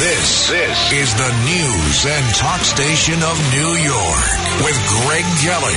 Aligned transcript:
This, 0.00 0.48
this 0.48 0.92
is 0.92 1.12
the 1.14 1.28
news 1.44 2.06
and 2.06 2.34
talk 2.36 2.60
station 2.62 3.22
of 3.22 3.36
New 3.52 3.72
York 3.84 4.24
with 4.64 4.78
Greg 5.04 5.26
Kelly. 5.44 5.76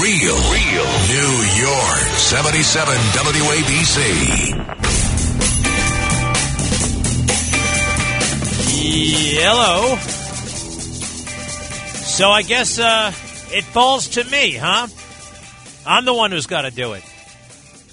Real, 0.00 0.40
real 0.48 0.88
New 1.12 1.36
York. 1.60 2.00
77 2.16 2.96
WABC. 3.12 3.98
Hello. 9.36 9.96
So 12.06 12.30
I 12.30 12.40
guess 12.40 12.78
uh, 12.78 13.12
it 13.52 13.64
falls 13.64 14.08
to 14.08 14.24
me, 14.24 14.54
huh? 14.54 14.86
I'm 15.86 16.06
the 16.06 16.14
one 16.14 16.30
who's 16.30 16.46
got 16.46 16.62
to 16.62 16.70
do 16.70 16.94
it. 16.94 17.04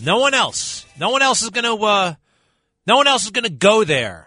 No 0.02 0.20
one 0.20 0.34
else. 0.34 0.86
No 0.98 1.10
one 1.10 1.22
else 1.22 1.42
is 1.44 1.50
going 1.50 1.66
to. 1.66 1.76
Uh, 1.84 2.16
no 2.88 2.96
one 2.96 3.08
else 3.08 3.26
is 3.26 3.32
going 3.32 3.44
to 3.44 3.50
go 3.50 3.84
there. 3.84 4.25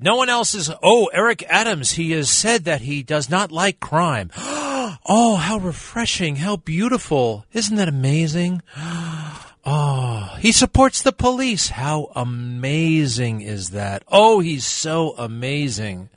No 0.00 0.14
one 0.14 0.28
else 0.28 0.54
is. 0.54 0.70
Oh, 0.82 1.06
Eric 1.12 1.42
Adams. 1.48 1.92
He 1.92 2.12
has 2.12 2.30
said 2.30 2.64
that 2.64 2.82
he 2.82 3.02
does 3.02 3.28
not 3.28 3.50
like 3.50 3.80
crime. 3.80 4.30
oh, 4.36 5.36
how 5.40 5.58
refreshing! 5.58 6.36
How 6.36 6.56
beautiful! 6.56 7.44
Isn't 7.52 7.76
that 7.76 7.88
amazing? 7.88 8.62
Oh, 9.70 10.34
he 10.38 10.50
supports 10.52 11.02
the 11.02 11.12
police. 11.12 11.68
How 11.68 12.10
amazing 12.16 13.42
is 13.42 13.70
that? 13.70 14.02
Oh, 14.08 14.40
he's 14.40 14.64
so 14.64 15.14
amazing. 15.18 16.08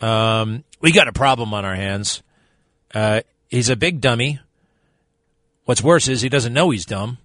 Um, 0.00 0.64
we 0.80 0.90
got 0.90 1.06
a 1.06 1.12
problem 1.12 1.54
on 1.54 1.64
our 1.64 1.76
hands. 1.76 2.24
Uh, 2.92 3.20
he's 3.48 3.68
a 3.68 3.76
big 3.76 4.00
dummy. 4.00 4.40
What's 5.66 5.84
worse 5.84 6.08
is 6.08 6.20
he 6.20 6.28
doesn't 6.28 6.52
know 6.52 6.70
he's 6.70 6.84
dumb. 6.84 7.18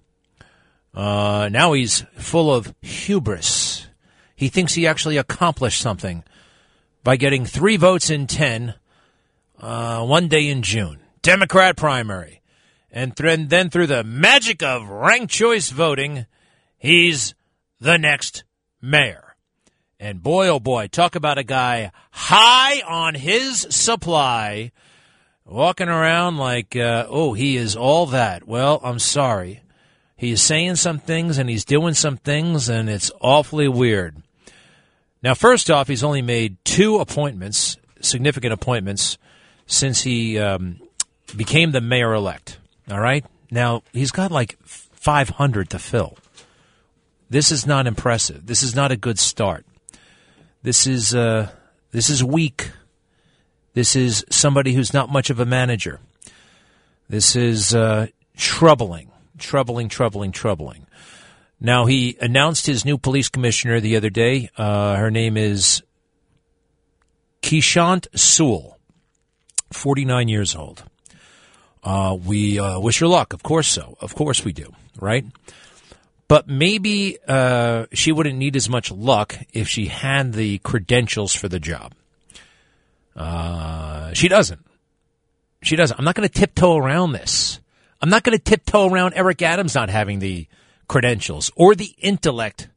Uh, 0.94 1.48
now 1.50 1.72
he's 1.72 2.04
full 2.14 2.54
of 2.54 2.72
hubris. 2.80 3.69
He 4.40 4.48
thinks 4.48 4.72
he 4.72 4.86
actually 4.86 5.18
accomplished 5.18 5.82
something 5.82 6.24
by 7.04 7.16
getting 7.16 7.44
three 7.44 7.76
votes 7.76 8.08
in 8.08 8.26
ten 8.26 8.72
uh, 9.58 10.02
one 10.02 10.28
day 10.28 10.48
in 10.48 10.62
June. 10.62 11.00
Democrat 11.20 11.76
primary. 11.76 12.40
And 12.90 13.14
th- 13.14 13.50
then 13.50 13.68
through 13.68 13.88
the 13.88 14.02
magic 14.02 14.62
of 14.62 14.88
ranked 14.88 15.30
choice 15.30 15.68
voting, 15.68 16.24
he's 16.78 17.34
the 17.82 17.98
next 17.98 18.44
mayor. 18.80 19.36
And 19.98 20.22
boy, 20.22 20.48
oh 20.48 20.58
boy, 20.58 20.86
talk 20.86 21.14
about 21.14 21.36
a 21.36 21.44
guy 21.44 21.92
high 22.10 22.80
on 22.88 23.16
his 23.16 23.66
supply, 23.68 24.72
walking 25.44 25.90
around 25.90 26.38
like, 26.38 26.74
uh, 26.74 27.04
oh, 27.10 27.34
he 27.34 27.58
is 27.58 27.76
all 27.76 28.06
that. 28.06 28.48
Well, 28.48 28.80
I'm 28.82 29.00
sorry. 29.00 29.60
He's 30.16 30.40
saying 30.40 30.76
some 30.76 30.98
things 30.98 31.36
and 31.36 31.50
he's 31.50 31.66
doing 31.66 31.92
some 31.92 32.16
things, 32.16 32.70
and 32.70 32.88
it's 32.88 33.12
awfully 33.20 33.68
weird. 33.68 34.16
Now, 35.22 35.34
first 35.34 35.70
off, 35.70 35.88
he's 35.88 36.02
only 36.02 36.22
made 36.22 36.56
two 36.64 36.98
appointments, 36.98 37.76
significant 38.00 38.52
appointments, 38.52 39.18
since 39.66 40.02
he 40.02 40.38
um, 40.38 40.80
became 41.36 41.72
the 41.72 41.80
mayor 41.80 42.14
elect. 42.14 42.58
All 42.90 43.00
right. 43.00 43.24
Now 43.50 43.82
he's 43.92 44.10
got 44.10 44.30
like 44.30 44.56
500 44.64 45.70
to 45.70 45.78
fill. 45.78 46.16
This 47.28 47.52
is 47.52 47.66
not 47.66 47.86
impressive. 47.86 48.46
This 48.46 48.62
is 48.62 48.74
not 48.74 48.90
a 48.90 48.96
good 48.96 49.18
start. 49.18 49.64
This 50.62 50.86
is 50.86 51.14
uh, 51.14 51.50
this 51.92 52.10
is 52.10 52.24
weak. 52.24 52.70
This 53.74 53.94
is 53.94 54.24
somebody 54.30 54.74
who's 54.74 54.92
not 54.92 55.10
much 55.10 55.30
of 55.30 55.38
a 55.38 55.46
manager. 55.46 56.00
This 57.08 57.36
is 57.36 57.74
uh, 57.74 58.08
troubling, 58.36 59.10
troubling, 59.38 59.88
troubling, 59.88 60.32
troubling. 60.32 60.86
Now 61.60 61.86
he 61.86 62.16
announced 62.20 62.66
his 62.66 62.84
new 62.84 62.96
police 62.96 63.28
commissioner 63.28 63.80
the 63.80 63.96
other 63.96 64.10
day. 64.10 64.50
Uh, 64.56 64.96
her 64.96 65.10
name 65.10 65.36
is 65.36 65.82
Keechant 67.42 68.06
Sewell, 68.18 68.78
49 69.72 70.28
years 70.28 70.56
old. 70.56 70.82
Uh, 71.82 72.16
we 72.24 72.58
uh, 72.58 72.78
wish 72.80 73.00
her 73.00 73.06
luck. 73.06 73.32
Of 73.32 73.42
course 73.42 73.68
so. 73.68 73.96
Of 74.00 74.14
course 74.14 74.44
we 74.44 74.52
do. 74.52 74.72
Right? 74.98 75.24
But 76.28 76.48
maybe 76.48 77.18
uh, 77.26 77.86
she 77.92 78.12
wouldn't 78.12 78.38
need 78.38 78.56
as 78.56 78.68
much 78.68 78.90
luck 78.90 79.36
if 79.52 79.68
she 79.68 79.86
had 79.86 80.32
the 80.32 80.58
credentials 80.58 81.34
for 81.34 81.48
the 81.48 81.58
job. 81.58 81.92
Uh, 83.16 84.12
she 84.14 84.28
doesn't. 84.28 84.64
She 85.62 85.76
doesn't. 85.76 85.98
I'm 85.98 86.04
not 86.04 86.14
going 86.14 86.28
to 86.28 86.32
tiptoe 86.32 86.76
around 86.76 87.12
this. 87.12 87.60
I'm 88.00 88.08
not 88.08 88.22
going 88.22 88.38
to 88.38 88.42
tiptoe 88.42 88.88
around 88.88 89.14
Eric 89.14 89.42
Adams 89.42 89.74
not 89.74 89.90
having 89.90 90.20
the 90.20 90.46
credentials 90.90 91.52
or 91.54 91.76
the 91.76 91.94
intellect 91.98 92.68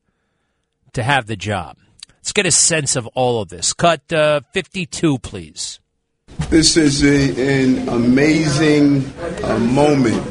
to 0.93 1.01
have 1.01 1.25
the 1.25 1.35
job. 1.35 1.75
Let's 2.11 2.31
get 2.31 2.45
a 2.45 2.51
sense 2.51 2.95
of 2.95 3.07
all 3.07 3.41
of 3.41 3.49
this. 3.49 3.73
Cut 3.73 4.13
uh, 4.13 4.41
52, 4.53 5.17
please. 5.17 5.79
This 6.49 6.77
is 6.77 7.03
a, 7.03 7.63
an 7.63 7.89
amazing 7.89 9.11
uh, 9.43 9.57
moment. 9.57 10.23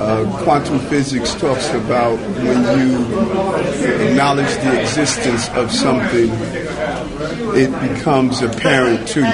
Uh, 0.00 0.42
quantum 0.42 0.80
physics 0.90 1.36
talks 1.36 1.70
about 1.70 2.18
when 2.18 2.80
you 2.80 4.08
acknowledge 4.08 4.52
the 4.64 4.80
existence 4.80 5.48
of 5.50 5.70
something, 5.70 6.28
it 7.54 7.94
becomes 7.94 8.42
apparent 8.42 9.06
to 9.06 9.20
you. 9.20 9.26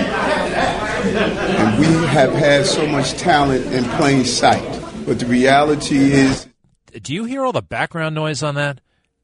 And 1.52 1.80
we 1.80 1.86
have 2.08 2.34
had 2.34 2.66
so 2.66 2.86
much 2.86 3.14
talent 3.14 3.64
in 3.72 3.84
plain 3.96 4.26
sight. 4.26 4.82
But 5.06 5.18
the 5.18 5.26
reality 5.26 6.12
is. 6.12 6.46
Do 7.00 7.12
you 7.12 7.24
hear 7.24 7.44
all 7.44 7.52
the 7.52 7.62
background 7.62 8.14
noise 8.14 8.42
on 8.42 8.54
that? 8.54 8.80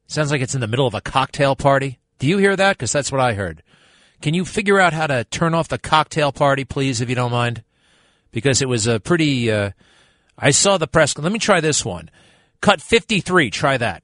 Sounds 0.07 0.31
like 0.31 0.41
it's 0.41 0.55
in 0.55 0.61
the 0.61 0.67
middle 0.67 0.87
of 0.87 0.93
a 0.93 1.01
cocktail 1.01 1.55
party. 1.55 1.99
Do 2.19 2.27
you 2.27 2.37
hear 2.37 2.55
that? 2.55 2.77
Because 2.77 2.91
that's 2.91 3.11
what 3.11 3.21
I 3.21 3.33
heard. 3.33 3.63
Can 4.21 4.33
you 4.33 4.45
figure 4.45 4.79
out 4.79 4.93
how 4.93 5.07
to 5.07 5.23
turn 5.23 5.53
off 5.53 5.69
the 5.69 5.77
cocktail 5.77 6.31
party, 6.31 6.65
please, 6.65 7.01
if 7.01 7.09
you 7.09 7.15
don't 7.15 7.31
mind? 7.31 7.63
Because 8.31 8.61
it 8.61 8.67
was 8.69 8.87
a 8.87 8.99
pretty. 8.99 9.49
Uh, 9.49 9.71
I 10.37 10.51
saw 10.51 10.77
the 10.77 10.87
press. 10.87 11.17
Let 11.17 11.31
me 11.31 11.39
try 11.39 11.61
this 11.61 11.85
one. 11.85 12.09
Cut 12.61 12.81
53. 12.81 13.49
Try 13.49 13.77
that. 13.77 14.03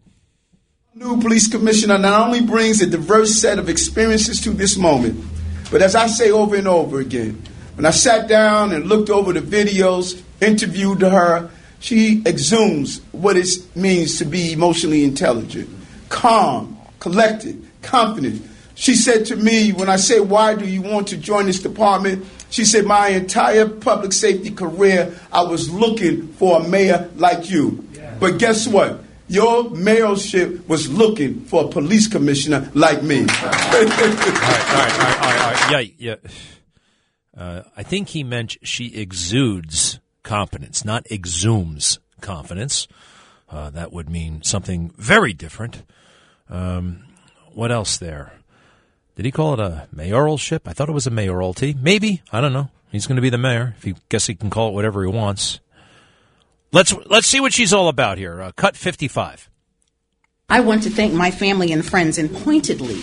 New 0.96 1.22
police 1.22 1.48
commissioner 1.48 2.00
not 2.00 2.28
only 2.28 2.42
brings 2.42 2.82
a 2.82 2.88
diverse 2.88 3.36
set 3.36 3.60
of 3.60 3.70
experiences 3.70 4.42
to 4.42 4.50
this 4.50 4.78
moment, 4.78 5.24
but 5.70 5.82
as 5.82 5.94
I 5.94 6.08
say 6.08 6.32
over 6.32 6.56
and 6.56 6.68
over 6.68 7.00
again, 7.00 7.44
when 7.76 7.86
I 7.86 7.92
sat 7.92 8.28
down 8.28 8.72
and 8.72 8.86
looked 8.86 9.12
over 9.12 9.32
the 9.34 9.42
videos, 9.42 10.20
interviewed 10.42 11.02
her, 11.02 11.52
she 11.80 12.22
exudes 12.26 13.02
what 13.12 13.38
it 13.38 13.48
means 13.76 14.18
to 14.18 14.26
be 14.26 14.54
emotionally 14.54 15.04
intelligent, 15.04 15.70
calm, 16.10 16.78
collected, 17.00 17.66
confident, 17.82 18.44
she 18.78 18.94
said 18.94 19.26
to 19.28 19.36
me, 19.36 19.72
when 19.72 19.90
I 19.90 19.96
said, 19.96 20.30
Why 20.30 20.54
do 20.54 20.68
you 20.68 20.84
want 20.84 21.08
to 21.08 21.18
join 21.18 21.48
this 21.48 21.60
department? 21.60 22.24
She 22.52 22.64
said, 22.64 22.86
My 22.86 23.08
entire 23.08 23.68
public 23.68 24.14
safety 24.14 24.52
career, 24.52 25.20
I 25.32 25.42
was 25.42 25.68
looking 25.72 26.28
for 26.34 26.62
a 26.62 26.68
mayor 26.68 27.10
like 27.16 27.50
you. 27.50 27.84
Yeah. 27.94 28.16
But 28.20 28.38
guess 28.38 28.68
what? 28.68 29.04
Your 29.28 29.64
mayorship 29.66 30.68
was 30.68 30.90
looking 30.90 31.42
for 31.46 31.66
a 31.66 31.68
police 31.70 32.08
commissioner 32.08 32.70
like 32.76 33.02
me. 33.02 33.22
all 33.22 33.26
right, 33.26 33.34
all 33.34 33.82
right, 33.82 33.92
all 33.92 34.12
right, 34.14 35.00
all 35.00 35.10
right, 35.10 35.22
all 35.22 35.52
right. 35.52 35.92
Yeah, 35.98 36.16
yeah. 36.16 36.16
Uh, 37.36 37.64
I 37.76 37.82
think 37.82 38.10
he 38.10 38.24
meant 38.24 38.58
she 38.62 38.96
exudes 38.96 40.00
confidence, 40.28 40.84
not 40.86 41.06
exhumes 41.06 42.00
confidence. 42.22 42.88
Uh, 43.50 43.70
that 43.70 43.94
would 43.94 44.10
mean 44.10 44.44
something 44.44 44.92
very 44.98 45.34
different. 45.34 45.84
Um, 46.50 47.06
what 47.54 47.72
else 47.72 47.98
there? 47.98 48.34
Did 49.16 49.26
he 49.26 49.32
call 49.32 49.54
it 49.54 49.60
a 49.60 49.88
mayoralship? 49.96 50.62
I 50.66 50.74
thought 50.74 50.90
it 50.90 50.94
was 50.94 51.08
a 51.08 51.12
mayoralty. 51.12 51.74
Maybe 51.74 52.22
I 52.32 52.42
don't 52.42 52.54
know. 52.54 52.70
He's 52.92 53.08
going 53.08 53.16
to 53.16 53.22
be 53.22 53.30
the 53.30 53.38
mayor. 53.38 53.74
If 53.78 53.84
he 53.84 53.96
guess 54.10 54.28
he 54.28 54.36
can 54.36 54.50
call 54.50 54.70
it 54.70 54.74
whatever 54.74 55.02
he 55.04 55.10
wants. 55.10 55.60
Let's 56.74 56.94
let's 57.06 57.28
see 57.28 57.40
what 57.40 57.54
she's 57.54 57.74
all 57.74 57.88
about 57.88 58.18
here. 58.18 58.42
Uh, 58.42 58.52
cut 58.52 58.76
fifty 58.76 59.08
five. 59.08 59.50
I 60.50 60.60
want 60.60 60.84
to 60.84 60.90
thank 60.90 61.14
my 61.14 61.32
family 61.32 61.72
and 61.72 61.86
friends, 61.86 62.18
and 62.18 62.32
pointedly 62.32 63.02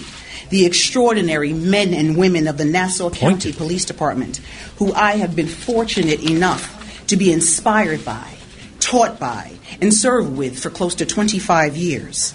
the 0.51 0.67
extraordinary 0.67 1.53
men 1.55 1.95
and 1.95 2.17
women 2.17 2.47
of 2.47 2.59
the 2.59 2.65
Nassau 2.65 3.09
County 3.09 3.51
Pointed. 3.51 3.57
Police 3.57 3.85
Department, 3.87 4.41
who 4.77 4.93
I 4.93 5.17
have 5.17 5.35
been 5.35 5.49
fortunate 5.49 6.23
enough 6.23 6.84
to 7.09 7.17
be 7.17 7.33
inspired 7.33 8.05
by, 8.05 8.35
taught 8.81 9.19
by, 9.19 9.53
and 9.81 9.93
served 9.93 10.37
with 10.37 10.59
for 10.59 10.71
close 10.71 10.95
to 10.97 11.07
25 11.07 11.77
years. 11.77 12.35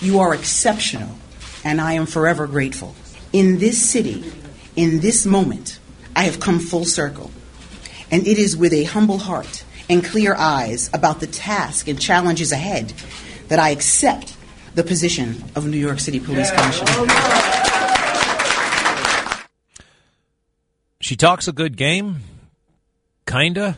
You 0.00 0.20
are 0.20 0.34
exceptional, 0.34 1.10
and 1.64 1.80
I 1.80 1.94
am 1.94 2.06
forever 2.06 2.46
grateful 2.46 2.94
in 3.34 3.58
this 3.58 3.84
city, 3.84 4.32
in 4.76 5.00
this 5.00 5.26
moment, 5.26 5.80
I 6.14 6.22
have 6.22 6.38
come 6.38 6.60
full 6.60 6.84
circle. 6.84 7.32
And 8.12 8.24
it 8.28 8.38
is 8.38 8.56
with 8.56 8.72
a 8.72 8.84
humble 8.84 9.18
heart 9.18 9.64
and 9.90 10.04
clear 10.04 10.36
eyes 10.36 10.88
about 10.94 11.18
the 11.18 11.26
task 11.26 11.88
and 11.88 12.00
challenges 12.00 12.52
ahead 12.52 12.92
that 13.48 13.58
I 13.58 13.70
accept 13.70 14.36
the 14.76 14.84
position 14.84 15.42
of 15.56 15.66
New 15.66 15.76
York 15.76 15.98
City 15.98 16.20
Police 16.20 16.52
Commissioner. 16.52 17.08
She 21.00 21.16
talks 21.16 21.48
a 21.48 21.52
good 21.52 21.76
game, 21.76 22.20
kinda. 23.26 23.76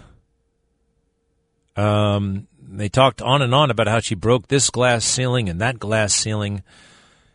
Um, 1.77 2.47
they 2.59 2.89
talked 2.89 3.23
on 3.23 3.43
and 3.43 3.55
on 3.55 3.71
about 3.71 3.87
how 3.89 4.01
she 4.01 4.15
broke 4.15 4.49
this 4.49 4.71
glass 4.71 5.05
ceiling 5.05 5.49
and 5.49 5.61
that 5.61 5.79
glass 5.79 6.15
ceiling. 6.15 6.63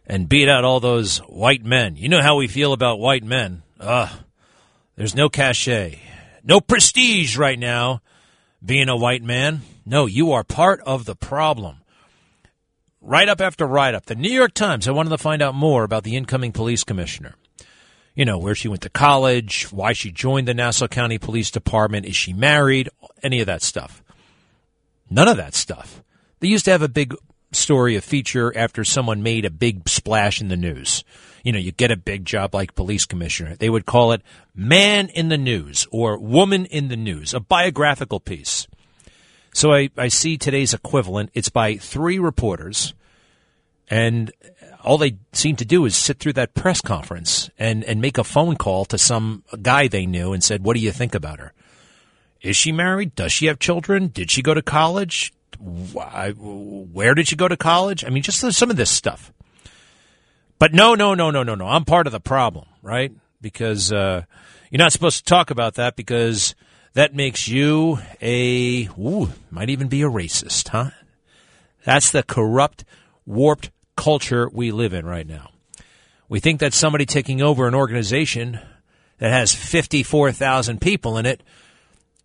and 0.06 0.28
beat 0.28 0.50
out 0.50 0.66
all 0.66 0.80
those 0.80 1.20
white 1.20 1.64
men. 1.64 1.96
You 1.96 2.10
know 2.10 2.22
how 2.22 2.36
we 2.36 2.48
feel 2.48 2.74
about 2.74 3.00
white 3.00 3.24
men. 3.24 3.64
Ugh. 3.80 4.10
There's 4.98 5.16
no 5.16 5.30
cachet, 5.30 6.00
no 6.44 6.60
prestige 6.60 7.38
right 7.38 7.58
now 7.58 8.02
being 8.64 8.90
a 8.90 8.98
white 8.98 9.24
man. 9.24 9.62
No, 9.86 10.06
you 10.06 10.32
are 10.34 10.44
part 10.44 10.82
of 10.82 11.06
the 11.06 11.16
problem. 11.16 11.78
Right 13.00 13.30
up 13.30 13.42
after 13.42 13.66
right 13.66 13.96
up. 13.96 14.06
The 14.06 14.16
New 14.16 14.30
York 14.32 14.54
Times, 14.54 14.88
I 14.88 14.92
wanted 14.92 15.10
to 15.12 15.18
find 15.18 15.42
out 15.42 15.56
more 15.56 15.84
about 15.84 16.04
the 16.04 16.16
incoming 16.16 16.52
police 16.52 16.84
commissioner. 16.84 17.36
You 18.14 18.26
know, 18.26 18.38
where 18.38 18.54
she 18.54 18.68
went 18.68 18.82
to 18.82 18.90
college, 18.90 19.72
why 19.72 19.94
she 19.94 20.12
joined 20.12 20.48
the 20.48 20.54
Nassau 20.54 20.88
County 20.88 21.18
Police 21.18 21.50
Department, 21.50 22.06
is 22.06 22.16
she 22.16 22.34
married, 22.34 22.90
any 23.24 23.40
of 23.40 23.48
that 23.48 23.62
stuff. 23.64 24.04
None 25.12 25.28
of 25.28 25.38
that 25.38 25.54
stuff. 25.54 26.02
They 26.40 26.48
used 26.48 26.66
to 26.66 26.72
have 26.72 26.82
a 26.82 26.88
big 26.88 27.14
story, 27.52 27.98
a 27.98 28.02
feature 28.02 28.58
after 28.58 28.86
someone 28.86 29.22
made 29.22 29.44
a 29.44 29.52
big 29.52 29.88
splash 29.90 30.40
in 30.40 30.48
the 30.48 30.56
news. 30.56 31.04
You 31.44 31.52
know, 31.52 31.60
you 31.60 31.74
get 31.74 31.92
a 31.92 31.98
big 31.98 32.24
job 32.24 32.56
like 32.56 32.76
police 32.76 33.06
commissioner. 33.06 33.56
They 33.56 33.70
would 33.70 33.86
call 33.86 34.14
it 34.14 34.22
Man 34.56 35.10
in 35.10 35.28
the 35.28 35.38
News 35.38 35.86
or 35.92 36.18
Woman 36.18 36.66
in 36.66 36.88
the 36.88 36.96
News, 36.96 37.34
a 37.34 37.42
biographical 37.42 38.22
piece. 38.22 38.68
So 39.54 39.74
I, 39.74 39.90
I 39.98 40.08
see 40.08 40.38
today's 40.38 40.74
equivalent. 40.74 41.32
It's 41.34 41.50
by 41.50 41.76
three 41.76 42.18
reporters, 42.18 42.94
and 43.90 44.32
all 44.82 44.98
they 44.98 45.18
seem 45.34 45.58
to 45.58 45.66
do 45.66 45.84
is 45.86 45.96
sit 45.96 46.20
through 46.20 46.34
that 46.34 46.54
press 46.54 46.80
conference 46.80 47.50
and, 47.60 47.84
and 47.84 48.00
make 48.00 48.18
a 48.18 48.24
phone 48.24 48.56
call 48.56 48.86
to 48.86 48.98
some 48.98 49.44
guy 49.62 49.90
they 49.90 50.06
knew 50.06 50.32
and 50.32 50.42
said, 50.42 50.64
What 50.64 50.76
do 50.76 50.80
you 50.80 50.92
think 50.92 51.14
about 51.16 51.40
her? 51.40 51.54
Is 52.42 52.58
she 52.58 52.72
married? 52.72 53.16
Does 53.16 53.32
she 53.32 53.46
have 53.46 53.60
children? 53.60 54.08
Did 54.08 54.32
she 54.32 54.42
go 54.42 54.54
to 54.54 54.62
college? 54.62 55.34
Where 55.60 57.14
did 57.14 57.28
she 57.28 57.36
go 57.36 57.48
to 57.48 57.58
college? 57.58 58.04
I 58.04 58.10
mean, 58.10 58.24
just 58.24 58.40
some 58.40 58.72
of 58.72 58.78
this 58.78 58.90
stuff. 58.90 59.32
But 60.58 60.74
no, 60.74 60.96
no, 60.96 61.14
no, 61.14 61.32
no, 61.32 61.44
no, 61.44 61.56
no. 61.56 61.68
I'm 61.68 61.86
part 61.86 62.08
of 62.08 62.14
the 62.14 62.20
problem, 62.20 62.66
right? 62.82 63.12
Because 63.42 63.92
uh, 63.92 64.24
you're 64.70 64.80
not 64.80 64.92
supposed 64.92 65.18
to 65.18 65.24
talk 65.24 65.52
about 65.52 65.76
that 65.76 65.96
because 65.96 66.56
that 66.94 67.16
makes 67.16 67.48
you 67.48 68.00
a, 68.22 68.88
ooh, 69.00 69.30
might 69.50 69.70
even 69.70 69.88
be 69.88 70.02
a 70.02 70.10
racist, 70.10 70.70
huh? 70.70 70.92
That's 71.84 72.12
the 72.12 72.24
corrupt, 72.24 72.86
warped 73.26 73.72
culture 73.96 74.50
we 74.50 74.72
live 74.72 74.94
in 74.94 75.06
right 75.06 75.28
now. 75.28 75.50
We 76.30 76.40
think 76.40 76.60
that 76.60 76.74
somebody 76.74 77.06
taking 77.06 77.42
over 77.42 77.68
an 77.68 77.76
organization 77.76 78.60
that 79.18 79.32
has 79.32 79.54
54,000 79.54 80.80
people 80.80 81.18
in 81.18 81.26
it 81.26 81.44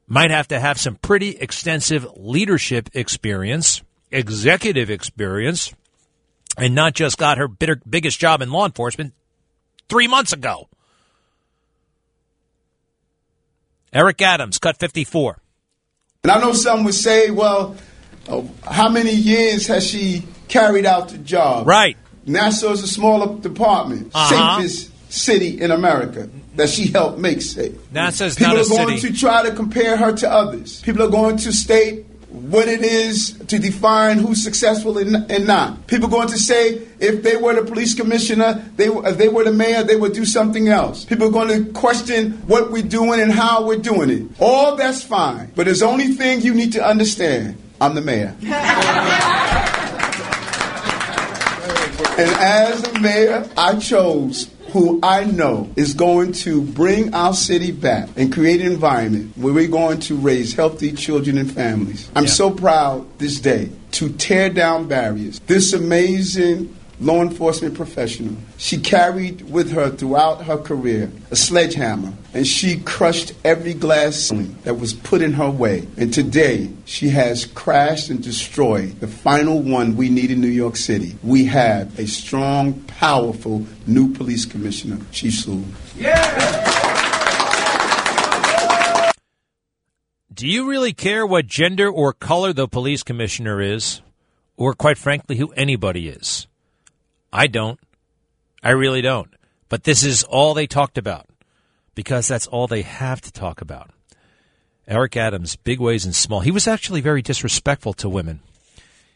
might 0.06 0.30
have 0.30 0.48
to 0.48 0.60
have 0.60 0.78
some 0.78 0.96
pretty 0.96 1.36
extensive 1.36 2.06
leadership 2.16 2.90
experience, 2.94 3.82
executive 4.10 4.90
experience, 4.90 5.74
and 6.56 6.74
not 6.74 6.94
just 6.94 7.18
got 7.18 7.38
her 7.38 7.48
bitter, 7.48 7.80
biggest 7.88 8.18
job 8.18 8.40
in 8.42 8.50
law 8.50 8.66
enforcement 8.66 9.12
three 9.88 10.06
months 10.06 10.32
ago. 10.32 10.68
Eric 13.92 14.20
Adams, 14.22 14.58
cut 14.58 14.76
54. 14.76 15.38
And 16.22 16.30
I 16.30 16.40
know 16.40 16.52
some 16.52 16.84
would 16.84 16.94
say, 16.94 17.30
well, 17.30 17.76
oh, 18.28 18.50
how 18.62 18.88
many 18.88 19.12
years 19.12 19.66
has 19.68 19.88
she 19.88 20.24
carried 20.48 20.84
out 20.84 21.08
the 21.08 21.18
job? 21.18 21.66
Right. 21.66 21.96
Nassau 22.26 22.72
is 22.72 22.82
a 22.82 22.88
smaller 22.88 23.38
department, 23.40 24.10
uh-huh. 24.14 24.60
safest 24.60 24.92
city 25.12 25.60
in 25.60 25.70
America 25.70 26.28
that 26.56 26.68
she 26.68 26.88
helped 26.88 27.18
make 27.18 27.40
safe. 27.42 27.72
Nassau's 27.92 28.34
People 28.36 28.54
not 28.54 28.58
a 28.58 28.64
are 28.66 28.84
going 28.84 28.98
city. 28.98 29.12
to 29.12 29.18
try 29.20 29.42
to 29.48 29.54
compare 29.54 29.96
her 29.96 30.12
to 30.16 30.30
others. 30.30 30.82
People 30.82 31.02
are 31.02 31.10
going 31.10 31.36
to 31.38 31.52
state 31.52 32.04
what 32.28 32.68
it 32.68 32.82
is 32.82 33.38
to 33.48 33.58
define 33.58 34.18
who's 34.18 34.42
successful 34.42 34.98
and, 34.98 35.30
and 35.30 35.46
not. 35.46 35.86
People 35.86 36.08
are 36.08 36.10
going 36.10 36.28
to 36.28 36.36
say 36.38 36.82
if 36.98 37.22
they 37.22 37.36
were 37.36 37.54
the 37.54 37.62
police 37.62 37.94
commissioner, 37.94 38.62
they, 38.76 38.88
if 38.88 39.16
they 39.16 39.28
were 39.28 39.44
the 39.44 39.52
mayor, 39.52 39.82
they 39.82 39.96
would 39.96 40.12
do 40.12 40.24
something 40.24 40.68
else. 40.68 41.04
People 41.04 41.28
are 41.28 41.30
going 41.30 41.48
to 41.48 41.72
question 41.72 42.32
what 42.46 42.70
we're 42.70 42.82
doing 42.82 43.20
and 43.20 43.32
how 43.32 43.64
we're 43.66 43.78
doing 43.78 44.10
it. 44.10 44.22
All 44.38 44.76
that's 44.76 45.02
fine. 45.02 45.50
But 45.54 45.64
there's 45.64 45.82
only 45.82 46.08
thing 46.08 46.42
you 46.42 46.52
need 46.52 46.72
to 46.72 46.84
understand. 46.86 47.56
I'm 47.80 47.94
the 47.94 48.02
mayor. 48.02 48.34
and 52.18 52.30
as 52.40 52.82
the 52.82 52.98
mayor, 53.00 53.48
I 53.56 53.78
chose 53.78 54.50
who 54.76 55.00
I 55.02 55.24
know 55.24 55.70
is 55.74 55.94
going 55.94 56.32
to 56.44 56.60
bring 56.60 57.14
our 57.14 57.32
city 57.32 57.72
back 57.72 58.10
and 58.14 58.30
create 58.30 58.60
an 58.60 58.70
environment 58.70 59.32
where 59.38 59.54
we're 59.54 59.68
going 59.68 60.00
to 60.00 60.16
raise 60.16 60.52
healthy 60.52 60.92
children 60.92 61.38
and 61.38 61.50
families. 61.50 62.10
I'm 62.14 62.24
yeah. 62.24 62.30
so 62.30 62.50
proud 62.50 63.18
this 63.18 63.40
day 63.40 63.70
to 63.92 64.10
tear 64.10 64.50
down 64.50 64.86
barriers. 64.86 65.40
This 65.40 65.72
amazing 65.72 66.76
law 67.00 67.22
enforcement 67.22 67.74
professional. 67.74 68.36
She 68.56 68.78
carried 68.78 69.50
with 69.50 69.72
her 69.72 69.90
throughout 69.90 70.44
her 70.44 70.56
career 70.56 71.10
a 71.30 71.36
sledgehammer, 71.36 72.12
and 72.32 72.46
she 72.46 72.78
crushed 72.80 73.32
every 73.44 73.74
glass 73.74 74.30
that 74.64 74.78
was 74.78 74.92
put 74.92 75.22
in 75.22 75.34
her 75.34 75.50
way. 75.50 75.86
And 75.96 76.12
today, 76.12 76.70
she 76.84 77.08
has 77.10 77.44
crashed 77.44 78.10
and 78.10 78.22
destroyed 78.22 79.00
the 79.00 79.08
final 79.08 79.60
one 79.60 79.96
we 79.96 80.08
need 80.08 80.30
in 80.30 80.40
New 80.40 80.48
York 80.48 80.76
City. 80.76 81.16
We 81.22 81.44
have 81.46 81.98
a 81.98 82.06
strong, 82.06 82.80
powerful 82.82 83.66
new 83.86 84.12
police 84.12 84.44
commissioner, 84.44 84.98
Chief 85.12 85.34
Sewell. 85.34 85.64
Yeah! 85.96 86.72
Do 90.32 90.46
you 90.46 90.68
really 90.68 90.92
care 90.92 91.26
what 91.26 91.46
gender 91.46 91.88
or 91.88 92.12
color 92.12 92.52
the 92.52 92.68
police 92.68 93.02
commissioner 93.02 93.62
is? 93.62 94.02
Or, 94.58 94.74
quite 94.74 94.98
frankly, 94.98 95.36
who 95.36 95.50
anybody 95.52 96.08
is? 96.08 96.46
I 97.36 97.48
don't. 97.48 97.78
I 98.62 98.70
really 98.70 99.02
don't. 99.02 99.28
But 99.68 99.84
this 99.84 100.02
is 100.04 100.24
all 100.24 100.54
they 100.54 100.66
talked 100.66 100.96
about 100.96 101.26
because 101.94 102.26
that's 102.26 102.46
all 102.46 102.66
they 102.66 102.80
have 102.80 103.20
to 103.20 103.30
talk 103.30 103.60
about. 103.60 103.90
Eric 104.88 105.18
Adams, 105.18 105.54
big 105.56 105.78
ways 105.78 106.06
and 106.06 106.14
small. 106.14 106.40
He 106.40 106.50
was 106.50 106.66
actually 106.66 107.02
very 107.02 107.20
disrespectful 107.20 107.92
to 107.94 108.08
women. 108.08 108.40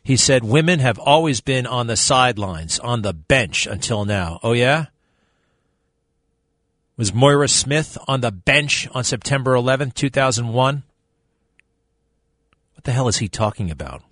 He 0.03 0.17
said 0.17 0.45
women 0.45 0.81
have 0.81 0.99
always 0.99 1.41
been 1.41 1.67
on 1.67 1.87
the 1.87 1.97
sidelines, 1.97 2.79
on 2.81 3.01
the 3.01 3.15
bench 3.15 3.67
until 3.67 4.05
now. 4.05 4.39
Oh, 4.43 4.53
yeah? 4.53 4.87
Was 6.99 7.15
Moira 7.15 7.49
Smith 7.49 7.97
on 8.07 8.21
the 8.21 8.33
bench 8.33 8.87
on 8.93 9.03
September 9.03 9.55
11th, 9.55 9.95
2001? 9.95 10.83
What 12.75 12.85
the 12.85 12.93
hell 12.93 13.09
is 13.09 13.19
he 13.19 13.29
talking 13.29 13.71
about? 13.71 14.03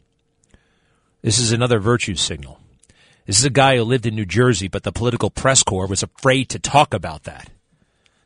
This 1.21 1.39
is 1.39 1.53
another 1.53 1.79
virtue 1.79 2.15
signal. 2.15 2.58
This 3.29 3.41
is 3.41 3.45
a 3.45 3.51
guy 3.51 3.77
who 3.77 3.83
lived 3.83 4.07
in 4.07 4.15
New 4.15 4.25
Jersey, 4.25 4.69
but 4.69 4.85
the 4.85 4.91
political 4.91 5.29
press 5.29 5.63
corps 5.63 5.87
was 5.87 6.03
afraid 6.03 6.49
to 6.49 6.59
talk 6.59 6.95
about 6.95 7.25
that. 7.25 7.51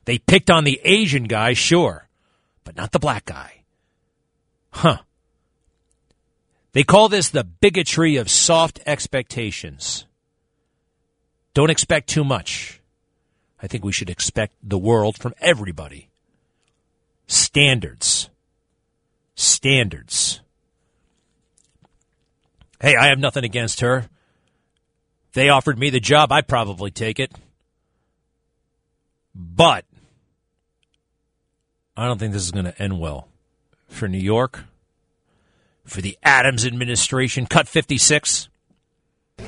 They 0.05 0.19
picked 0.19 0.49
on 0.49 0.63
the 0.63 0.81
Asian 0.85 1.25
guy, 1.25 1.55
sure, 1.55 2.07
but 2.63 2.77
not 2.77 2.93
the 2.93 3.01
black 3.01 3.25
guy. 3.25 3.65
Huh. 4.71 4.99
They 6.71 6.85
call 6.85 7.09
this 7.09 7.31
the 7.31 7.43
bigotry 7.43 8.15
of 8.15 8.31
soft 8.31 8.79
expectations. 8.87 10.07
Don't 11.53 11.71
expect 11.71 12.09
too 12.09 12.23
much. 12.23 12.81
I 13.61 13.67
think 13.67 13.85
we 13.85 13.91
should 13.91 14.09
expect 14.09 14.55
the 14.63 14.79
world 14.79 15.19
from 15.19 15.35
everybody. 15.41 16.11
Standards. 17.27 18.31
Standards. 19.35 20.43
Hey, 22.81 22.95
I 22.95 23.07
have 23.07 23.19
nothing 23.19 23.43
against 23.43 23.81
her 23.81 24.07
they 25.33 25.49
offered 25.49 25.79
me 25.79 25.91
the 25.91 26.01
job, 26.01 26.33
I'd 26.33 26.49
probably 26.49 26.91
take 26.91 27.19
it. 27.21 27.33
But 29.35 29.85
I 31.97 32.07
don't 32.07 32.19
think 32.19 32.33
this 32.33 32.43
is 32.43 32.51
going 32.51 32.67
to 32.67 32.83
end 32.83 32.99
well 32.99 33.29
for 33.89 34.09
New 34.09 34.19
York, 34.19 34.65
for 35.85 36.01
the 36.01 36.19
Adams 36.23 36.67
administration. 36.67 37.47
Cut 37.47 37.69
56. 37.69 38.49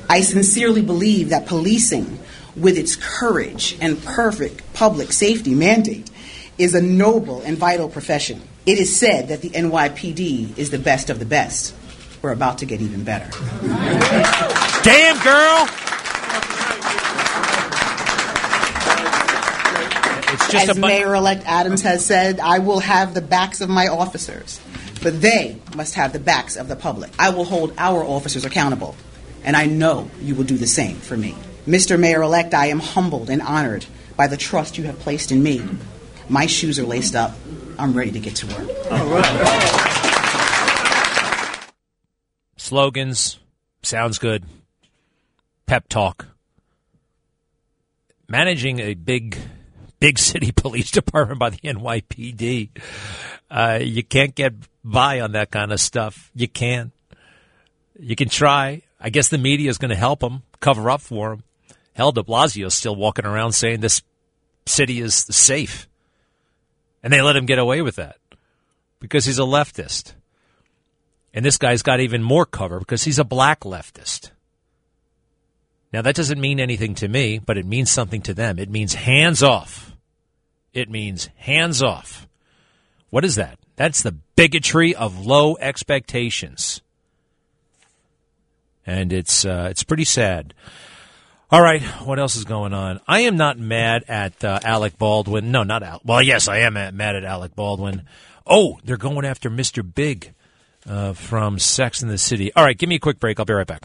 I 0.09 0.21
sincerely 0.21 0.81
believe 0.81 1.29
that 1.29 1.45
policing, 1.45 2.19
with 2.55 2.77
its 2.77 2.95
courage 2.95 3.77
and 3.81 4.03
perfect 4.03 4.73
public 4.73 5.11
safety 5.11 5.53
mandate, 5.53 6.09
is 6.57 6.73
a 6.73 6.81
noble 6.81 7.41
and 7.41 7.57
vital 7.57 7.89
profession. 7.89 8.41
It 8.65 8.79
is 8.79 8.97
said 8.97 9.27
that 9.27 9.41
the 9.41 9.49
NYPD 9.49 10.57
is 10.57 10.69
the 10.69 10.79
best 10.79 11.09
of 11.09 11.19
the 11.19 11.25
best. 11.25 11.75
We're 12.25 12.31
about 12.31 12.57
to 12.57 12.65
get 12.65 12.81
even 12.81 13.03
better. 13.03 13.29
Damn, 14.81 15.23
girl! 15.23 15.67
It's 20.33 20.51
just 20.51 20.69
As 20.69 20.79
Mayor-elect 20.79 21.43
Adams 21.45 21.83
has 21.83 22.03
said, 22.03 22.39
I 22.39 22.57
will 22.57 22.79
have 22.79 23.13
the 23.13 23.21
backs 23.21 23.61
of 23.61 23.69
my 23.69 23.89
officers, 23.89 24.59
but 25.03 25.21
they 25.21 25.59
must 25.75 25.93
have 25.93 26.13
the 26.13 26.19
backs 26.19 26.55
of 26.55 26.67
the 26.67 26.75
public. 26.75 27.11
I 27.19 27.29
will 27.29 27.45
hold 27.45 27.75
our 27.77 28.03
officers 28.03 28.43
accountable, 28.43 28.95
and 29.43 29.55
I 29.55 29.67
know 29.67 30.09
you 30.19 30.33
will 30.33 30.45
do 30.45 30.57
the 30.57 30.65
same 30.65 30.95
for 30.95 31.15
me. 31.15 31.35
Mr. 31.67 31.99
Mayor-elect, 31.99 32.55
I 32.55 32.69
am 32.69 32.79
humbled 32.79 33.29
and 33.29 33.43
honored 33.43 33.85
by 34.17 34.25
the 34.25 34.35
trust 34.35 34.79
you 34.79 34.85
have 34.85 34.97
placed 34.97 35.31
in 35.31 35.43
me. 35.43 35.63
My 36.27 36.47
shoes 36.47 36.79
are 36.79 36.87
laced 36.87 37.15
up. 37.15 37.35
I'm 37.77 37.93
ready 37.93 38.09
to 38.09 38.19
get 38.19 38.35
to 38.37 38.47
work. 38.47 40.04
Slogans, 42.65 43.37
sounds 43.83 44.17
good, 44.17 44.43
pep 45.67 45.87
talk. 45.87 46.25
managing 48.27 48.79
a 48.79 48.95
big, 48.95 49.37
big 49.99 50.17
city 50.31 50.51
police 50.51 50.89
department 50.89 51.39
by 51.39 51.51
the 51.51 51.57
NYPD. 51.57 52.69
Uh, 53.51 53.77
you 53.83 54.01
can't 54.03 54.33
get 54.33 54.55
by 54.83 55.19
on 55.19 55.33
that 55.33 55.51
kind 55.51 55.71
of 55.71 55.79
stuff. 55.79 56.31
You 56.33 56.47
can. 56.47 56.91
You 57.99 58.15
can 58.15 58.29
try. 58.29 58.81
I 58.99 59.11
guess 59.11 59.29
the 59.29 59.37
media 59.37 59.69
is 59.69 59.77
going 59.77 59.89
to 59.89 59.95
help 59.95 60.21
them 60.21 60.41
cover 60.59 60.89
up 60.89 61.01
for 61.01 61.29
them. 61.29 61.43
Hell, 61.93 62.13
De 62.13 62.23
Blasio's 62.23 62.73
still 62.73 62.95
walking 62.95 63.27
around 63.27 63.51
saying 63.51 63.81
this 63.81 64.01
city 64.65 65.01
is 65.01 65.13
safe. 65.13 65.87
And 67.03 67.13
they 67.13 67.21
let 67.21 67.35
him 67.35 67.45
get 67.45 67.59
away 67.59 67.83
with 67.83 67.97
that 67.97 68.17
because 68.99 69.25
he's 69.25 69.37
a 69.37 69.43
leftist. 69.43 70.13
And 71.35 71.43
this 71.43 71.57
guy's 71.57 71.83
got 71.83 71.99
even 71.99 72.23
more 72.23 72.45
cover 72.45 72.79
because 72.79 73.03
he's 73.03 73.19
a 73.19 73.25
black 73.25 73.59
leftist. 73.59 74.31
Now, 75.91 76.01
that 76.01 76.15
doesn't 76.15 76.39
mean 76.39 76.61
anything 76.61 76.95
to 76.95 77.09
me, 77.09 77.39
but 77.39 77.57
it 77.57 77.65
means 77.65 77.91
something 77.91 78.21
to 78.23 78.33
them. 78.33 78.57
It 78.57 78.69
means 78.69 78.93
hands 78.93 79.43
off. 79.43 79.93
It 80.73 80.89
means 80.89 81.29
hands 81.35 81.83
off. 81.83 82.25
What 83.09 83.25
is 83.25 83.35
that? 83.35 83.59
That's 83.75 84.01
the 84.01 84.13
bigotry 84.35 84.95
of 84.95 85.25
low 85.25 85.57
expectations. 85.57 86.81
And 88.85 89.11
it's, 89.11 89.45
uh, 89.45 89.67
it's 89.69 89.83
pretty 89.83 90.05
sad. 90.05 90.53
All 91.51 91.61
right, 91.61 91.81
what 92.03 92.19
else 92.19 92.35
is 92.35 92.45
going 92.45 92.73
on? 92.73 92.99
I 93.07 93.21
am 93.21 93.35
not 93.35 93.57
mad 93.57 94.03
at 94.07 94.43
uh, 94.43 94.59
Alec 94.63 94.97
Baldwin. 94.97 95.51
No, 95.51 95.63
not 95.63 95.83
Al. 95.83 96.01
Well, 96.05 96.21
yes, 96.21 96.47
I 96.47 96.59
am 96.59 96.73
mad 96.73 97.15
at 97.15 97.23
Alec 97.23 97.55
Baldwin. 97.55 98.03
Oh, 98.47 98.79
they're 98.83 98.97
going 98.97 99.25
after 99.25 99.49
Mr. 99.49 99.83
Big 99.83 100.33
uh, 100.87 101.13
from 101.13 101.59
Sex 101.59 102.01
and 102.01 102.11
the 102.11 102.17
City. 102.17 102.53
All 102.53 102.63
right, 102.63 102.77
give 102.77 102.89
me 102.89 102.95
a 102.95 102.99
quick 102.99 103.19
break. 103.19 103.39
I'll 103.39 103.45
be 103.45 103.53
right 103.53 103.67
back. 103.67 103.83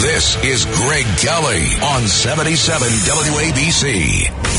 This 0.00 0.42
is 0.44 0.64
Greg 0.64 1.04
Kelly 1.18 1.64
on 1.82 2.06
77 2.06 2.88
WABC. 2.88 4.58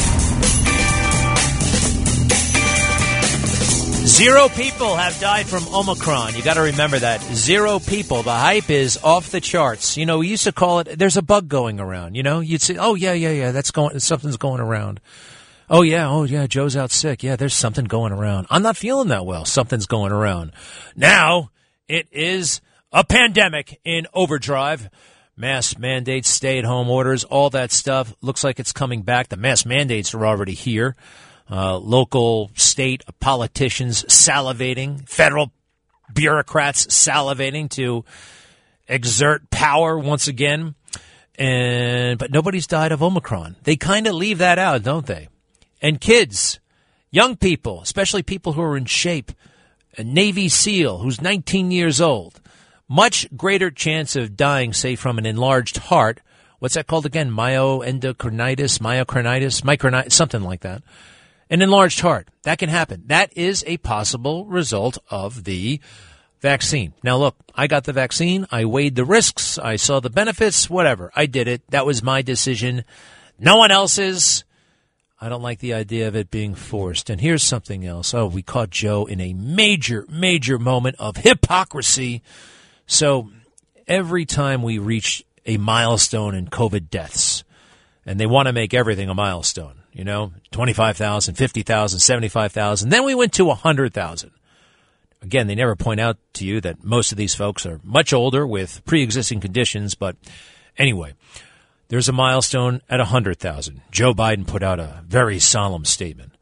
Zero 4.19 4.49
people 4.49 4.97
have 4.97 5.17
died 5.21 5.45
from 5.45 5.65
Omicron. 5.73 6.35
You 6.35 6.43
got 6.43 6.55
to 6.55 6.61
remember 6.61 6.99
that. 6.99 7.21
Zero 7.21 7.79
people. 7.79 8.21
The 8.21 8.33
hype 8.33 8.69
is 8.69 8.97
off 9.01 9.31
the 9.31 9.39
charts. 9.39 9.95
You 9.95 10.05
know, 10.05 10.17
we 10.17 10.27
used 10.27 10.43
to 10.43 10.51
call 10.51 10.79
it, 10.79 10.99
there's 10.99 11.15
a 11.15 11.21
bug 11.21 11.47
going 11.47 11.79
around. 11.79 12.15
You 12.15 12.23
know, 12.23 12.41
you'd 12.41 12.61
say, 12.61 12.75
oh, 12.75 12.95
yeah, 12.95 13.13
yeah, 13.13 13.31
yeah, 13.31 13.51
that's 13.51 13.71
going, 13.71 13.97
something's 14.01 14.35
going 14.35 14.59
around. 14.59 14.99
Oh, 15.69 15.83
yeah, 15.83 16.09
oh, 16.09 16.23
yeah, 16.23 16.47
Joe's 16.47 16.75
out 16.75 16.89
sick. 16.89 17.21
Yeah, 17.21 17.35
there's 17.35 17.53
something 17.53 17.85
going 17.85 18.11
around. 18.11 18.47
I'm 18.49 18.63
not 18.63 18.75
feeling 18.75 19.09
that 19.09 19.25
well. 19.25 19.45
Something's 19.45 19.85
going 19.85 20.11
around. 20.11 20.51
Now, 20.95 21.51
it 21.87 22.07
is 22.11 22.59
a 22.91 23.03
pandemic 23.03 23.79
in 23.83 24.07
overdrive 24.13 24.89
mass 25.37 25.77
mandates, 25.77 26.27
stay 26.27 26.59
at 26.59 26.65
home 26.65 26.89
orders, 26.89 27.23
all 27.23 27.49
that 27.51 27.71
stuff. 27.71 28.13
Looks 28.21 28.43
like 28.43 28.59
it's 28.59 28.73
coming 28.73 29.03
back. 29.03 29.29
The 29.29 29.37
mass 29.37 29.65
mandates 29.65 30.13
are 30.13 30.25
already 30.25 30.53
here. 30.53 30.95
Uh, 31.49 31.77
local, 31.77 32.51
state 32.55 33.03
politicians 33.19 34.03
salivating, 34.03 35.07
federal 35.07 35.51
bureaucrats 36.13 36.87
salivating 36.87 37.69
to 37.71 38.05
exert 38.87 39.49
power 39.49 39.97
once 39.97 40.27
again. 40.27 40.75
And 41.35 42.19
but 42.19 42.31
nobody's 42.31 42.67
died 42.67 42.91
of 42.91 43.01
Omicron. 43.01 43.55
They 43.63 43.77
kind 43.77 44.07
of 44.07 44.13
leave 44.13 44.39
that 44.39 44.59
out, 44.59 44.83
don't 44.83 45.05
they? 45.05 45.29
And 45.81 46.01
kids, 46.01 46.59
young 47.11 47.35
people, 47.35 47.81
especially 47.81 48.23
people 48.23 48.53
who 48.53 48.61
are 48.61 48.77
in 48.77 48.85
shape, 48.85 49.31
a 49.97 50.03
Navy 50.03 50.49
SEAL 50.49 50.99
who's 50.99 51.21
19 51.21 51.71
years 51.71 52.01
old, 52.01 52.39
much 52.87 53.27
greater 53.35 53.69
chance 53.71 54.15
of 54.15 54.35
dying, 54.35 54.73
say, 54.73 54.95
from 54.95 55.17
an 55.17 55.25
enlarged 55.25 55.77
heart. 55.77 56.21
What's 56.57 56.75
that 56.75 56.87
called 56.87 57.05
again? 57.05 57.31
Myoendocarditis, 57.31 58.79
myocarditis, 58.79 59.61
micronitis, 59.61 60.11
something 60.11 60.41
like 60.41 60.61
that. 60.61 60.81
An 61.49 61.61
enlarged 61.61 62.01
heart. 62.01 62.27
That 62.43 62.59
can 62.59 62.69
happen. 62.69 63.03
That 63.07 63.35
is 63.37 63.63
a 63.65 63.77
possible 63.77 64.45
result 64.45 64.97
of 65.09 65.45
the 65.45 65.79
vaccine. 66.41 66.93
Now 67.03 67.17
look, 67.17 67.35
I 67.55 67.67
got 67.67 67.85
the 67.85 67.93
vaccine. 67.93 68.47
I 68.51 68.65
weighed 68.65 68.95
the 68.95 69.05
risks. 69.05 69.57
I 69.57 69.75
saw 69.75 69.99
the 69.99 70.09
benefits, 70.09 70.69
whatever. 70.69 71.11
I 71.15 71.25
did 71.25 71.47
it. 71.47 71.61
That 71.69 71.85
was 71.85 72.03
my 72.03 72.21
decision. 72.21 72.83
No 73.39 73.57
one 73.57 73.71
else's. 73.71 74.43
I 75.21 75.27
don't 75.27 75.41
like 75.41 75.59
the 75.59 75.73
idea 75.73 76.07
of 76.07 76.15
it 76.15 76.31
being 76.31 76.55
forced. 76.55 77.09
And 77.09 77.19
here's 77.19 77.43
something 77.43 77.85
else. 77.85 78.13
Oh, 78.13 78.27
we 78.27 78.41
caught 78.41 78.69
Joe 78.69 79.05
in 79.05 79.19
a 79.19 79.33
major, 79.33 80.05
major 80.09 80.57
moment 80.57 80.95
of 80.97 81.17
hypocrisy. 81.17 82.21
So 82.87 83.29
every 83.87 84.25
time 84.25 84.63
we 84.63 84.79
reach 84.79 85.25
a 85.45 85.57
milestone 85.57 86.35
in 86.35 86.47
COVID 86.47 86.89
deaths, 86.89 87.43
and 88.05 88.19
they 88.19 88.25
want 88.25 88.47
to 88.47 88.53
make 88.53 88.73
everything 88.73 89.09
a 89.09 89.13
milestone, 89.13 89.81
you 89.91 90.05
know, 90.05 90.31
25,000, 90.51 91.35
50,000, 91.35 91.99
75,000, 91.99 92.89
then 92.89 93.03
we 93.03 93.13
went 93.13 93.33
to 93.33 93.45
100,000. 93.45 94.31
Again, 95.21 95.47
they 95.47 95.55
never 95.55 95.75
point 95.75 95.99
out 95.99 96.17
to 96.33 96.45
you 96.45 96.61
that 96.61 96.83
most 96.83 97.11
of 97.11 97.17
these 97.17 97.35
folks 97.35 97.65
are 97.65 97.81
much 97.83 98.13
older 98.13 98.47
with 98.47 98.81
pre-existing 98.85 99.41
conditions, 99.41 99.95
but 99.95 100.15
anyway, 100.77 101.13
there's 101.89 102.07
a 102.07 102.13
milestone 102.13 102.81
at 102.89 102.99
100,000. 102.99 103.81
Joe 103.91 104.13
Biden 104.13 104.47
put 104.47 104.63
out 104.63 104.79
a 104.79 105.03
very 105.07 105.39
solemn 105.39 105.85
statement. 105.85 106.33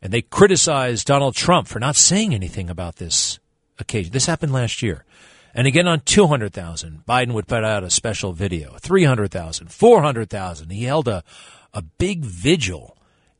And 0.00 0.12
they 0.12 0.22
criticized 0.22 1.06
Donald 1.06 1.34
Trump 1.34 1.68
for 1.68 1.78
not 1.78 1.94
saying 1.94 2.34
anything 2.34 2.70
about 2.70 2.96
this 2.96 3.38
occasion. 3.78 4.12
This 4.12 4.26
happened 4.26 4.52
last 4.52 4.82
year. 4.82 5.04
And 5.54 5.66
again 5.66 5.86
on 5.86 6.00
200,000, 6.00 7.02
Biden 7.06 7.32
would 7.32 7.46
put 7.46 7.64
out 7.64 7.84
a 7.84 7.90
special 7.90 8.32
video. 8.32 8.76
300,000, 8.80 9.70
400,000. 9.70 10.70
He 10.70 10.84
held 10.84 11.08
a, 11.08 11.22
a 11.74 11.82
big 11.82 12.24
vigil 12.24 12.96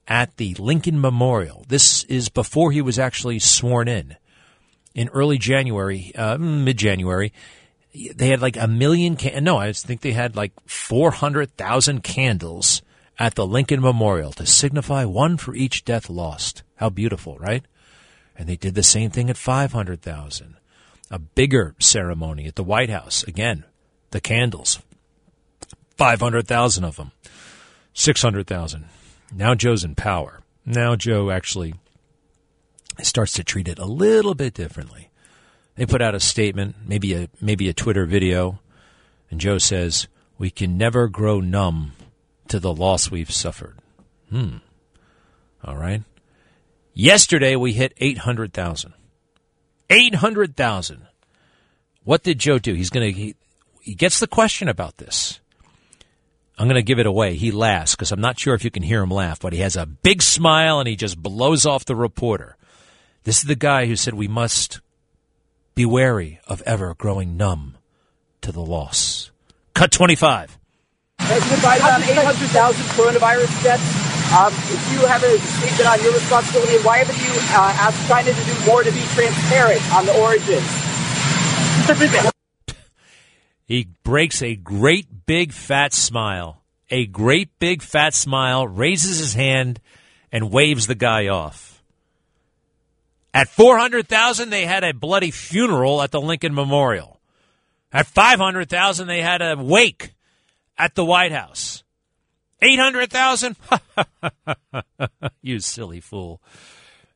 at 0.07 0.37
the 0.37 0.55
Lincoln 0.55 1.01
Memorial. 1.01 1.65
This 1.69 2.05
is 2.05 2.29
before 2.29 2.73
he 2.73 2.83
was 2.83 2.99
actually 2.99 3.39
sworn 3.39 3.89
in. 3.89 4.17
In 4.95 5.09
early 5.11 5.39
January, 5.39 6.13
uh, 6.15 6.39
mid 6.39 6.77
January, 6.77 7.33
they 8.15 8.29
had 8.29 8.41
like 8.41 8.57
a 8.57 8.69
million, 8.69 9.17
can- 9.17 9.45
no, 9.45 9.59
I 9.59 9.73
think 9.73 10.01
they 10.01 10.13
had 10.13 10.37
like 10.37 10.53
400,000 10.67 12.03
candles 12.03 12.83
at 13.19 13.35
the 13.35 13.47
Lincoln 13.47 13.81
Memorial 13.81 14.33
to 14.33 14.47
signify 14.47 15.05
one 15.05 15.37
for 15.37 15.55
each 15.55 15.85
death 15.85 16.09
lost. 16.09 16.63
How 16.77 16.89
beautiful, 16.91 17.37
right? 17.39 17.65
And 18.37 18.49
they 18.49 18.57
did 18.57 18.75
the 18.75 18.83
same 18.83 19.11
thing 19.11 19.29
at 19.29 19.37
500,000 19.37 20.57
a 21.11 21.19
bigger 21.19 21.75
ceremony 21.79 22.47
at 22.47 22.55
the 22.57 22.65
White 22.65 22.91
House. 22.91 23.23
Again, 23.25 23.65
the 24.11 24.21
candles. 24.21 24.81
500,000 25.97 26.85
of 26.85 26.97
them. 26.97 27.13
600,000. 27.95 28.85
Now 29.35 29.55
Joe's 29.55 29.85
in 29.85 29.95
power. 29.95 30.41
Now 30.65 30.97
Joe 30.97 31.31
actually 31.31 31.75
starts 33.03 33.33
to 33.35 33.45
treat 33.45 33.69
it 33.69 33.79
a 33.79 33.85
little 33.87 34.35
bit 34.35 34.55
differently. 34.55 35.11
They 35.79 35.87
put 35.87 36.03
out 36.03 36.17
a 36.17 36.21
statement, 36.21 36.75
maybe 36.89 37.15
a 37.15 37.29
maybe 37.41 37.69
a 37.69 37.73
Twitter 37.73 38.05
video, 38.05 38.59
and 39.31 39.39
Joe 39.39 39.59
says, 39.59 40.09
"We 40.37 40.51
can 40.51 40.77
never 40.77 41.07
grow 41.07 41.39
numb 41.41 41.93
to 42.49 42.59
the 42.59 42.75
loss 42.75 43.13
we've 43.13 43.31
suffered." 43.31 43.79
Hmm. 44.29 44.57
All 45.63 45.77
right. 45.77 46.03
Yesterday 46.95 47.55
we 47.55 47.75
hit 47.75 47.95
800,000. 47.99 48.93
800,000. 49.89 51.07
What 52.03 52.25
did 52.25 52.41
Joe 52.41 52.59
do? 52.59 52.75
He's 52.75 52.91
going 52.91 53.15
to, 53.15 53.17
he, 53.17 53.37
he 53.81 53.95
gets 53.95 54.19
the 54.19 54.27
question 54.27 54.69
about 54.69 54.97
this. 54.97 55.39
I'm 56.59 56.67
going 56.67 56.75
to 56.75 56.83
give 56.83 56.99
it 56.99 57.07
away. 57.07 57.37
He 57.37 57.53
laughs 57.53 57.95
because 57.95 58.11
I'm 58.11 58.21
not 58.21 58.39
sure 58.39 58.55
if 58.55 58.65
you 58.65 58.71
can 58.73 58.83
hear 58.83 59.01
him 59.01 59.11
laugh, 59.11 59.39
but 59.39 59.53
he 59.53 59.61
has 59.61 59.77
a 59.77 59.87
big 59.87 60.23
smile 60.23 60.81
and 60.81 60.89
he 60.89 60.97
just 60.97 61.23
blows 61.23 61.65
off 61.65 61.85
the 61.85 61.95
reporter. 61.95 62.57
This 63.23 63.39
is 63.39 63.45
the 63.45 63.55
guy 63.55 63.87
who 63.87 63.95
said 63.95 64.15
we 64.15 64.27
must 64.27 64.81
be 65.79 65.87
wary 65.87 66.41
of 66.49 66.61
ever 66.63 66.93
growing 66.99 67.37
numb 67.37 67.79
to 68.41 68.51
the 68.51 68.61
loss. 68.61 69.31
Cut 69.75 69.93
25. 69.93 70.59
President 71.19 71.61
Biden, 71.63 71.95
on 71.95 72.03
800,000 72.03 72.85
coronavirus 72.99 73.63
deaths. 73.63 74.35
Um, 74.35 74.53
if 74.53 74.93
you 74.93 75.07
have 75.07 75.23
a 75.23 75.39
statement 75.39 75.87
on 75.87 76.03
your 76.03 76.13
responsibility, 76.15 76.79
why 76.83 76.99
haven't 76.99 77.23
you 77.23 77.31
uh, 77.31 77.77
asked 77.79 78.09
China 78.09 78.33
to 78.33 78.45
do 78.45 78.67
more 78.67 78.83
to 78.83 78.91
be 78.91 79.03
transparent 79.15 79.81
on 79.95 80.05
the 80.05 80.21
origins? 80.21 80.67
he 83.65 83.87
breaks 84.03 84.43
a 84.43 84.57
great 84.57 85.27
big 85.27 85.53
fat 85.53 85.95
smile. 85.95 86.61
A 86.91 87.07
great 87.07 87.57
big 87.61 87.83
fat 87.83 88.15
smile, 88.15 88.67
raises 88.67 89.21
his 89.21 89.35
hand, 89.35 89.79
and 90.33 90.51
waves 90.51 90.89
the 90.89 90.97
guy 90.97 91.29
off. 91.29 91.68
At 93.39 93.49
400,000, 93.51 94.51
they 94.51 94.67
had 94.67 94.83
a 94.83 94.93
bloody 94.93 95.31
funeral 95.31 96.03
at 96.03 96.11
the 96.11 96.21
Lincoln 96.21 96.53
Memorial. 96.53 97.21
At 97.93 98.09
500,000, 98.09 99.07
they 99.07 99.23
had 99.23 99.41
a 99.41 99.55
wake 99.57 100.13
at 100.77 100.97
the 100.97 101.05
White 101.05 101.31
House. 101.31 101.85
800,000? 102.61 103.55
you 105.41 105.61
silly 105.61 106.01
fool. 106.01 106.43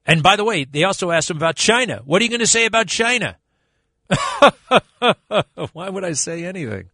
And 0.06 0.22
by 0.22 0.36
the 0.36 0.44
way, 0.44 0.62
they 0.62 0.84
also 0.84 1.10
asked 1.10 1.28
him 1.28 1.38
about 1.38 1.56
China. 1.56 2.02
What 2.04 2.22
are 2.22 2.24
you 2.24 2.30
going 2.30 2.38
to 2.38 2.46
say 2.46 2.66
about 2.66 2.86
China? 2.86 3.36
Why 5.72 5.88
would 5.88 6.04
I 6.04 6.12
say 6.12 6.44
anything? 6.44 6.88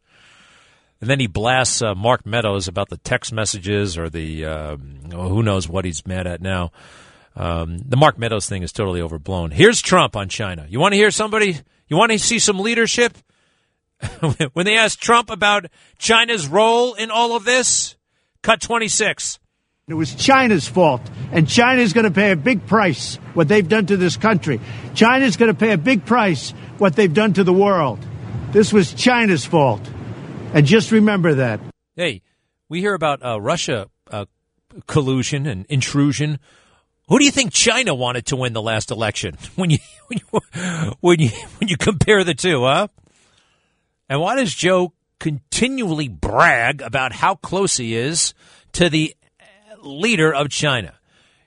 And 1.02 1.10
then 1.10 1.20
he 1.20 1.26
blasts 1.26 1.82
uh, 1.82 1.94
Mark 1.94 2.24
Meadows 2.24 2.66
about 2.66 2.88
the 2.88 2.96
text 2.96 3.34
messages 3.34 3.98
or 3.98 4.08
the 4.08 4.46
uh, 4.46 4.76
who 5.12 5.42
knows 5.42 5.68
what 5.68 5.84
he's 5.84 6.06
mad 6.06 6.26
at 6.26 6.40
now. 6.40 6.72
Um, 7.38 7.78
the 7.86 7.96
Mark 7.96 8.18
Meadows 8.18 8.48
thing 8.48 8.64
is 8.64 8.72
totally 8.72 9.00
overblown. 9.00 9.52
Here's 9.52 9.80
Trump 9.80 10.16
on 10.16 10.28
China. 10.28 10.66
You 10.68 10.80
want 10.80 10.92
to 10.92 10.96
hear 10.96 11.12
somebody? 11.12 11.56
You 11.86 11.96
want 11.96 12.10
to 12.10 12.18
see 12.18 12.40
some 12.40 12.58
leadership? 12.58 13.16
when 14.52 14.66
they 14.66 14.76
asked 14.76 15.00
Trump 15.00 15.30
about 15.30 15.66
China's 15.98 16.48
role 16.48 16.94
in 16.94 17.12
all 17.12 17.36
of 17.36 17.44
this, 17.44 17.96
cut 18.42 18.60
26. 18.60 19.38
It 19.86 19.94
was 19.94 20.16
China's 20.16 20.66
fault, 20.66 21.00
and 21.30 21.48
China's 21.48 21.92
going 21.92 22.04
to 22.04 22.10
pay 22.10 22.32
a 22.32 22.36
big 22.36 22.66
price 22.66 23.16
what 23.34 23.46
they've 23.46 23.66
done 23.66 23.86
to 23.86 23.96
this 23.96 24.16
country. 24.16 24.60
China's 24.94 25.36
going 25.36 25.52
to 25.52 25.58
pay 25.58 25.70
a 25.70 25.78
big 25.78 26.04
price 26.04 26.50
what 26.78 26.96
they've 26.96 27.14
done 27.14 27.34
to 27.34 27.44
the 27.44 27.52
world. 27.52 28.00
This 28.50 28.72
was 28.72 28.92
China's 28.92 29.44
fault. 29.44 29.80
And 30.54 30.66
just 30.66 30.90
remember 30.90 31.34
that. 31.34 31.60
Hey, 31.94 32.22
we 32.68 32.80
hear 32.80 32.94
about 32.94 33.24
uh, 33.24 33.40
Russia 33.40 33.88
uh, 34.10 34.26
collusion 34.86 35.46
and 35.46 35.66
intrusion. 35.66 36.40
Who 37.08 37.18
do 37.18 37.24
you 37.24 37.30
think 37.30 37.52
China 37.52 37.94
wanted 37.94 38.26
to 38.26 38.36
win 38.36 38.52
the 38.52 38.62
last 38.62 38.90
election? 38.90 39.36
When 39.56 39.70
you 39.70 39.78
when 40.06 40.18
you 40.18 40.40
when 41.00 41.20
you, 41.20 41.30
when 41.58 41.68
you 41.68 41.76
compare 41.76 42.24
the 42.24 42.34
two, 42.34 42.62
huh? 42.62 42.88
And 44.08 44.20
why 44.20 44.36
does 44.36 44.54
Joe 44.54 44.92
continually 45.18 46.08
brag 46.08 46.80
about 46.80 47.12
how 47.12 47.34
close 47.34 47.76
he 47.76 47.94
is 47.94 48.32
to 48.72 48.88
the 48.88 49.14
leader 49.82 50.32
of 50.32 50.48
China? 50.48 50.94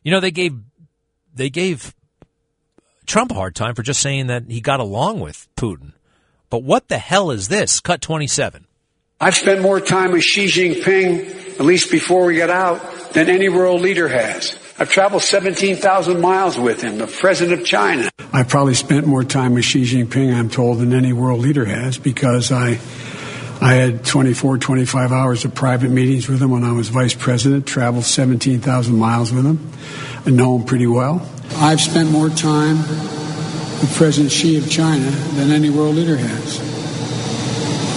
You 0.03 0.12
know, 0.12 0.20
they 0.20 0.32
gave 0.32 0.60
they 1.34 1.50
gave 1.50 1.96
Trump 3.06 3.32
a 3.32 3.36
hard 3.36 3.56
time 3.56 3.74
for 3.75 3.84
just 3.84 4.01
saying 4.01 4.27
that 4.27 4.44
he 4.48 4.62
got 4.62 4.80
along 4.80 5.20
with 5.20 5.48
Putin. 5.56 5.94
But 6.50 6.63
what 6.63 6.89
the 6.89 6.98
hell 6.98 7.32
is 7.32 7.48
this? 7.48 7.80
Cut 7.80 8.01
27. 8.01 8.68
I've 9.20 9.36
spent 9.36 9.62
more 9.62 9.80
time 9.80 10.12
with 10.12 10.24
Xi 10.24 10.46
Jinping, 10.46 11.60
at 11.60 11.65
least 11.65 11.91
before 11.91 12.25
we 12.25 12.38
got 12.38 12.50
out, 12.50 13.13
than 13.13 13.30
any 13.30 13.50
world 13.50 13.82
leader 13.82 14.08
has. 14.08 14.56
I've 14.82 14.90
traveled 14.90 15.22
17,000 15.22 16.20
miles 16.20 16.58
with 16.58 16.82
him, 16.82 16.98
the 16.98 17.06
president 17.06 17.62
of 17.62 17.68
China. 17.68 18.10
I've 18.34 18.50
probably 18.50 18.74
spent 18.74 19.06
more 19.06 19.24
time 19.24 19.54
with 19.54 19.64
Xi 19.64 19.84
Jinping, 19.84 20.34
I'm 20.34 20.50
told, 20.50 20.80
than 20.80 20.92
any 20.92 21.14
world 21.14 21.40
leader 21.40 21.66
has 21.66 22.00
because 22.00 22.52
I, 22.52 22.80
I 23.62 23.76
had 23.76 24.04
24, 24.04 24.58
25 24.58 25.12
hours 25.12 25.46
of 25.46 25.54
private 25.54 25.92
meetings 25.92 26.28
with 26.28 26.42
him 26.42 26.50
when 26.50 26.64
I 26.64 26.72
was 26.72 26.90
vice 26.90 27.14
president, 27.14 27.68
traveled 27.68 28.06
17,000 28.06 28.98
miles 28.98 29.32
with 29.32 29.46
him, 29.46 29.72
I 30.26 30.32
know 30.32 30.58
him 30.58 30.66
pretty 30.66 30.88
well. 30.88 31.30
I've 31.58 31.80
spent 31.80 32.10
more 32.10 32.30
time 32.30 32.78
with 32.78 33.94
President 33.96 34.32
Xi 34.32 34.58
of 34.58 34.68
China 34.68 35.12
than 35.36 35.52
any 35.52 35.70
world 35.70 35.94
leader 35.96 36.18
has 36.18 36.58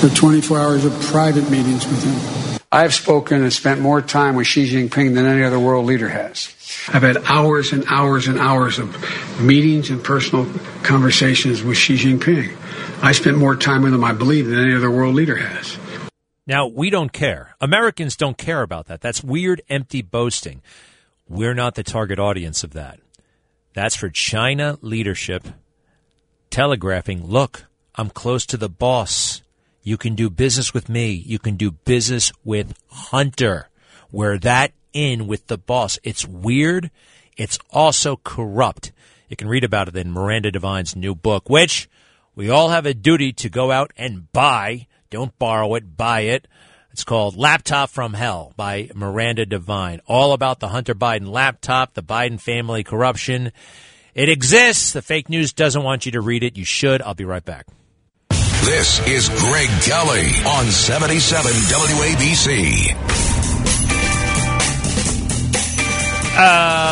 for 0.02 0.14
24 0.14 0.58
hours 0.58 0.84
of 0.84 0.92
private 1.00 1.48
meetings 1.50 1.86
with 1.86 2.04
him. 2.04 2.58
I've 2.70 2.92
spoken 2.92 3.40
and 3.40 3.52
spent 3.52 3.80
more 3.80 4.02
time 4.02 4.34
with 4.34 4.48
Xi 4.48 4.68
Jinping 4.68 5.14
than 5.14 5.24
any 5.24 5.44
other 5.44 5.58
world 5.58 5.86
leader 5.86 6.08
has. 6.08 6.54
I've 6.88 7.02
had 7.02 7.18
hours 7.24 7.72
and 7.72 7.84
hours 7.88 8.28
and 8.28 8.38
hours 8.38 8.78
of 8.78 9.40
meetings 9.40 9.90
and 9.90 10.02
personal 10.02 10.46
conversations 10.82 11.62
with 11.62 11.76
Xi 11.76 11.94
Jinping. 11.96 12.56
I 13.02 13.12
spent 13.12 13.36
more 13.36 13.56
time 13.56 13.82
with 13.82 13.94
him, 13.94 14.04
I 14.04 14.12
believe, 14.12 14.46
than 14.46 14.58
any 14.58 14.74
other 14.74 14.90
world 14.90 15.14
leader 15.14 15.36
has. 15.36 15.78
Now, 16.46 16.66
we 16.66 16.90
don't 16.90 17.12
care. 17.12 17.56
Americans 17.60 18.16
don't 18.16 18.36
care 18.36 18.62
about 18.62 18.86
that. 18.86 19.00
That's 19.00 19.24
weird, 19.24 19.62
empty 19.68 20.02
boasting. 20.02 20.62
We're 21.28 21.54
not 21.54 21.74
the 21.74 21.82
target 21.82 22.18
audience 22.18 22.64
of 22.64 22.72
that. 22.74 23.00
That's 23.72 23.96
for 23.96 24.10
China 24.10 24.78
leadership 24.82 25.48
telegraphing, 26.54 27.26
look, 27.26 27.64
I'm 27.96 28.10
close 28.10 28.46
to 28.46 28.56
the 28.56 28.68
boss. 28.68 29.42
You 29.82 29.96
can 29.96 30.14
do 30.14 30.30
business 30.30 30.72
with 30.72 30.88
me. 30.88 31.10
You 31.10 31.40
can 31.40 31.56
do 31.56 31.72
business 31.72 32.30
with 32.44 32.78
Hunter. 32.86 33.68
Where 34.12 34.38
that 34.38 34.70
in 34.94 35.26
with 35.26 35.48
the 35.48 35.58
boss. 35.58 35.98
It's 36.02 36.26
weird. 36.26 36.90
It's 37.36 37.58
also 37.70 38.16
corrupt. 38.24 38.92
You 39.28 39.36
can 39.36 39.48
read 39.48 39.64
about 39.64 39.88
it 39.88 39.96
in 39.96 40.12
Miranda 40.12 40.50
Devine's 40.50 40.96
new 40.96 41.14
book, 41.14 41.50
which 41.50 41.90
we 42.34 42.48
all 42.48 42.70
have 42.70 42.86
a 42.86 42.94
duty 42.94 43.32
to 43.34 43.50
go 43.50 43.70
out 43.70 43.92
and 43.96 44.32
buy. 44.32 44.86
Don't 45.10 45.38
borrow 45.38 45.74
it, 45.74 45.96
buy 45.96 46.20
it. 46.20 46.48
It's 46.92 47.04
called 47.04 47.36
Laptop 47.36 47.90
from 47.90 48.14
Hell 48.14 48.52
by 48.56 48.88
Miranda 48.94 49.44
Devine. 49.44 50.00
All 50.06 50.32
about 50.32 50.60
the 50.60 50.68
Hunter 50.68 50.94
Biden 50.94 51.28
laptop, 51.28 51.94
the 51.94 52.02
Biden 52.02 52.40
family 52.40 52.84
corruption. 52.84 53.50
It 54.14 54.28
exists. 54.28 54.92
The 54.92 55.02
fake 55.02 55.28
news 55.28 55.52
doesn't 55.52 55.82
want 55.82 56.06
you 56.06 56.12
to 56.12 56.20
read 56.20 56.44
it. 56.44 56.56
You 56.56 56.64
should. 56.64 57.02
I'll 57.02 57.14
be 57.14 57.24
right 57.24 57.44
back. 57.44 57.66
This 58.30 59.04
is 59.08 59.28
Greg 59.28 59.68
Kelly 59.82 60.28
on 60.46 60.66
77 60.66 61.50
WABC. 61.50 63.53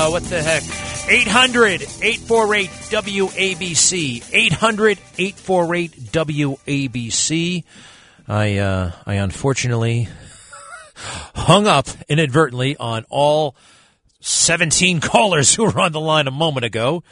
Uh, 0.03 0.11
what 0.11 0.25
the 0.25 0.43
heck? 0.43 0.65
800 1.09 1.83
848 1.83 2.71
WABC. 2.71 4.25
800 4.33 4.99
848 5.17 5.93
WABC. 5.93 7.62
I, 8.27 8.59
uh, 8.59 8.93
I 9.07 9.15
unfortunately 9.15 10.09
hung 11.37 11.69
up 11.69 11.87
inadvertently 12.09 12.77
on 12.79 13.05
all 13.11 13.55
17 14.19 15.01
callers 15.01 15.55
who 15.55 15.67
were 15.67 15.79
on 15.79 15.93
the 15.93 16.01
line 16.01 16.27
a 16.27 16.33
moment 16.33 16.67
ago. 16.67 17.05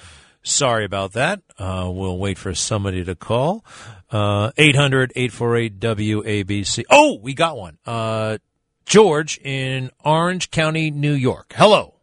Sorry 0.42 0.84
about 0.84 1.12
that. 1.12 1.42
Uh, 1.56 1.88
we'll 1.94 2.18
wait 2.18 2.38
for 2.38 2.56
somebody 2.56 3.04
to 3.04 3.14
call. 3.14 3.64
Uh, 4.10 4.50
800 4.58 5.12
848 5.14 5.78
WABC. 5.78 6.84
Oh, 6.90 7.20
we 7.22 7.34
got 7.34 7.56
one. 7.56 7.78
Uh, 7.86 8.38
George 8.84 9.38
in 9.38 9.90
Orange 10.04 10.50
County, 10.50 10.90
New 10.90 11.14
York. 11.14 11.54
Hello. 11.56 11.99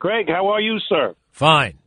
Greg, 0.00 0.28
how 0.28 0.48
are 0.48 0.60
you, 0.60 0.78
sir? 0.88 1.14
Fine. 1.30 1.78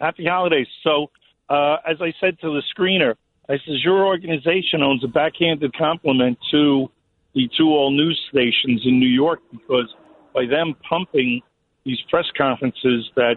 Happy 0.00 0.24
holidays. 0.24 0.66
So, 0.82 1.10
uh, 1.48 1.76
as 1.86 1.98
I 2.00 2.12
said 2.20 2.40
to 2.40 2.48
the 2.48 2.62
screener, 2.74 3.14
I 3.48 3.54
says 3.64 3.84
your 3.84 4.06
organization 4.06 4.82
owns 4.82 5.04
a 5.04 5.08
backhanded 5.08 5.76
compliment 5.76 6.38
to 6.50 6.90
the 7.34 7.48
two 7.56 7.68
all 7.68 7.90
news 7.90 8.18
stations 8.30 8.82
in 8.84 8.98
New 8.98 9.08
York 9.08 9.40
because 9.50 9.94
by 10.34 10.46
them 10.46 10.74
pumping 10.88 11.42
these 11.84 11.98
press 12.08 12.24
conferences 12.36 13.10
that 13.14 13.36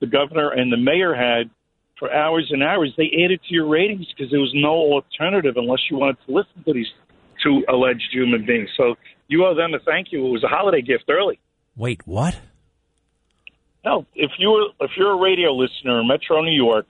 the 0.00 0.06
governor 0.06 0.50
and 0.50 0.72
the 0.72 0.76
mayor 0.76 1.14
had 1.14 1.48
for 1.98 2.12
hours 2.12 2.48
and 2.50 2.62
hours, 2.62 2.92
they 2.96 3.10
added 3.24 3.40
to 3.48 3.54
your 3.54 3.68
ratings 3.68 4.06
because 4.08 4.30
there 4.32 4.40
was 4.40 4.52
no 4.54 4.70
alternative 4.70 5.54
unless 5.56 5.78
you 5.88 5.96
wanted 5.96 6.16
to 6.26 6.34
listen 6.34 6.64
to 6.64 6.72
these 6.72 6.88
two 7.44 7.62
alleged 7.68 8.08
human 8.10 8.44
beings. 8.44 8.68
So 8.76 8.96
you 9.28 9.44
owe 9.44 9.54
them 9.54 9.74
a 9.74 9.78
thank 9.78 10.08
you. 10.10 10.26
It 10.26 10.30
was 10.30 10.42
a 10.42 10.48
holiday 10.48 10.82
gift 10.82 11.04
early. 11.08 11.38
Wait, 11.76 12.00
what? 12.04 12.40
No, 13.84 14.06
if 14.14 14.30
you 14.38 14.50
were 14.50 14.86
if 14.86 14.92
you're 14.96 15.12
a 15.12 15.20
radio 15.20 15.52
listener 15.52 16.00
in 16.00 16.08
Metro 16.08 16.40
New 16.42 16.52
York, 16.52 16.86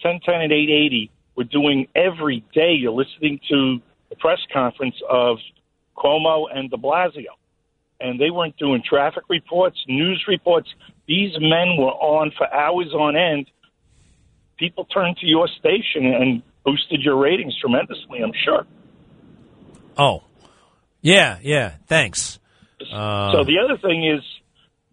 ten 0.00 0.20
ten 0.24 0.40
and 0.40 0.52
eight 0.52 0.70
eighty, 0.70 1.10
we're 1.36 1.44
doing 1.44 1.88
every 1.94 2.44
day. 2.54 2.72
You're 2.72 2.92
listening 2.92 3.40
to 3.50 3.80
the 4.10 4.16
press 4.16 4.38
conference 4.52 4.96
of 5.08 5.38
Cuomo 5.96 6.46
and 6.54 6.70
De 6.70 6.76
Blasio, 6.76 7.34
and 8.00 8.20
they 8.20 8.30
weren't 8.30 8.56
doing 8.56 8.82
traffic 8.88 9.24
reports, 9.28 9.78
news 9.88 10.24
reports. 10.28 10.68
These 11.06 11.32
men 11.40 11.76
were 11.78 11.92
on 11.92 12.32
for 12.36 12.52
hours 12.52 12.92
on 12.92 13.16
end 13.16 13.46
people 14.58 14.84
turned 14.84 15.16
to 15.18 15.26
your 15.26 15.48
station 15.48 16.04
and 16.04 16.42
boosted 16.64 17.00
your 17.00 17.16
ratings 17.16 17.56
tremendously, 17.58 18.20
I'm 18.22 18.32
sure. 18.44 18.66
Oh, 19.96 20.24
yeah, 21.00 21.38
yeah. 21.42 21.74
Thanks. 21.86 22.38
Uh, 22.80 23.32
so 23.32 23.44
the 23.44 23.58
other 23.64 23.78
thing 23.78 24.06
is, 24.06 24.22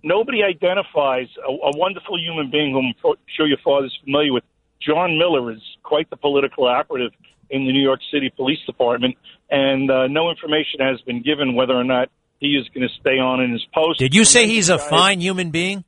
nobody 0.06 0.44
identifies 0.44 1.28
a, 1.38 1.52
a 1.52 1.78
wonderful 1.78 2.18
human 2.18 2.50
being 2.50 2.72
whom 2.72 2.94
I'm 3.04 3.18
sure 3.36 3.48
your 3.48 3.58
father's 3.66 3.98
familiar 4.04 4.32
with. 4.32 4.44
John 4.80 5.18
Miller 5.18 5.52
is 5.52 5.62
quite 5.84 6.10
the 6.10 6.16
political 6.16 6.68
operative 6.68 7.12
in 7.50 7.66
the 7.66 7.74
New 7.74 7.82
York 7.82 8.00
City 8.14 8.32
Police 8.34 8.60
Department, 8.66 9.18
and 9.50 9.90
uh, 9.90 10.08
no 10.08 10.30
information 10.30 10.80
has 10.80 11.02
been 11.02 11.22
given 11.22 11.56
whether 11.56 11.74
or 11.74 11.84
not 11.84 12.10
he 12.40 12.50
is 12.56 12.68
going 12.70 12.88
to 12.88 12.94
stay 13.00 13.18
on 13.20 13.42
in 13.42 13.52
his 13.52 13.66
post. 13.74 14.00
Did 14.00 14.14
you 14.14 14.24
say 14.24 14.48
he's 14.48 14.70
a 14.70 14.78
fine 14.78 15.20
human 15.20 15.50
being? 15.50 15.84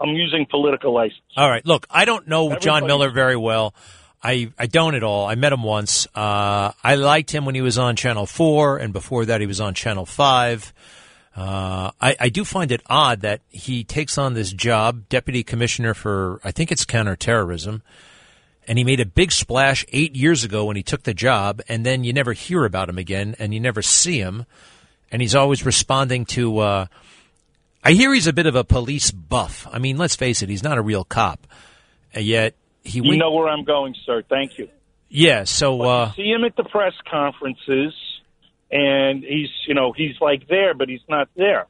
I'm 0.00 0.10
using 0.10 0.46
political 0.50 0.94
license. 0.94 1.20
All 1.36 1.50
right. 1.50 1.64
Look, 1.66 1.86
I 1.90 2.06
don't 2.06 2.26
know 2.26 2.46
Everybody. 2.46 2.64
John 2.64 2.86
Miller 2.86 3.10
very 3.10 3.36
well. 3.36 3.74
I, 4.22 4.50
I 4.58 4.66
don't 4.66 4.94
at 4.94 5.02
all. 5.02 5.26
I 5.26 5.34
met 5.34 5.52
him 5.52 5.62
once. 5.62 6.06
Uh, 6.14 6.72
I 6.82 6.94
liked 6.94 7.30
him 7.30 7.44
when 7.44 7.54
he 7.54 7.60
was 7.60 7.76
on 7.76 7.96
Channel 7.96 8.26
4, 8.26 8.78
and 8.78 8.92
before 8.92 9.26
that, 9.26 9.40
he 9.40 9.46
was 9.46 9.60
on 9.60 9.74
Channel 9.74 10.06
5. 10.06 10.72
Uh, 11.36 11.92
I, 12.00 12.16
I 12.18 12.28
do 12.28 12.44
find 12.44 12.72
it 12.72 12.82
odd 12.86 13.20
that 13.20 13.40
he 13.48 13.84
takes 13.84 14.18
on 14.18 14.34
this 14.34 14.52
job, 14.52 15.08
deputy 15.08 15.42
commissioner 15.42 15.94
for, 15.94 16.40
I 16.42 16.50
think 16.50 16.72
it's 16.72 16.84
counterterrorism, 16.84 17.82
and 18.66 18.78
he 18.78 18.84
made 18.84 19.00
a 19.00 19.06
big 19.06 19.32
splash 19.32 19.84
eight 19.92 20.16
years 20.16 20.44
ago 20.44 20.64
when 20.64 20.76
he 20.76 20.82
took 20.82 21.04
the 21.04 21.14
job, 21.14 21.62
and 21.68 21.86
then 21.86 22.04
you 22.04 22.12
never 22.12 22.32
hear 22.32 22.64
about 22.64 22.88
him 22.88 22.98
again, 22.98 23.36
and 23.38 23.54
you 23.54 23.60
never 23.60 23.80
see 23.80 24.18
him, 24.18 24.44
and 25.12 25.22
he's 25.22 25.34
always 25.34 25.64
responding 25.64 26.24
to, 26.26 26.58
uh, 26.58 26.86
I 27.82 27.92
hear 27.92 28.12
he's 28.12 28.26
a 28.26 28.32
bit 28.32 28.46
of 28.46 28.56
a 28.56 28.64
police 28.64 29.10
buff. 29.10 29.66
I 29.72 29.78
mean, 29.78 29.96
let's 29.96 30.16
face 30.16 30.42
it, 30.42 30.48
he's 30.48 30.62
not 30.62 30.78
a 30.78 30.82
real 30.82 31.04
cop. 31.04 31.46
and 32.12 32.24
Yet 32.24 32.54
he 32.82 33.00
You 33.02 33.16
know 33.16 33.32
where 33.32 33.48
I'm 33.48 33.64
going, 33.64 33.94
sir. 34.04 34.22
Thank 34.28 34.58
you. 34.58 34.68
Yeah, 35.08 35.44
so 35.44 35.82
uh, 35.82 36.12
see 36.12 36.30
him 36.30 36.44
at 36.44 36.54
the 36.56 36.64
press 36.64 36.92
conferences, 37.10 37.92
and 38.70 39.22
he's 39.22 39.50
you 39.66 39.74
know 39.74 39.92
he's 39.92 40.20
like 40.20 40.46
there, 40.48 40.74
but 40.74 40.88
he's 40.88 41.04
not 41.08 41.28
there. 41.36 41.66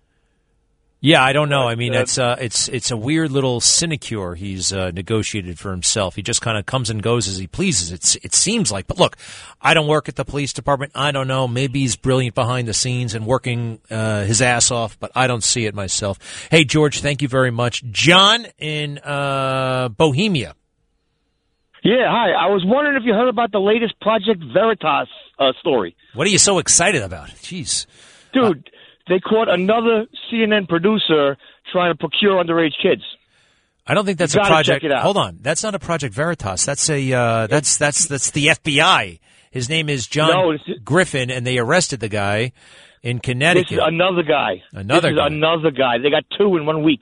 Yeah, 1.03 1.25
I 1.25 1.33
don't 1.33 1.49
know. 1.49 1.67
I 1.67 1.77
mean, 1.77 1.95
uh, 1.95 2.01
it's 2.01 2.19
uh, 2.19 2.37
it's 2.39 2.69
it's 2.69 2.91
a 2.91 2.97
weird 2.97 3.31
little 3.31 3.61
sinecure 3.61 4.35
he's 4.35 4.71
uh, 4.71 4.91
negotiated 4.91 5.59
for 5.59 5.71
himself. 5.71 6.15
He 6.15 6.21
just 6.23 6.43
kind 6.43 6.59
of 6.59 6.67
comes 6.67 6.91
and 6.91 7.03
goes 7.03 7.27
as 7.27 7.39
he 7.39 7.47
pleases. 7.47 7.91
It's 7.91 8.17
it 8.17 8.35
seems 8.35 8.71
like. 8.71 8.87
But 8.87 8.99
look, 8.99 9.17
I 9.63 9.73
don't 9.73 9.89
work 9.89 10.11
at 10.11 10.17
the 10.17 10.27
police 10.27 10.53
department. 10.53 10.93
I 10.95 11.11
don't 11.11 11.27
know. 11.27 11.49
Maybe 11.49 11.81
he's 11.81 11.97
brilliant 11.97 12.35
behind 12.35 12.69
the 12.69 12.75
scenes 12.75 13.15
and 13.15 13.27
working 13.27 13.81
uh, 13.91 14.25
his 14.25 14.43
ass 14.43 14.71
off, 14.71 15.01
but 15.01 15.11
I 15.15 15.27
don't 15.27 15.43
see 15.43 15.65
it 15.65 15.75
myself. 15.75 16.19
Hey, 16.51 16.65
George, 16.65 17.01
thank 17.01 17.23
you 17.23 17.29
very 17.29 17.51
much. 17.51 17.83
John 17.85 18.47
in 18.59 18.99
uh, 18.99 19.89
Bohemia. 19.89 20.55
Yeah, 21.83 22.09
hi. 22.11 22.33
I 22.33 22.47
was 22.49 22.63
wondering 22.65 22.97
if 22.97 23.05
you 23.07 23.15
heard 23.15 23.29
about 23.29 23.53
the 23.53 23.59
latest 23.61 23.99
Project 24.01 24.43
Veritas 24.53 25.09
uh, 25.39 25.53
story. 25.61 25.97
What 26.15 26.27
are 26.27 26.31
you 26.31 26.39
so 26.39 26.59
excited 26.59 27.03
about? 27.03 27.29
Jeez, 27.31 27.87
dude. 28.33 28.69
they 29.09 29.19
caught 29.21 29.49
another 29.49 30.07
CNN 30.31 30.69
producer 30.69 31.37
trying 31.73 31.93
to 31.93 31.99
procure 31.99 32.43
underage 32.43 32.73
kids. 32.83 33.03
I 33.87 33.95
don't 33.95 34.05
think 34.05 34.19
that's 34.19 34.35
a 34.35 34.41
project. 34.41 34.83
check 34.83 34.91
it 34.91 34.93
out. 34.93 35.03
Hold 35.03 35.17
on, 35.17 35.39
that's 35.41 35.63
not 35.63 35.75
a 35.75 35.79
Project 35.79 36.15
Veritas. 36.15 36.65
That's 36.65 36.89
a 36.91 37.13
uh, 37.13 37.47
that's 37.47 37.77
that's 37.77 38.07
that's 38.07 38.31
the 38.33 38.49
FBI. 38.49 39.19
His 39.51 39.69
name 39.69 39.89
is 39.89 40.07
John 40.07 40.31
No, 40.31 40.53
it's- 40.53 40.79
Griffin, 40.85 41.31
and 41.31 41.45
they 41.47 41.59
arrested 41.59 41.99
the 42.01 42.09
guy 42.09 42.53
in 43.03 43.17
This 43.17 43.23
Connecticut. 43.25 43.73
is 43.73 43.81
another 43.83 44.23
guy. 44.23 44.63
Another 44.73 45.09
this 45.11 45.19
guy. 45.19 45.27
is 45.27 45.33
another 45.33 45.71
guy. 45.73 45.99
They 45.99 46.11
got 46.11 46.25
two 46.39 46.57
in 46.57 46.67
one 46.67 46.83
week. 46.85 47.01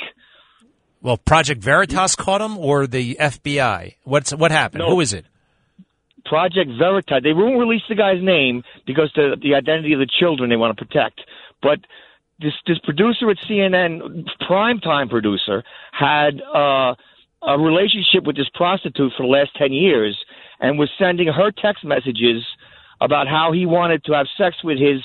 Well, 1.00 1.16
Project 1.16 1.62
Veritas 1.62 2.16
caught 2.16 2.40
him, 2.40 2.58
or 2.58 2.86
the 2.86 3.16
FBI. 3.20 3.94
What's 4.04 4.32
what 4.32 4.50
happened? 4.50 4.80
No. 4.80 4.90
Who 4.90 5.00
is 5.00 5.12
it? 5.12 5.26
Project 6.24 6.70
Veritas. 6.78 7.20
They 7.22 7.32
won't 7.32 7.58
release 7.58 7.82
the 7.88 7.94
guy's 7.94 8.22
name 8.22 8.62
because 8.86 9.12
the 9.14 9.36
the 9.40 9.54
identity 9.54 9.92
of 9.92 10.00
the 10.00 10.08
children 10.18 10.50
they 10.50 10.56
want 10.56 10.76
to 10.76 10.84
protect. 10.84 11.20
But 11.62 11.80
this 12.40 12.52
this 12.66 12.78
producer 12.82 13.30
at 13.30 13.36
CNN, 13.48 14.26
primetime 14.48 15.08
producer, 15.08 15.62
had 15.92 16.40
uh, 16.42 16.94
a 17.42 17.58
relationship 17.58 18.24
with 18.24 18.36
this 18.36 18.48
prostitute 18.54 19.12
for 19.16 19.22
the 19.22 19.28
last 19.28 19.50
ten 19.56 19.72
years, 19.72 20.18
and 20.60 20.78
was 20.78 20.90
sending 20.98 21.28
her 21.28 21.50
text 21.50 21.84
messages 21.84 22.44
about 23.00 23.28
how 23.28 23.52
he 23.52 23.66
wanted 23.66 24.04
to 24.04 24.12
have 24.12 24.26
sex 24.36 24.56
with 24.64 24.78
his 24.78 25.00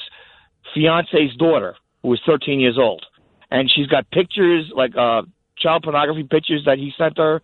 fiance's 0.73 1.35
daughter, 1.37 1.75
who 2.01 2.09
was 2.09 2.19
13 2.25 2.59
years 2.59 2.77
old, 2.79 3.05
and 3.51 3.71
she's 3.71 3.85
got 3.85 4.09
pictures 4.09 4.71
like 4.75 4.95
uh, 4.97 5.21
child 5.57 5.83
pornography 5.83 6.23
pictures 6.23 6.63
that 6.65 6.77
he 6.77 6.91
sent 6.97 7.17
her. 7.17 7.41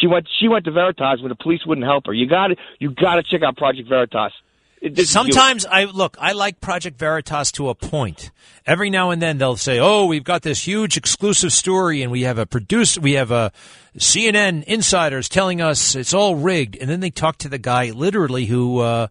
She 0.00 0.06
went. 0.06 0.28
She 0.40 0.48
went 0.48 0.64
to 0.64 0.70
Veritas 0.70 1.20
when 1.20 1.28
the 1.28 1.36
police 1.36 1.60
wouldn't 1.66 1.86
help 1.86 2.06
her. 2.06 2.14
You 2.14 2.28
got 2.28 2.48
to. 2.48 2.56
You 2.78 2.90
got 2.90 3.16
to 3.16 3.22
check 3.22 3.42
out 3.42 3.56
Project 3.56 3.88
Veritas. 3.88 4.32
This. 4.80 5.10
Sometimes 5.10 5.64
I 5.64 5.84
look. 5.84 6.16
I 6.18 6.32
like 6.32 6.60
Project 6.60 6.98
Veritas 6.98 7.52
to 7.52 7.68
a 7.68 7.74
point. 7.74 8.30
Every 8.66 8.90
now 8.90 9.10
and 9.10 9.22
then 9.22 9.38
they'll 9.38 9.56
say, 9.56 9.78
"Oh, 9.78 10.06
we've 10.06 10.24
got 10.24 10.42
this 10.42 10.66
huge 10.66 10.96
exclusive 10.96 11.52
story, 11.52 12.02
and 12.02 12.10
we 12.10 12.22
have 12.22 12.38
a 12.38 12.46
producer, 12.46 13.00
we 13.00 13.12
have 13.12 13.30
a 13.30 13.52
CNN 13.96 14.64
insiders 14.64 15.28
telling 15.28 15.60
us 15.60 15.94
it's 15.94 16.14
all 16.14 16.34
rigged," 16.34 16.76
and 16.76 16.90
then 16.90 17.00
they 17.00 17.10
talk 17.10 17.38
to 17.38 17.48
the 17.48 17.58
guy 17.58 17.90
literally 17.90 18.46
who. 18.46 18.78
Uh, 18.80 19.08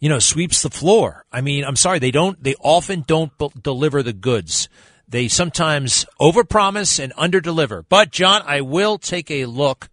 you 0.00 0.08
know, 0.08 0.20
sweeps 0.20 0.62
the 0.62 0.70
floor. 0.70 1.24
I 1.32 1.40
mean, 1.40 1.64
I'm 1.64 1.74
sorry, 1.74 1.98
they 1.98 2.12
don't, 2.12 2.40
they 2.40 2.54
often 2.60 3.02
don't 3.04 3.36
b- 3.36 3.50
deliver 3.60 4.00
the 4.00 4.12
goods. 4.12 4.68
They 5.08 5.28
sometimes 5.28 6.04
overpromise 6.20 7.02
and 7.02 7.14
underdeliver. 7.14 7.84
But 7.88 8.10
John, 8.10 8.42
I 8.44 8.60
will 8.60 8.98
take 8.98 9.30
a 9.30 9.46
look. 9.46 9.88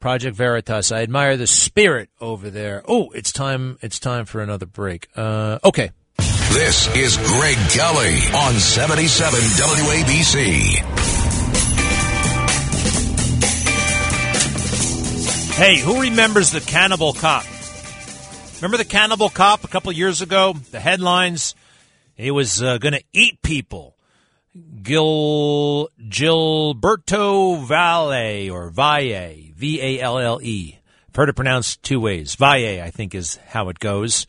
Project 0.00 0.36
Veritas. 0.36 0.92
I 0.92 1.02
admire 1.02 1.36
the 1.36 1.46
spirit 1.46 2.08
over 2.20 2.50
there. 2.50 2.82
Oh, 2.86 3.10
it's 3.10 3.32
time. 3.32 3.78
It's 3.82 3.98
time 3.98 4.26
for 4.26 4.40
another 4.40 4.66
break. 4.66 5.08
Uh, 5.16 5.58
okay. 5.64 5.90
This 6.52 6.94
is 6.96 7.16
Greg 7.16 7.56
Kelly 7.70 8.16
on 8.34 8.54
77 8.54 9.40
WABC. 9.40 11.08
Hey, 15.54 15.80
who 15.80 16.00
remembers 16.00 16.52
the 16.52 16.60
Cannibal 16.60 17.12
Cop? 17.12 17.44
Remember 18.56 18.76
the 18.76 18.84
Cannibal 18.84 19.28
Cop 19.28 19.64
a 19.64 19.68
couple 19.68 19.90
years 19.92 20.22
ago? 20.22 20.54
The 20.70 20.80
headlines. 20.80 21.56
He 22.14 22.30
was 22.30 22.62
uh, 22.62 22.78
going 22.78 22.94
to 22.94 23.02
eat 23.12 23.42
people. 23.42 23.97
Gil 24.82 25.88
Gilberto 26.00 27.64
Valle 27.64 28.50
or 28.50 28.70
Valle, 28.70 29.52
V 29.54 29.80
A 29.80 30.00
L 30.00 30.18
L 30.18 30.40
E. 30.42 30.78
I've 31.08 31.16
heard 31.16 31.28
it 31.28 31.36
pronounced 31.36 31.82
two 31.82 32.00
ways. 32.00 32.34
Valle, 32.34 32.82
I 32.82 32.90
think, 32.90 33.14
is 33.14 33.36
how 33.48 33.68
it 33.68 33.78
goes. 33.78 34.26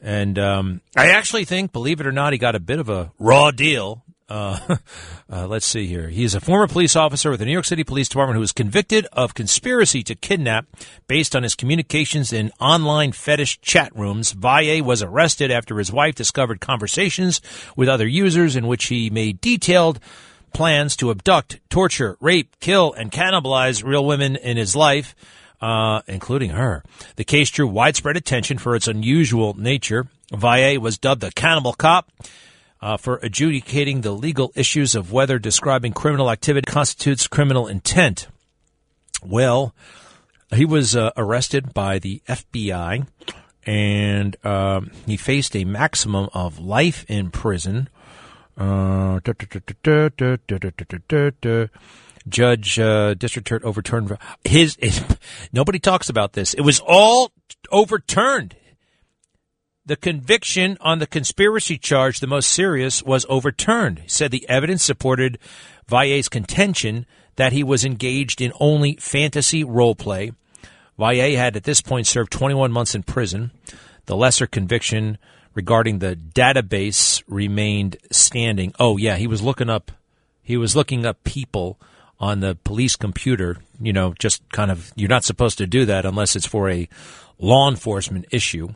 And 0.00 0.38
um, 0.38 0.80
I 0.96 1.10
actually 1.10 1.44
think, 1.44 1.72
believe 1.72 2.00
it 2.00 2.06
or 2.06 2.12
not, 2.12 2.32
he 2.32 2.38
got 2.38 2.56
a 2.56 2.60
bit 2.60 2.80
of 2.80 2.88
a 2.88 3.12
raw 3.18 3.50
deal. 3.52 4.04
Uh, 4.32 4.76
uh, 5.30 5.46
let's 5.46 5.66
see 5.66 5.86
here. 5.86 6.08
He 6.08 6.24
is 6.24 6.34
a 6.34 6.40
former 6.40 6.66
police 6.66 6.96
officer 6.96 7.30
with 7.30 7.40
the 7.40 7.44
New 7.44 7.52
York 7.52 7.66
City 7.66 7.84
Police 7.84 8.08
Department 8.08 8.36
who 8.36 8.40
was 8.40 8.52
convicted 8.52 9.06
of 9.12 9.34
conspiracy 9.34 10.02
to 10.04 10.14
kidnap 10.14 10.64
based 11.06 11.36
on 11.36 11.42
his 11.42 11.54
communications 11.54 12.32
in 12.32 12.50
online 12.58 13.12
fetish 13.12 13.60
chat 13.60 13.94
rooms. 13.94 14.32
Valle 14.32 14.82
was 14.82 15.02
arrested 15.02 15.50
after 15.50 15.76
his 15.76 15.92
wife 15.92 16.14
discovered 16.14 16.60
conversations 16.60 17.42
with 17.76 17.90
other 17.90 18.08
users 18.08 18.56
in 18.56 18.66
which 18.66 18.86
he 18.86 19.10
made 19.10 19.40
detailed 19.42 20.00
plans 20.54 20.96
to 20.96 21.10
abduct, 21.10 21.60
torture, 21.68 22.16
rape, 22.18 22.56
kill, 22.58 22.94
and 22.94 23.12
cannibalize 23.12 23.84
real 23.84 24.04
women 24.04 24.36
in 24.36 24.56
his 24.56 24.74
life 24.74 25.14
uh, 25.60 26.00
including 26.08 26.50
her. 26.50 26.82
The 27.16 27.24
case 27.24 27.50
drew 27.50 27.68
widespread 27.68 28.16
attention 28.16 28.58
for 28.58 28.74
its 28.74 28.88
unusual 28.88 29.54
nature. 29.54 30.08
Valle 30.32 30.80
was 30.80 30.98
dubbed 30.98 31.20
the 31.20 31.30
cannibal 31.30 31.72
cop 31.72 32.10
uh, 32.82 32.96
for 32.96 33.20
adjudicating 33.22 34.00
the 34.00 34.10
legal 34.10 34.52
issues 34.56 34.94
of 34.94 35.12
whether 35.12 35.38
describing 35.38 35.92
criminal 35.92 36.30
activity 36.30 36.70
constitutes 36.70 37.28
criminal 37.28 37.68
intent. 37.68 38.26
Well, 39.24 39.74
he 40.52 40.64
was 40.64 40.96
uh, 40.96 41.12
arrested 41.16 41.72
by 41.72 42.00
the 42.00 42.20
FBI 42.28 43.06
and 43.64 44.36
uh, 44.42 44.80
he 45.06 45.16
faced 45.16 45.54
a 45.54 45.64
maximum 45.64 46.28
of 46.34 46.58
life 46.58 47.04
in 47.08 47.30
prison. 47.30 47.88
Judge 52.28 52.76
District 52.76 53.64
overturned 53.64 54.18
his. 54.44 54.76
Nobody 55.52 55.78
talks 55.78 56.08
about 56.08 56.32
this. 56.32 56.54
It 56.54 56.62
was 56.62 56.80
all 56.80 57.32
overturned. 57.70 58.56
The 59.84 59.96
conviction 59.96 60.78
on 60.80 61.00
the 61.00 61.08
conspiracy 61.08 61.76
charge, 61.76 62.20
the 62.20 62.28
most 62.28 62.50
serious, 62.50 63.02
was 63.02 63.26
overturned. 63.28 63.98
He 64.00 64.08
said 64.08 64.30
the 64.30 64.48
evidence 64.48 64.84
supported 64.84 65.38
Valle's 65.88 66.28
contention 66.28 67.04
that 67.36 67.52
he 67.52 67.64
was 67.64 67.84
engaged 67.84 68.40
in 68.40 68.52
only 68.60 68.96
fantasy 68.96 69.64
role 69.64 69.96
play. 69.96 70.32
Valle 70.96 71.36
had 71.36 71.56
at 71.56 71.64
this 71.64 71.80
point 71.80 72.06
served 72.06 72.30
21 72.30 72.70
months 72.70 72.94
in 72.94 73.02
prison. 73.02 73.50
The 74.06 74.16
lesser 74.16 74.46
conviction 74.46 75.18
regarding 75.54 75.98
the 75.98 76.14
database 76.14 77.22
remained 77.26 77.96
standing. 78.10 78.72
Oh 78.78 78.96
yeah, 78.96 79.16
he 79.16 79.26
was 79.26 79.42
looking 79.42 79.68
up 79.68 79.90
he 80.44 80.56
was 80.56 80.74
looking 80.74 81.06
up 81.06 81.22
people 81.24 81.78
on 82.18 82.40
the 82.40 82.56
police 82.64 82.96
computer, 82.96 83.58
you 83.80 83.92
know, 83.92 84.14
just 84.18 84.48
kind 84.50 84.70
of 84.70 84.92
you're 84.94 85.08
not 85.08 85.24
supposed 85.24 85.58
to 85.58 85.66
do 85.66 85.84
that 85.86 86.04
unless 86.04 86.36
it's 86.36 86.46
for 86.46 86.70
a 86.70 86.88
law 87.38 87.68
enforcement 87.68 88.26
issue. 88.30 88.68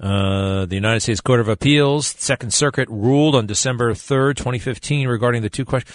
Uh, 0.00 0.64
the 0.64 0.76
United 0.76 1.00
States 1.00 1.20
Court 1.20 1.40
of 1.40 1.48
Appeals, 1.48 2.06
Second 2.06 2.54
Circuit, 2.54 2.88
ruled 2.88 3.34
on 3.34 3.46
December 3.46 3.92
3rd, 3.92 4.36
2015, 4.36 5.06
regarding 5.08 5.42
the 5.42 5.50
two 5.50 5.64
questions. 5.64 5.94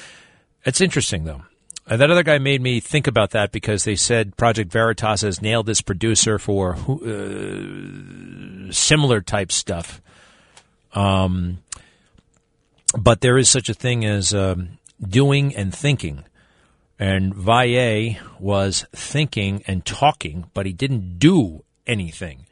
It's 0.64 0.80
interesting, 0.80 1.24
though. 1.24 1.42
Uh, 1.88 1.98
that 1.98 2.12
other 2.12 2.24
guy 2.24 2.38
made 2.38 2.62
me 2.62 2.80
think 2.80 3.08
about 3.08 3.32
that 3.32 3.52
because 3.52 3.84
they 3.84 3.96
said 3.96 4.38
Project 4.38 4.72
Veritas 4.72 5.22
has 5.22 5.42
nailed 5.42 5.66
this 5.66 5.82
producer 5.82 6.40
for 6.40 6.76
uh, 6.76 8.72
similar 8.72 9.22
type 9.22 9.52
stuff. 9.52 10.02
Um, 10.94 11.60
but 12.98 13.22
there 13.22 13.38
is 13.38 13.50
such 13.50 13.70
a 13.70 13.74
thing 13.74 14.06
as 14.06 14.34
um, 14.34 14.78
doing 15.02 15.56
and 15.56 15.74
thinking. 15.74 16.26
And 16.98 17.36
Valle 17.36 18.18
was 18.40 18.86
thinking 18.94 19.64
and 19.68 19.86
talking, 19.86 20.50
but 20.54 20.66
he 20.66 20.74
didn't 20.74 21.20
do 21.20 21.64
anything. 21.86 22.45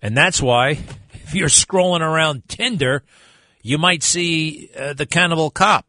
And 0.00 0.16
that's 0.16 0.40
why, 0.40 0.78
if 1.12 1.34
you're 1.34 1.48
scrolling 1.48 2.00
around 2.00 2.48
Tinder, 2.48 3.02
you 3.62 3.78
might 3.78 4.02
see 4.02 4.70
uh, 4.76 4.92
the 4.92 5.06
Cannibal 5.06 5.50
Cop. 5.50 5.86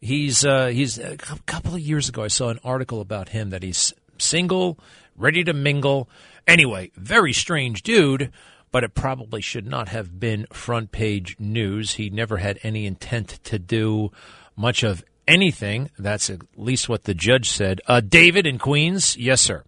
He's 0.00 0.44
uh, 0.44 0.68
he's 0.68 0.98
a 0.98 1.16
couple 1.16 1.74
of 1.74 1.80
years 1.80 2.08
ago. 2.08 2.22
I 2.22 2.28
saw 2.28 2.50
an 2.50 2.60
article 2.62 3.00
about 3.00 3.30
him 3.30 3.50
that 3.50 3.62
he's 3.62 3.92
single, 4.18 4.78
ready 5.16 5.42
to 5.44 5.52
mingle. 5.52 6.08
Anyway, 6.46 6.92
very 6.94 7.32
strange 7.32 7.82
dude, 7.82 8.30
but 8.70 8.84
it 8.84 8.94
probably 8.94 9.40
should 9.40 9.66
not 9.66 9.88
have 9.88 10.20
been 10.20 10.46
front 10.52 10.92
page 10.92 11.36
news. 11.38 11.94
He 11.94 12.10
never 12.10 12.36
had 12.36 12.60
any 12.62 12.86
intent 12.86 13.40
to 13.44 13.58
do 13.58 14.12
much 14.56 14.82
of 14.84 15.04
anything. 15.26 15.90
That's 15.98 16.30
at 16.30 16.40
least 16.56 16.88
what 16.88 17.04
the 17.04 17.14
judge 17.14 17.50
said. 17.50 17.80
Uh, 17.86 18.00
David 18.00 18.46
in 18.46 18.58
Queens, 18.58 19.16
yes, 19.16 19.40
sir. 19.40 19.64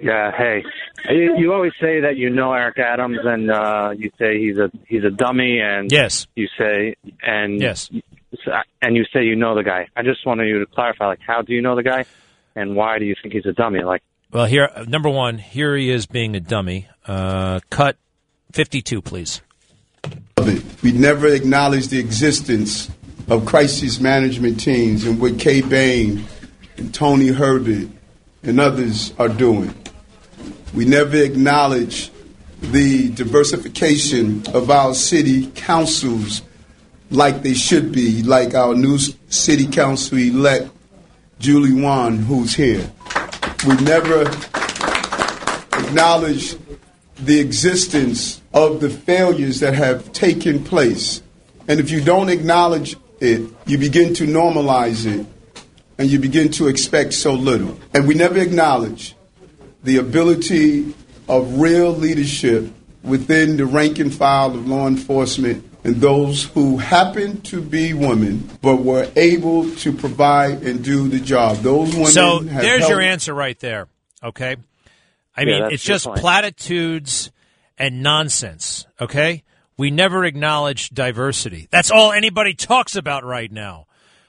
Yeah, 0.00 0.32
hey. 0.36 0.64
You, 1.08 1.36
you 1.38 1.52
always 1.52 1.72
say 1.80 2.00
that 2.00 2.16
you 2.16 2.30
know 2.30 2.52
Eric 2.52 2.78
Adams, 2.78 3.18
and 3.24 3.50
uh, 3.50 3.90
you 3.96 4.10
say 4.18 4.38
he's 4.40 4.58
a 4.58 4.70
he's 4.86 5.04
a 5.04 5.10
dummy, 5.10 5.60
and 5.60 5.90
Yes. 5.90 6.26
you 6.34 6.48
say 6.58 6.96
and 7.22 7.60
Yes. 7.60 7.90
and 8.82 8.96
you 8.96 9.04
say 9.12 9.24
you 9.24 9.36
know 9.36 9.54
the 9.54 9.62
guy. 9.62 9.88
I 9.96 10.02
just 10.02 10.24
wanted 10.26 10.48
you 10.48 10.58
to 10.60 10.66
clarify, 10.66 11.06
like, 11.06 11.20
how 11.26 11.42
do 11.42 11.52
you 11.52 11.62
know 11.62 11.76
the 11.76 11.82
guy, 11.82 12.04
and 12.56 12.74
why 12.76 12.98
do 12.98 13.04
you 13.04 13.14
think 13.20 13.34
he's 13.34 13.46
a 13.46 13.52
dummy? 13.52 13.82
Like, 13.82 14.02
Well, 14.32 14.46
here, 14.46 14.68
number 14.88 15.08
one, 15.10 15.38
here 15.38 15.76
he 15.76 15.90
is 15.90 16.06
being 16.06 16.34
a 16.34 16.40
dummy. 16.40 16.88
Uh, 17.06 17.60
cut 17.70 17.96
52, 18.52 19.00
please. 19.02 19.40
We 20.82 20.92
never 20.92 21.28
acknowledge 21.28 21.88
the 21.88 21.98
existence 21.98 22.90
of 23.28 23.46
crisis 23.46 24.00
management 24.00 24.60
teams 24.60 25.06
and 25.06 25.18
what 25.20 25.38
Kay 25.38 25.62
Bain 25.62 26.24
and 26.76 26.92
Tony 26.92 27.28
Herbert 27.28 27.88
and 28.42 28.60
others 28.60 29.14
are 29.18 29.28
doing. 29.30 29.72
We 30.74 30.84
never 30.84 31.16
acknowledge 31.16 32.10
the 32.60 33.10
diversification 33.10 34.42
of 34.54 34.70
our 34.70 34.94
city 34.94 35.46
councils 35.54 36.42
like 37.10 37.42
they 37.42 37.54
should 37.54 37.92
be, 37.92 38.22
like 38.22 38.54
our 38.54 38.74
new 38.74 38.98
city 39.28 39.66
council 39.66 40.18
elect, 40.18 40.70
Julie 41.38 41.80
Won, 41.80 42.18
who's 42.18 42.54
here. 42.54 42.90
We 43.66 43.76
never 43.76 44.22
acknowledge 45.78 46.56
the 47.16 47.40
existence 47.40 48.40
of 48.52 48.80
the 48.80 48.90
failures 48.90 49.60
that 49.60 49.74
have 49.74 50.12
taken 50.12 50.64
place. 50.64 51.22
And 51.68 51.80
if 51.80 51.90
you 51.90 52.02
don't 52.02 52.28
acknowledge 52.28 52.96
it, 53.20 53.48
you 53.66 53.78
begin 53.78 54.14
to 54.14 54.26
normalize 54.26 55.06
it 55.06 55.26
and 55.98 56.10
you 56.10 56.18
begin 56.18 56.50
to 56.52 56.68
expect 56.68 57.12
so 57.14 57.34
little. 57.34 57.78
And 57.92 58.08
we 58.08 58.14
never 58.14 58.38
acknowledge 58.38 59.13
the 59.84 59.98
ability 59.98 60.94
of 61.28 61.58
real 61.60 61.90
leadership 61.92 62.70
within 63.02 63.56
the 63.56 63.66
rank 63.66 63.98
and 63.98 64.12
file 64.14 64.54
of 64.54 64.66
law 64.66 64.86
enforcement 64.86 65.64
and 65.84 65.96
those 65.96 66.44
who 66.44 66.78
happen 66.78 67.40
to 67.42 67.60
be 67.60 67.92
women 67.92 68.48
but 68.62 68.76
were 68.76 69.06
able 69.16 69.70
to 69.76 69.92
provide 69.92 70.62
and 70.62 70.82
do 70.82 71.08
the 71.08 71.20
job. 71.20 71.58
Those 71.58 71.92
women 71.94 72.06
So 72.12 72.40
have 72.40 72.62
there's 72.62 72.80
helped- 72.80 72.90
your 72.90 73.00
answer 73.02 73.34
right 73.34 73.58
there. 73.60 73.88
Okay. 74.22 74.56
I 75.36 75.42
Yeah, 75.42 75.60
mean, 75.64 75.72
it's 75.72 75.82
just 75.82 76.06
point. 76.06 76.20
platitudes 76.20 77.30
and 77.76 78.02
nonsense. 78.02 78.86
Okay. 79.00 79.42
We 79.76 79.90
never 79.90 80.24
acknowledge 80.24 80.90
diversity. 80.90 81.66
That's 81.70 81.90
all 81.90 82.12
anybody 82.12 82.54
talks 82.54 82.96
about 82.96 83.24
right 83.24 83.50
now. 83.52 83.86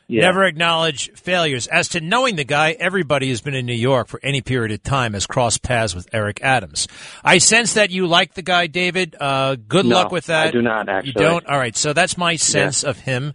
Yeah. 0.08 0.22
Never 0.22 0.44
acknowledge 0.44 1.12
failures. 1.14 1.66
As 1.66 1.90
to 1.90 2.02
knowing 2.02 2.36
the 2.36 2.44
guy, 2.44 2.74
everybody 2.74 3.28
who's 3.28 3.42
been 3.42 3.56
in 3.56 3.66
New 3.66 3.74
York 3.74 4.08
for 4.08 4.20
any 4.22 4.42
period 4.42 4.72
of 4.72 4.84
time 4.84 5.14
has 5.14 5.26
crossed 5.26 5.64
paths 5.64 5.96
with 5.96 6.08
Eric 6.14 6.42
Adams. 6.44 6.88
I 7.24 7.40
sense 7.40 7.74
that 7.74 7.90
you 7.90 8.06
like 8.06 8.36
the 8.36 8.44
guy, 8.44 8.68
David. 8.68 9.16
Uh, 9.20 9.56
good 9.56 9.86
No, 9.86 9.96
luck 9.96 10.12
with 10.12 10.28
that. 10.28 10.48
I 10.48 10.52
do 10.52 10.62
not, 10.62 10.90
actually. 10.90 11.14
You 11.16 11.28
don't? 11.28 11.48
All 11.48 11.58
right. 11.58 11.76
So 11.76 11.94
that's 11.94 12.20
my 12.20 12.36
sense 12.36 12.84
of 12.84 13.00
him. 13.00 13.34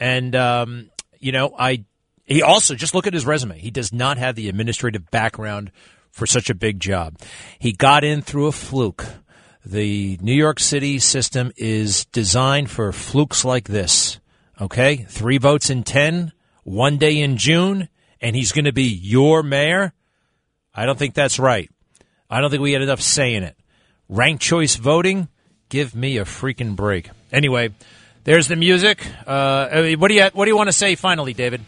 And, 0.00 0.34
um, 0.34 0.90
you 1.20 1.30
know, 1.30 1.54
I, 1.56 1.84
he 2.24 2.42
also, 2.42 2.74
just 2.74 2.94
look 2.94 3.06
at 3.06 3.14
his 3.14 3.24
resume. 3.24 3.58
He 3.58 3.70
does 3.70 3.92
not 3.92 4.18
have 4.18 4.34
the 4.34 4.48
administrative 4.48 5.10
background 5.12 5.70
for 6.10 6.26
such 6.26 6.50
a 6.50 6.54
big 6.54 6.80
job. 6.80 7.16
He 7.60 7.72
got 7.72 8.02
in 8.02 8.22
through 8.22 8.46
a 8.46 8.52
fluke. 8.52 9.06
The 9.64 10.18
New 10.20 10.34
York 10.34 10.58
City 10.58 10.98
system 10.98 11.52
is 11.56 12.06
designed 12.06 12.70
for 12.70 12.90
flukes 12.90 13.44
like 13.44 13.68
this. 13.68 14.18
Okay? 14.60 15.06
Three 15.08 15.38
votes 15.38 15.70
in 15.70 15.84
10, 15.84 16.32
one 16.64 16.96
day 16.98 17.20
in 17.20 17.36
June, 17.36 17.88
and 18.20 18.34
he's 18.34 18.52
going 18.52 18.64
to 18.64 18.72
be 18.72 18.84
your 18.84 19.42
mayor? 19.42 19.92
I 20.74 20.86
don't 20.86 20.98
think 20.98 21.14
that's 21.14 21.38
right. 21.38 21.70
I 22.30 22.40
don't 22.40 22.50
think 22.50 22.62
we 22.62 22.72
had 22.72 22.82
enough 22.82 23.00
say 23.00 23.34
in 23.34 23.42
it. 23.42 23.56
Ranked 24.08 24.42
choice 24.42 24.76
voting? 24.76 25.28
Give 25.68 25.94
me 25.94 26.18
a 26.18 26.24
freaking 26.24 26.76
break. 26.76 27.10
Anyway, 27.32 27.70
there's 28.24 28.48
the 28.48 28.56
music. 28.56 29.06
Uh, 29.26 29.94
what 29.96 30.08
do 30.08 30.14
you 30.14 30.28
what 30.32 30.44
do 30.44 30.50
you 30.50 30.56
want 30.56 30.68
to 30.68 30.72
say 30.72 30.94
finally, 30.94 31.34
David? 31.34 31.62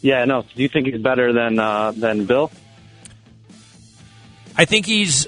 yeah, 0.00 0.24
no. 0.24 0.42
Do 0.42 0.62
you 0.62 0.68
think 0.68 0.86
he's 0.86 1.00
better 1.00 1.32
than 1.32 1.58
uh, 1.58 1.92
than 1.92 2.24
Bill? 2.24 2.50
I 4.56 4.64
think 4.64 4.86
he's 4.86 5.26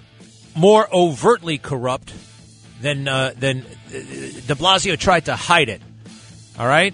more 0.56 0.88
overtly 0.92 1.58
corrupt 1.58 2.12
than 2.80 3.06
uh, 3.08 3.32
than 3.36 3.60
uh, 3.60 3.90
De 3.90 4.54
Blasio 4.54 4.98
tried 4.98 5.26
to 5.26 5.36
hide 5.36 5.68
it. 5.68 5.82
All 6.60 6.66
right, 6.66 6.92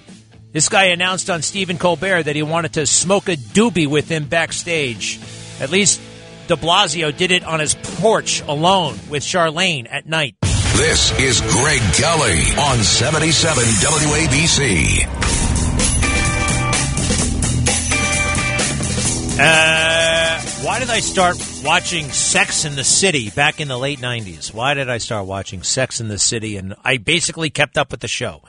this 0.53 0.69
guy 0.69 0.85
announced 0.85 1.29
on 1.29 1.43
Stephen 1.43 1.77
Colbert 1.77 2.23
that 2.23 2.37
he 2.37 2.45
wanted 2.45 2.75
to 2.75 2.87
smoke 2.87 3.29
a 3.29 3.35
doobie 3.35 3.89
with 3.89 4.09
him 4.09 4.29
backstage. 4.29 5.19
At 5.59 5.71
least 5.71 6.01
De 6.47 6.55
Blasio 6.55 7.11
did 7.11 7.33
it 7.33 7.43
on 7.43 7.59
his 7.59 7.75
porch 7.75 8.43
alone 8.43 8.97
with 9.11 9.25
Chirlane 9.25 9.89
at 9.91 10.07
night. 10.07 10.37
This 10.77 11.11
is 11.19 11.41
Greg 11.41 11.81
Kelly 11.95 12.39
on 12.57 12.79
77 12.79 13.65
WABC. 13.65 15.03
Uh, 19.41 20.41
why 20.65 20.79
did 20.79 20.91
I 20.91 21.01
start 21.01 21.45
watching 21.65 22.13
Sex 22.13 22.65
and 22.65 22.77
the 22.77 22.85
City 22.85 23.31
back 23.31 23.61
in 23.61 23.67
the 23.67 23.77
late 23.77 23.99
90s? 23.99 24.55
Why 24.55 24.75
did 24.75 24.89
I 24.89 24.99
start 24.99 25.27
watching 25.27 25.65
Sex 25.65 25.99
and 25.99 26.09
the 26.09 26.21
City? 26.21 26.57
And 26.57 26.77
I 26.85 26.99
basically 26.99 27.51
kept 27.51 27.77
up 27.77 27.91
with 27.91 27.99
the 27.99 28.07
show. 28.07 28.43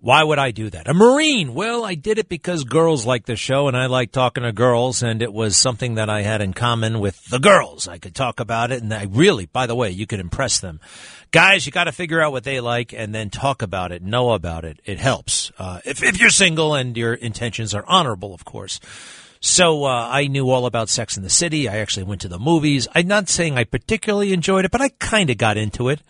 Why 0.00 0.22
would 0.22 0.38
I 0.38 0.52
do 0.52 0.70
that? 0.70 0.86
A 0.86 0.94
Marine. 0.94 1.54
Well, 1.54 1.84
I 1.84 1.96
did 1.96 2.18
it 2.18 2.28
because 2.28 2.62
girls 2.62 3.04
like 3.04 3.26
the 3.26 3.34
show 3.34 3.66
and 3.66 3.76
I 3.76 3.86
like 3.86 4.12
talking 4.12 4.44
to 4.44 4.52
girls 4.52 5.02
and 5.02 5.20
it 5.22 5.32
was 5.32 5.56
something 5.56 5.96
that 5.96 6.08
I 6.08 6.22
had 6.22 6.40
in 6.40 6.52
common 6.52 7.00
with 7.00 7.24
the 7.26 7.40
girls. 7.40 7.88
I 7.88 7.98
could 7.98 8.14
talk 8.14 8.38
about 8.38 8.70
it 8.70 8.80
and 8.80 8.94
I 8.94 9.04
really, 9.10 9.46
by 9.46 9.66
the 9.66 9.74
way, 9.74 9.90
you 9.90 10.06
could 10.06 10.20
impress 10.20 10.60
them. 10.60 10.78
Guys, 11.32 11.66
you 11.66 11.72
got 11.72 11.84
to 11.84 11.92
figure 11.92 12.20
out 12.20 12.30
what 12.30 12.44
they 12.44 12.60
like 12.60 12.92
and 12.92 13.12
then 13.12 13.28
talk 13.28 13.60
about 13.60 13.90
it, 13.90 14.00
know 14.00 14.30
about 14.30 14.64
it. 14.64 14.78
It 14.84 15.00
helps. 15.00 15.50
Uh, 15.58 15.80
if, 15.84 16.00
if 16.00 16.20
you're 16.20 16.30
single 16.30 16.74
and 16.74 16.96
your 16.96 17.14
intentions 17.14 17.74
are 17.74 17.84
honorable, 17.88 18.34
of 18.34 18.44
course. 18.44 18.78
So 19.40 19.84
uh, 19.84 20.08
I 20.10 20.28
knew 20.28 20.48
all 20.50 20.66
about 20.66 20.88
Sex 20.88 21.16
and 21.16 21.26
the 21.26 21.30
City. 21.30 21.68
I 21.68 21.78
actually 21.78 22.04
went 22.04 22.20
to 22.20 22.28
the 22.28 22.38
movies. 22.38 22.86
I'm 22.94 23.08
not 23.08 23.28
saying 23.28 23.58
I 23.58 23.64
particularly 23.64 24.32
enjoyed 24.32 24.64
it, 24.64 24.70
but 24.70 24.80
I 24.80 24.90
kind 24.90 25.28
of 25.30 25.38
got 25.38 25.56
into 25.56 25.88
it. 25.88 26.00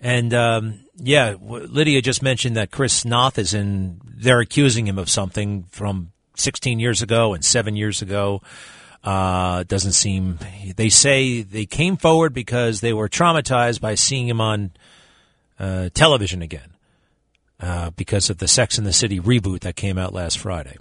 And 0.00 0.32
um, 0.32 0.80
yeah, 1.02 1.34
Lydia 1.40 2.02
just 2.02 2.22
mentioned 2.22 2.56
that 2.56 2.70
Chris 2.70 3.04
Noth 3.04 3.38
is 3.38 3.54
in. 3.54 4.00
They're 4.04 4.40
accusing 4.40 4.86
him 4.86 4.98
of 4.98 5.08
something 5.08 5.64
from 5.70 6.12
16 6.36 6.78
years 6.78 7.02
ago 7.02 7.34
and 7.34 7.44
seven 7.44 7.76
years 7.76 8.02
ago. 8.02 8.42
Uh, 9.02 9.62
doesn't 9.64 9.92
seem. 9.92 10.38
They 10.76 10.90
say 10.90 11.42
they 11.42 11.64
came 11.64 11.96
forward 11.96 12.34
because 12.34 12.80
they 12.80 12.92
were 12.92 13.08
traumatized 13.08 13.80
by 13.80 13.94
seeing 13.94 14.28
him 14.28 14.40
on 14.40 14.72
uh, 15.58 15.88
television 15.94 16.42
again 16.42 16.74
uh, 17.60 17.90
because 17.90 18.28
of 18.28 18.38
the 18.38 18.48
Sex 18.48 18.76
and 18.76 18.86
the 18.86 18.92
City 18.92 19.18
reboot 19.18 19.60
that 19.60 19.76
came 19.76 19.96
out 19.96 20.12
last 20.12 20.38
Friday. 20.38 20.76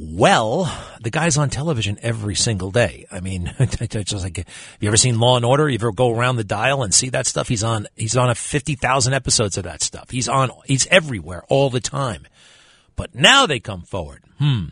Well, 0.00 0.72
the 1.00 1.10
guy's 1.10 1.36
on 1.36 1.50
television 1.50 1.98
every 2.02 2.36
single 2.36 2.70
day. 2.70 3.06
I 3.10 3.18
mean, 3.18 3.52
just 3.58 4.12
like, 4.22 4.36
have 4.36 4.46
you 4.78 4.88
ever 4.88 4.96
seen 4.96 5.18
Law 5.18 5.34
and 5.34 5.44
Order? 5.44 5.68
You 5.68 5.74
ever 5.74 5.90
go 5.90 6.14
around 6.14 6.36
the 6.36 6.44
dial 6.44 6.84
and 6.84 6.94
see 6.94 7.08
that 7.08 7.26
stuff? 7.26 7.48
He's 7.48 7.64
on, 7.64 7.88
he's 7.96 8.16
on 8.16 8.30
a 8.30 8.36
50,000 8.36 9.12
episodes 9.12 9.58
of 9.58 9.64
that 9.64 9.82
stuff. 9.82 10.10
He's 10.10 10.28
on, 10.28 10.52
he's 10.66 10.86
everywhere 10.86 11.42
all 11.48 11.68
the 11.68 11.80
time. 11.80 12.28
But 12.94 13.12
now 13.12 13.46
they 13.46 13.58
come 13.58 13.82
forward. 13.82 14.22
Hmm. 14.38 14.66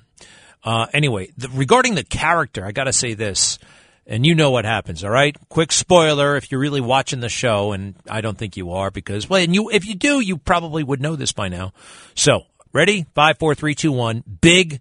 Uh, 0.62 0.86
anyway, 0.92 1.32
the, 1.36 1.48
regarding 1.48 1.96
the 1.96 2.04
character, 2.04 2.64
I 2.64 2.70
gotta 2.70 2.92
say 2.92 3.14
this, 3.14 3.58
and 4.06 4.24
you 4.24 4.36
know 4.36 4.52
what 4.52 4.64
happens, 4.64 5.02
all 5.02 5.10
right? 5.10 5.36
Quick 5.48 5.72
spoiler 5.72 6.36
if 6.36 6.52
you're 6.52 6.60
really 6.60 6.80
watching 6.80 7.18
the 7.18 7.28
show, 7.28 7.72
and 7.72 7.96
I 8.08 8.20
don't 8.20 8.38
think 8.38 8.56
you 8.56 8.70
are 8.72 8.92
because, 8.92 9.28
well, 9.28 9.42
and 9.42 9.52
you, 9.52 9.70
if 9.70 9.86
you 9.86 9.96
do, 9.96 10.20
you 10.20 10.36
probably 10.38 10.84
would 10.84 11.00
know 11.00 11.16
this 11.16 11.32
by 11.32 11.48
now. 11.48 11.72
So, 12.14 12.42
ready? 12.72 13.06
Five, 13.14 13.38
four, 13.38 13.56
three, 13.56 13.74
two, 13.74 13.90
one. 13.90 14.22
Big 14.40 14.80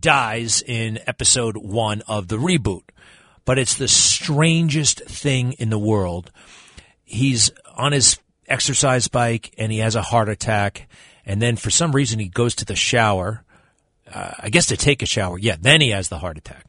dies 0.00 0.62
in 0.62 0.98
episode 1.06 1.56
one 1.56 2.02
of 2.08 2.28
the 2.28 2.36
reboot. 2.36 2.82
But 3.44 3.58
it's 3.58 3.74
the 3.74 3.88
strangest 3.88 5.00
thing 5.04 5.52
in 5.54 5.70
the 5.70 5.78
world. 5.78 6.30
He's 7.04 7.50
on 7.76 7.92
his 7.92 8.18
exercise 8.46 9.08
bike 9.08 9.54
and 9.58 9.72
he 9.72 9.78
has 9.78 9.96
a 9.96 10.02
heart 10.02 10.28
attack. 10.28 10.88
And 11.26 11.40
then 11.42 11.56
for 11.56 11.70
some 11.70 11.92
reason 11.92 12.18
he 12.18 12.28
goes 12.28 12.54
to 12.56 12.64
the 12.64 12.76
shower. 12.76 13.44
Uh, 14.12 14.32
I 14.38 14.50
guess 14.50 14.66
to 14.66 14.76
take 14.76 15.02
a 15.02 15.06
shower. 15.06 15.38
Yeah, 15.38 15.56
then 15.60 15.80
he 15.80 15.90
has 15.90 16.08
the 16.08 16.18
heart 16.18 16.38
attack. 16.38 16.66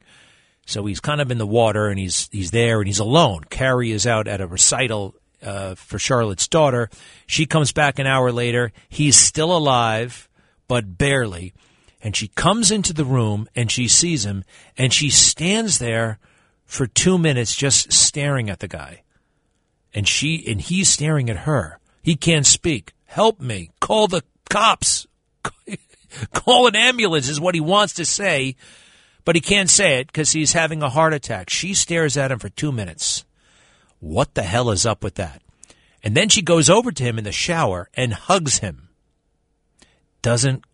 So 0.65 0.85
he's 0.85 0.99
kind 0.99 1.21
of 1.21 1.29
in 1.29 1.37
the 1.37 1.47
water 1.47 1.87
and 1.87 1.99
he's 1.99 2.29
he's 2.31 2.51
there 2.51 2.79
and 2.79 2.87
he's 2.87 2.99
alone. 2.99 3.43
Carrie 3.49 3.91
is 3.91 4.07
out 4.07 4.27
at 4.27 4.41
a 4.41 4.47
recital 4.47 5.15
uh, 5.41 5.75
for 5.75 5.99
Charlotte's 5.99 6.47
daughter. 6.47 6.89
She 7.27 7.45
comes 7.45 7.71
back 7.71 7.99
an 7.99 8.07
hour 8.07 8.31
later. 8.31 8.71
He's 8.87 9.17
still 9.17 9.55
alive, 9.55 10.29
but 10.67 10.97
barely. 10.97 11.53
And 12.03 12.15
she 12.17 12.27
comes 12.27 12.69
into 12.69 12.91
the 12.91 13.05
room 13.05 13.47
and 13.55 13.71
she 13.71 13.87
sees 13.87 14.25
him 14.25 14.43
and 14.77 14.91
she 14.91 15.09
stands 15.09 15.79
there 15.79 16.19
for 16.65 16.85
two 16.85 17.17
minutes 17.17 17.55
just 17.55 17.93
staring 17.93 18.49
at 18.49 18.59
the 18.59 18.67
guy. 18.67 19.03
And 19.93 20.05
she 20.05 20.43
and 20.45 20.59
he's 20.59 20.89
staring 20.89 21.29
at 21.29 21.37
her. 21.37 21.79
He 22.01 22.17
can't 22.17 22.45
speak. 22.45 22.91
Help 23.05 23.39
me. 23.39 23.71
Call 23.79 24.07
the 24.07 24.21
cops. 24.49 25.07
Call 26.33 26.67
an 26.67 26.75
ambulance 26.75 27.29
is 27.29 27.39
what 27.39 27.55
he 27.55 27.61
wants 27.61 27.93
to 27.93 28.05
say. 28.05 28.55
but 29.25 29.35
he 29.35 29.41
can't 29.41 29.69
say 29.69 29.99
it 29.99 30.07
because 30.07 30.31
he's 30.33 30.51
having 30.53 30.83
a 30.83 30.89
heart 30.89 31.13
attack. 31.13 31.49
She 31.49 31.73
stares 31.73 32.17
at 32.17 32.31
him 32.31 32.39
for 32.39 32.49
two 32.49 32.73
minutes. 32.73 33.23
What 33.99 34.33
the 34.33 34.43
hell 34.43 34.69
is 34.69 34.85
up 34.85 35.01
with 35.03 35.15
that? 35.15 35.41
And 36.03 36.15
then 36.15 36.27
she 36.27 36.41
goes 36.41 36.69
over 36.69 36.91
to 36.91 37.03
him 37.03 37.17
in 37.17 37.23
the 37.23 37.31
shower 37.31 37.89
and 37.93 38.13
hugs 38.13 38.57
him. 38.59 38.89
Doesn't 40.21 40.65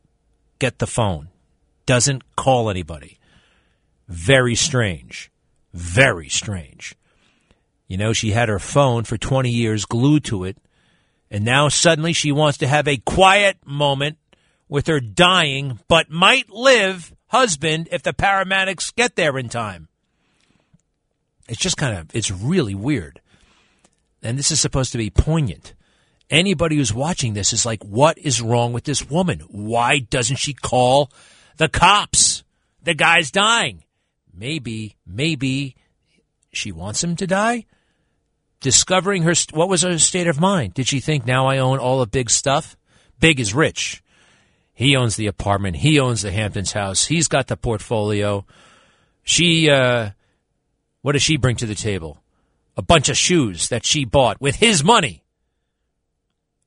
get 0.60 0.80
the 0.80 0.88
phone. 0.88 1.30
Doesn't 1.86 2.36
call 2.36 2.70
anybody. 2.70 3.20
Very 4.08 4.56
strange. 4.56 5.32
Very 5.74 6.30
strange. 6.30 6.96
You 7.88 7.98
know, 7.98 8.14
she 8.14 8.32
had 8.32 8.50
her 8.50 8.60
phone 8.60 9.04
for 9.04 9.18
20 9.18 9.50
years 9.50 9.86
glued 9.86 10.24
to 10.26 10.44
it, 10.44 10.58
and 11.32 11.44
now 11.44 11.70
suddenly 11.70 12.14
she 12.14 12.32
wants 12.32 12.58
to 12.60 12.68
have 12.68 12.88
a 12.88 12.98
quiet 12.98 13.58
moment 13.66 14.18
with 14.68 14.88
her 14.88 15.00
dying 15.00 15.80
but 15.88 16.12
might 16.12 16.50
live 16.50 17.14
husband 17.28 17.90
if 17.92 18.04
the 18.04 18.14
paramedics 18.14 18.96
get 18.96 19.16
there 19.16 19.38
in 19.38 19.50
time. 19.50 19.88
It's 21.48 21.60
just 21.60 21.78
kind 21.78 21.98
of, 21.98 22.16
it's 22.16 22.30
really 22.30 22.76
weird. 22.76 23.22
And 24.22 24.38
this 24.38 24.52
is 24.52 24.60
supposed 24.60 24.92
to 24.92 24.98
be 24.98 25.10
poignant. 25.10 25.74
Anybody 26.30 26.76
who's 26.76 26.94
watching 26.94 27.34
this 27.34 27.54
is 27.54 27.66
like, 27.66 27.84
what 27.84 28.18
is 28.18 28.42
wrong 28.42 28.72
with 28.72 28.84
this 28.84 29.10
woman? 29.10 29.40
Why 29.50 30.00
doesn't 30.00 30.38
she 30.38 30.54
call 30.54 31.12
the 31.58 31.70
cops? 31.70 32.44
The 32.84 32.94
guy's 32.94 33.32
dying. 33.32 33.84
Maybe, 34.34 34.96
maybe 35.08 35.76
she 36.52 36.72
wants 36.72 37.04
him 37.04 37.16
to 37.18 37.28
die? 37.28 37.66
Discovering 38.62 39.24
her, 39.24 39.34
what 39.52 39.70
was 39.70 39.82
her 39.82 39.98
state 39.98 40.28
of 40.28 40.40
mind? 40.40 40.76
Did 40.76 40.88
she 40.88 41.00
think 41.00 41.26
now 41.26 41.48
I 41.48 41.58
own 41.58 41.80
all 41.80 42.00
the 42.00 42.08
big 42.08 42.30
stuff? 42.30 42.78
Big 43.20 43.40
is 43.40 43.54
rich. 43.54 44.04
He 44.74 44.96
owns 44.96 45.16
the 45.16 45.28
apartment. 45.28 45.78
He 45.78 46.00
owns 46.00 46.22
the 46.22 46.32
Hamptons 46.32 46.74
house. 46.74 47.08
He's 47.08 47.28
got 47.28 47.48
the 47.48 47.58
portfolio. 47.58 48.46
She, 49.24 49.70
uh, 49.70 50.12
what 51.02 51.14
does 51.14 51.24
she 51.24 51.38
bring 51.38 51.56
to 51.58 51.66
the 51.66 51.76
table? 51.76 52.22
A 52.78 52.82
bunch 52.82 53.10
of 53.10 53.18
shoes 53.18 53.70
that 53.70 53.86
she 53.86 54.06
bought 54.06 54.40
with 54.40 54.56
his 54.56 54.84
money. 54.84 55.24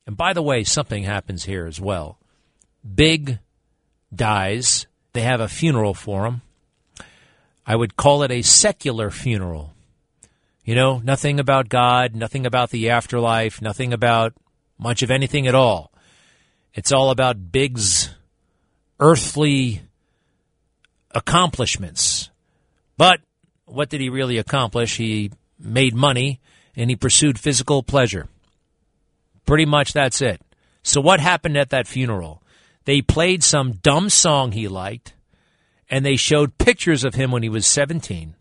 And 0.06 0.16
by 0.16 0.32
the 0.32 0.42
way, 0.42 0.64
something 0.64 1.04
happens 1.04 1.44
here 1.44 1.66
as 1.66 1.80
well. 1.80 2.18
Big 2.94 3.38
dies. 4.14 4.86
They 5.12 5.22
have 5.22 5.40
a 5.40 5.48
funeral 5.48 5.94
for 5.94 6.26
him. 6.26 6.42
I 7.66 7.76
would 7.76 7.96
call 7.96 8.22
it 8.22 8.30
a 8.30 8.42
secular 8.42 9.10
funeral. 9.10 9.74
You 10.64 10.74
know, 10.74 10.98
nothing 10.98 11.38
about 11.38 11.68
God, 11.68 12.14
nothing 12.14 12.46
about 12.46 12.70
the 12.70 12.90
afterlife, 12.90 13.62
nothing 13.62 13.92
about 13.92 14.34
much 14.78 15.02
of 15.02 15.10
anything 15.10 15.46
at 15.46 15.54
all. 15.54 15.92
It's 16.74 16.92
all 16.92 17.10
about 17.10 17.52
Big's 17.52 18.10
earthly 18.98 19.82
accomplishments. 21.10 22.30
But 22.96 23.20
what 23.64 23.88
did 23.88 24.00
he 24.00 24.08
really 24.08 24.38
accomplish? 24.38 24.96
He 24.96 25.32
made 25.58 25.94
money 25.94 26.40
and 26.74 26.90
he 26.90 26.96
pursued 26.96 27.38
physical 27.38 27.82
pleasure. 27.82 28.28
Pretty 29.46 29.66
much 29.66 29.92
that's 29.92 30.22
it. 30.22 30.40
So 30.82 31.00
what 31.00 31.20
happened 31.20 31.56
at 31.56 31.70
that 31.70 31.86
funeral? 31.86 32.42
They 32.84 33.02
played 33.02 33.44
some 33.44 33.74
dumb 33.74 34.10
song 34.10 34.52
he 34.52 34.68
liked 34.68 35.14
and 35.88 36.04
they 36.04 36.16
showed 36.16 36.58
pictures 36.58 37.04
of 37.04 37.14
him 37.14 37.30
when 37.30 37.42
he 37.42 37.48
was 37.48 37.66
17. 37.66 38.34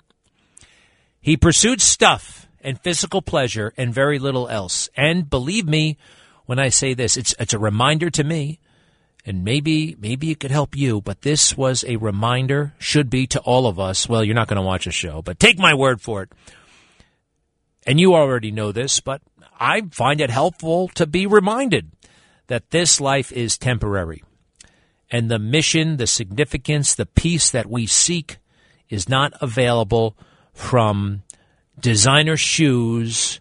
He 1.19 1.37
pursued 1.37 1.81
stuff 1.81 2.47
and 2.61 2.79
physical 2.79 3.21
pleasure 3.21 3.73
and 3.77 3.93
very 3.93 4.17
little 4.17 4.47
else. 4.47 4.89
And 4.95 5.29
believe 5.29 5.67
me, 5.67 5.97
when 6.51 6.59
I 6.59 6.67
say 6.67 6.93
this. 6.93 7.15
It's 7.15 7.33
it's 7.39 7.53
a 7.53 7.59
reminder 7.59 8.09
to 8.09 8.25
me, 8.25 8.59
and 9.25 9.43
maybe 9.45 9.95
maybe 9.97 10.31
it 10.31 10.41
could 10.41 10.51
help 10.51 10.75
you. 10.75 10.99
But 10.99 11.21
this 11.21 11.55
was 11.55 11.85
a 11.87 11.95
reminder, 11.95 12.73
should 12.77 13.09
be 13.09 13.25
to 13.27 13.39
all 13.39 13.67
of 13.67 13.79
us. 13.79 14.09
Well, 14.09 14.21
you're 14.21 14.35
not 14.35 14.49
going 14.49 14.57
to 14.57 14.61
watch 14.61 14.85
a 14.85 14.91
show, 14.91 15.21
but 15.21 15.39
take 15.39 15.57
my 15.57 15.73
word 15.73 16.01
for 16.01 16.23
it. 16.23 16.31
And 17.87 18.01
you 18.01 18.13
already 18.15 18.51
know 18.51 18.73
this, 18.73 18.99
but 18.99 19.21
I 19.61 19.83
find 19.91 20.19
it 20.19 20.31
helpful 20.31 20.87
to 20.95 21.05
be 21.05 21.27
reminded 21.27 21.91
that 22.47 22.71
this 22.71 22.99
life 22.99 23.31
is 23.31 23.59
temporary. 23.59 24.23
And 25.11 25.29
the 25.29 25.37
mission, 25.37 25.97
the 25.97 26.07
significance, 26.07 26.95
the 26.95 27.05
peace 27.05 27.51
that 27.51 27.69
we 27.69 27.85
seek 27.85 28.39
is 28.89 29.07
not 29.07 29.33
available 29.39 30.17
from 30.51 31.21
designer 31.79 32.37
shoes 32.37 33.39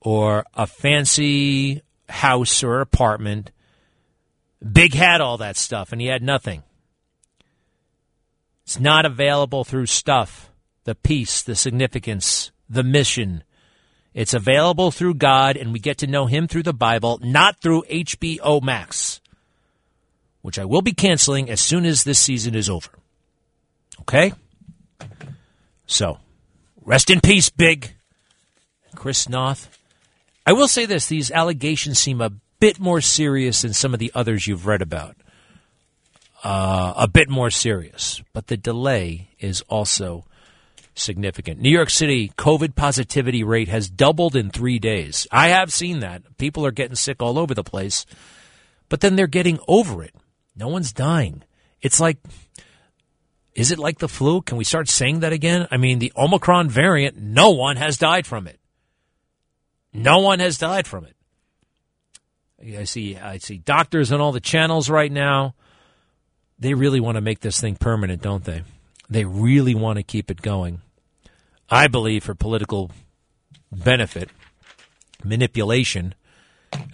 or 0.00 0.44
a 0.54 0.66
fancy 0.66 1.82
house 2.08 2.64
or 2.64 2.80
apartment. 2.80 3.52
Big 4.72 4.94
had 4.94 5.20
all 5.20 5.38
that 5.38 5.56
stuff, 5.56 5.92
and 5.92 6.00
he 6.00 6.08
had 6.08 6.22
nothing. 6.22 6.64
It's 8.64 8.80
not 8.80 9.06
available 9.06 9.62
through 9.62 9.86
stuff, 9.86 10.50
the 10.84 10.96
peace, 10.96 11.40
the 11.40 11.54
significance, 11.54 12.50
the 12.68 12.82
mission. 12.82 13.44
It's 14.14 14.34
available 14.34 14.90
through 14.90 15.14
God, 15.14 15.56
and 15.56 15.72
we 15.72 15.78
get 15.78 15.98
to 15.98 16.06
know 16.06 16.26
Him 16.26 16.46
through 16.46 16.64
the 16.64 16.74
Bible, 16.74 17.18
not 17.22 17.60
through 17.60 17.84
HBO 17.90 18.62
Max, 18.62 19.20
which 20.42 20.58
I 20.58 20.64
will 20.64 20.82
be 20.82 20.92
canceling 20.92 21.48
as 21.48 21.60
soon 21.60 21.86
as 21.86 22.04
this 22.04 22.18
season 22.18 22.54
is 22.54 22.68
over. 22.68 22.90
Okay? 24.00 24.32
So, 25.86 26.18
rest 26.82 27.10
in 27.10 27.20
peace, 27.20 27.48
Big. 27.48 27.94
Chris 28.94 29.28
Noth. 29.28 29.78
I 30.44 30.52
will 30.52 30.68
say 30.68 30.86
this 30.86 31.06
these 31.06 31.30
allegations 31.30 31.98
seem 31.98 32.20
a 32.20 32.32
bit 32.60 32.78
more 32.78 33.00
serious 33.00 33.62
than 33.62 33.72
some 33.72 33.94
of 33.94 34.00
the 34.00 34.12
others 34.14 34.46
you've 34.46 34.66
read 34.66 34.82
about. 34.82 35.16
Uh, 36.44 36.92
a 36.96 37.08
bit 37.08 37.28
more 37.28 37.50
serious, 37.50 38.20
but 38.32 38.48
the 38.48 38.56
delay 38.56 39.30
is 39.38 39.60
also 39.62 40.24
significant. 40.94 41.60
New 41.60 41.70
York 41.70 41.90
City 41.90 42.32
COVID 42.36 42.74
positivity 42.74 43.42
rate 43.42 43.68
has 43.68 43.88
doubled 43.88 44.36
in 44.36 44.50
three 44.50 44.78
days. 44.78 45.26
I 45.30 45.48
have 45.48 45.72
seen 45.72 46.00
that. 46.00 46.36
People 46.38 46.66
are 46.66 46.70
getting 46.70 46.96
sick 46.96 47.22
all 47.22 47.38
over 47.38 47.54
the 47.54 47.64
place, 47.64 48.06
but 48.88 49.00
then 49.00 49.16
they're 49.16 49.26
getting 49.26 49.58
over 49.68 50.02
it. 50.02 50.14
No 50.54 50.68
one's 50.68 50.92
dying. 50.92 51.42
It's 51.80 52.00
like, 52.00 52.18
is 53.54 53.70
it 53.70 53.78
like 53.78 53.98
the 53.98 54.08
flu? 54.08 54.42
Can 54.42 54.56
we 54.56 54.64
start 54.64 54.88
saying 54.88 55.20
that 55.20 55.32
again? 55.32 55.68
I 55.70 55.76
mean, 55.76 55.98
the 55.98 56.12
Omicron 56.16 56.70
variant, 56.70 57.16
no 57.16 57.50
one 57.50 57.76
has 57.76 57.98
died 57.98 58.26
from 58.26 58.46
it. 58.46 58.58
No 59.92 60.20
one 60.20 60.40
has 60.40 60.56
died 60.58 60.86
from 60.86 61.04
it. 61.04 61.16
I 62.78 62.84
see 62.84 63.16
I 63.16 63.38
see 63.38 63.58
doctors 63.58 64.12
on 64.12 64.20
all 64.20 64.32
the 64.32 64.40
channels 64.40 64.88
right 64.88 65.10
now. 65.10 65.54
They 66.58 66.74
really 66.74 67.00
want 67.00 67.16
to 67.16 67.20
make 67.20 67.40
this 67.40 67.60
thing 67.60 67.74
permanent, 67.74 68.22
don't 68.22 68.44
they? 68.44 68.62
They 69.12 69.24
really 69.26 69.74
want 69.74 69.98
to 69.98 70.02
keep 70.02 70.30
it 70.30 70.40
going. 70.40 70.80
I 71.70 71.86
believe 71.86 72.24
for 72.24 72.34
political 72.34 72.90
benefit, 73.70 74.30
manipulation. 75.22 76.14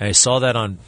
I 0.01 0.11
saw 0.13 0.41
that 0.41 0.57
on 0.57 0.79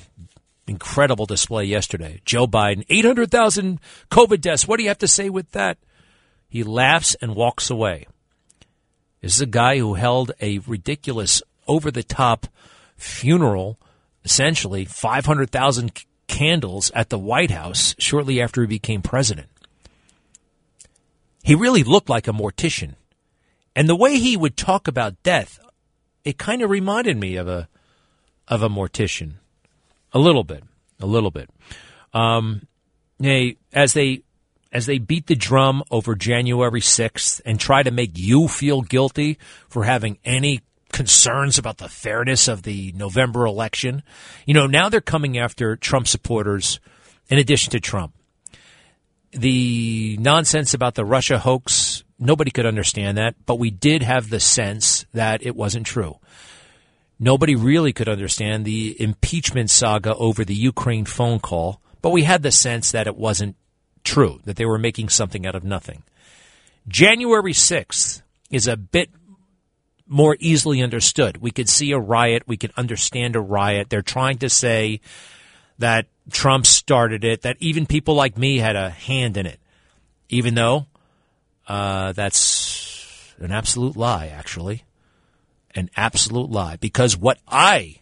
incredible 0.66 1.26
display 1.26 1.64
yesterday. 1.64 2.20
Joe 2.24 2.48
Biden, 2.48 2.84
800,000 2.88 3.80
COVID 4.10 4.40
deaths. 4.40 4.66
What 4.66 4.78
do 4.78 4.82
you 4.82 4.88
have 4.88 4.98
to 4.98 5.08
say 5.08 5.28
with 5.30 5.52
that? 5.52 5.78
He 6.48 6.64
laughs 6.64 7.14
and 7.22 7.36
walks 7.36 7.70
away. 7.70 8.08
This 9.20 9.36
is 9.36 9.40
a 9.40 9.46
guy 9.46 9.78
who 9.78 9.94
held 9.94 10.32
a 10.40 10.58
ridiculous 10.58 11.44
over 11.68 11.92
the 11.92 12.02
top 12.02 12.48
funeral, 12.96 13.78
essentially 14.24 14.84
500,000 14.84 15.92
candles 16.26 16.90
at 16.92 17.08
the 17.08 17.18
White 17.18 17.52
House 17.52 17.94
shortly 17.98 18.40
after 18.40 18.62
he 18.62 18.66
became 18.66 19.02
president. 19.02 19.48
He 21.42 21.54
really 21.54 21.82
looked 21.82 22.08
like 22.08 22.28
a 22.28 22.32
mortician. 22.32 22.94
And 23.74 23.88
the 23.88 23.96
way 23.96 24.18
he 24.18 24.36
would 24.36 24.56
talk 24.56 24.88
about 24.88 25.22
death, 25.22 25.58
it 26.24 26.38
kind 26.38 26.62
of 26.62 26.70
reminded 26.70 27.16
me 27.16 27.36
of 27.36 27.48
a 27.48 27.68
of 28.48 28.62
a 28.62 28.68
mortician. 28.68 29.34
A 30.12 30.18
little 30.18 30.44
bit. 30.44 30.64
A 30.98 31.06
little 31.06 31.30
bit. 31.30 31.48
Um, 32.12 32.66
they, 33.18 33.56
as 33.72 33.92
they 33.92 34.22
as 34.72 34.86
they 34.86 34.98
beat 34.98 35.26
the 35.26 35.34
drum 35.34 35.82
over 35.90 36.14
January 36.14 36.80
6th 36.80 37.40
and 37.44 37.58
try 37.58 37.82
to 37.82 37.90
make 37.90 38.16
you 38.16 38.46
feel 38.46 38.82
guilty 38.82 39.36
for 39.68 39.84
having 39.84 40.18
any 40.24 40.60
concerns 40.92 41.58
about 41.58 41.78
the 41.78 41.88
fairness 41.88 42.46
of 42.46 42.62
the 42.62 42.92
November 42.92 43.46
election. 43.46 44.02
You 44.46 44.54
know, 44.54 44.66
now 44.66 44.88
they're 44.88 45.00
coming 45.00 45.38
after 45.38 45.76
Trump 45.76 46.06
supporters 46.06 46.78
in 47.28 47.38
addition 47.38 47.70
to 47.72 47.80
Trump. 47.80 48.14
The 49.32 50.16
nonsense 50.18 50.74
about 50.74 50.94
the 50.94 51.04
Russia 51.04 51.38
hoax, 51.38 52.02
nobody 52.18 52.50
could 52.50 52.66
understand 52.66 53.18
that, 53.18 53.34
but 53.46 53.58
we 53.58 53.70
did 53.70 54.02
have 54.02 54.28
the 54.28 54.40
sense 54.40 55.06
that 55.12 55.44
it 55.44 55.54
wasn't 55.54 55.86
true. 55.86 56.18
Nobody 57.18 57.54
really 57.54 57.92
could 57.92 58.08
understand 58.08 58.64
the 58.64 59.00
impeachment 59.00 59.70
saga 59.70 60.14
over 60.16 60.44
the 60.44 60.54
Ukraine 60.54 61.04
phone 61.04 61.38
call, 61.38 61.80
but 62.02 62.10
we 62.10 62.24
had 62.24 62.42
the 62.42 62.50
sense 62.50 62.90
that 62.92 63.06
it 63.06 63.16
wasn't 63.16 63.56
true, 64.04 64.40
that 64.44 64.56
they 64.56 64.64
were 64.64 64.78
making 64.78 65.10
something 65.10 65.46
out 65.46 65.54
of 65.54 65.62
nothing. 65.62 66.02
January 66.88 67.52
6th 67.52 68.22
is 68.50 68.66
a 68.66 68.76
bit 68.76 69.10
more 70.06 70.36
easily 70.40 70.82
understood. 70.82 71.36
We 71.36 71.52
could 71.52 71.68
see 71.68 71.92
a 71.92 71.98
riot. 71.98 72.42
We 72.46 72.56
could 72.56 72.72
understand 72.76 73.36
a 73.36 73.40
riot. 73.40 73.90
They're 73.90 74.02
trying 74.02 74.38
to 74.38 74.48
say 74.48 75.00
that 75.78 76.06
Trump 76.32 76.66
started 76.66 77.24
it, 77.24 77.42
that 77.42 77.56
even 77.60 77.86
people 77.86 78.14
like 78.14 78.38
me 78.38 78.58
had 78.58 78.76
a 78.76 78.90
hand 78.90 79.36
in 79.36 79.46
it. 79.46 79.60
Even 80.28 80.54
though 80.54 80.86
Uh, 81.68 82.10
that's 82.12 83.32
an 83.38 83.52
absolute 83.52 83.96
lie, 83.96 84.26
actually. 84.26 84.82
An 85.72 85.88
absolute 85.96 86.50
lie. 86.50 86.76
Because 86.76 87.16
what 87.16 87.38
I 87.46 88.00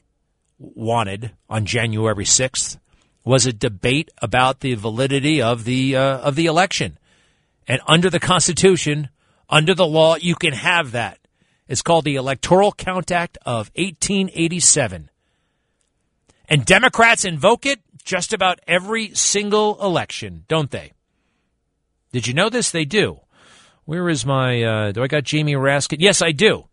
wanted 0.59 1.33
on 1.51 1.67
January 1.67 2.25
6th 2.25 2.79
was 3.25 3.45
a 3.45 3.53
debate 3.53 4.11
about 4.23 4.61
the 4.61 4.75
validity 4.75 5.43
of 5.43 5.65
the 5.65 5.95
uh, 5.97 6.19
of 6.19 6.35
the 6.35 6.47
election. 6.47 6.99
And 7.67 7.83
under 7.87 8.09
the 8.09 8.19
Constitution, 8.21 9.11
under 9.51 9.75
the 9.75 9.87
law, 9.87 10.17
you 10.17 10.35
can 10.35 10.55
have 10.55 10.93
that. 10.93 11.19
It's 11.69 11.83
called 11.83 12.07
the 12.07 12.17
Electoral 12.17 12.73
Count 12.73 13.11
Act 13.11 13.37
of 13.45 13.71
1887. 13.77 15.11
And 16.49 16.65
Democrats 16.65 17.27
invoke 17.27 17.67
it 17.67 17.81
just 18.09 18.33
about 18.33 18.59
every 18.67 19.15
single 19.15 19.79
election, 19.85 20.45
don't 20.49 20.71
they? 20.71 20.93
Did 22.11 22.27
you 22.27 22.33
know 22.33 22.49
this? 22.49 22.71
They 22.71 22.87
do. 22.87 23.21
Where 23.85 24.09
is 24.09 24.25
my, 24.25 24.63
uh, 24.63 24.93
do 24.93 25.03
I 25.03 25.09
got 25.09 25.25
Jamie 25.25 25.53
Raskin? 25.53 25.99
Yes, 26.01 26.23
I 26.23 26.33
do. 26.33 26.65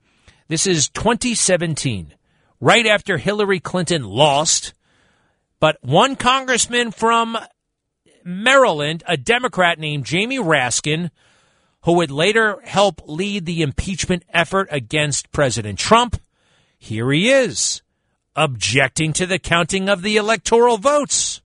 This 0.47 0.65
is 0.65 0.88
2017, 0.89 2.13
right 2.61 2.88
after 2.88 3.17
Hillary 3.17 3.59
Clinton 3.59 4.05
lost. 4.05 4.73
But 5.59 5.77
one 5.81 6.15
congressman 6.15 6.91
from 6.91 7.38
Maryland, 8.23 9.03
a 9.05 9.17
Democrat 9.17 9.77
named 9.77 10.05
Jamie 10.05 10.39
Raskin, 10.39 11.11
who 11.83 11.93
would 11.93 12.11
later 12.11 12.61
help 12.63 13.01
lead 13.07 13.45
the 13.45 13.61
impeachment 13.61 14.23
effort 14.29 14.69
against 14.71 15.33
President 15.33 15.79
Trump, 15.79 16.21
here 16.77 17.11
he 17.11 17.29
is, 17.29 17.81
objecting 18.36 19.13
to 19.13 19.25
the 19.25 19.39
counting 19.39 19.89
of 19.89 20.01
the 20.01 20.17
electoral 20.17 20.77
votes. 20.77 21.41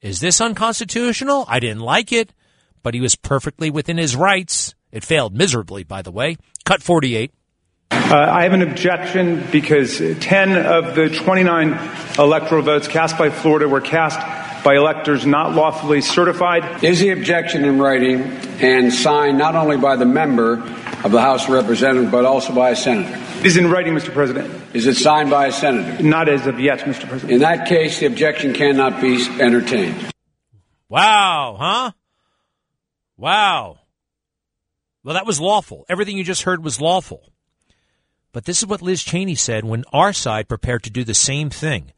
Is 0.00 0.20
this 0.20 0.40
unconstitutional? 0.40 1.44
I 1.46 1.60
didn't 1.60 1.80
like 1.80 2.12
it, 2.12 2.32
but 2.82 2.94
he 2.94 3.00
was 3.00 3.16
perfectly 3.16 3.70
within 3.70 3.98
his 3.98 4.16
rights. 4.16 4.74
It 4.92 5.04
failed 5.04 5.34
miserably, 5.34 5.84
by 5.84 6.02
the 6.02 6.10
way. 6.10 6.36
Cut 6.64 6.82
48. 6.82 7.32
Uh, 7.90 8.16
I 8.16 8.44
have 8.44 8.52
an 8.52 8.62
objection 8.62 9.44
because 9.50 9.98
10 9.98 10.56
of 10.56 10.94
the 10.94 11.10
29 11.10 11.78
electoral 12.18 12.62
votes 12.62 12.88
cast 12.88 13.18
by 13.18 13.30
Florida 13.30 13.68
were 13.68 13.80
cast 13.80 14.18
by 14.62 14.76
electors 14.76 15.26
not 15.26 15.54
lawfully 15.54 16.00
certified. 16.00 16.84
Is 16.84 17.00
the 17.00 17.10
objection 17.10 17.64
in 17.64 17.78
writing 17.78 18.22
and 18.60 18.92
signed 18.92 19.38
not 19.38 19.54
only 19.54 19.76
by 19.76 19.96
the 19.96 20.04
member 20.04 20.54
of 21.04 21.12
the 21.12 21.20
House 21.20 21.44
of 21.44 21.50
Representatives, 21.50 22.10
but 22.10 22.24
also 22.24 22.54
by 22.54 22.70
a 22.70 22.76
senator? 22.76 23.16
It 23.40 23.46
is 23.46 23.56
in 23.56 23.70
writing, 23.70 23.94
Mr. 23.94 24.12
President. 24.12 24.52
Is 24.74 24.86
it 24.86 24.96
signed 24.96 25.30
by 25.30 25.46
a 25.46 25.52
senator? 25.52 26.02
Not 26.02 26.28
as 26.28 26.46
of 26.46 26.60
yet, 26.60 26.80
Mr. 26.80 27.08
President. 27.08 27.32
In 27.32 27.38
that 27.40 27.68
case, 27.68 28.00
the 28.00 28.06
objection 28.06 28.52
cannot 28.52 29.00
be 29.00 29.24
entertained. 29.40 30.12
Wow, 30.88 31.56
huh? 31.58 31.92
Wow. 33.16 33.78
Well, 35.02 35.14
that 35.14 35.26
was 35.26 35.40
lawful. 35.40 35.86
Everything 35.88 36.18
you 36.18 36.24
just 36.24 36.42
heard 36.42 36.62
was 36.62 36.80
lawful. 36.80 37.32
But 38.32 38.44
this 38.44 38.58
is 38.58 38.66
what 38.66 38.82
Liz 38.82 39.02
Cheney 39.02 39.34
said 39.34 39.64
when 39.64 39.84
our 39.92 40.12
side 40.12 40.48
prepared 40.48 40.82
to 40.84 40.90
do 40.90 41.04
the 41.04 41.14
same 41.14 41.50
thing. 41.50 41.92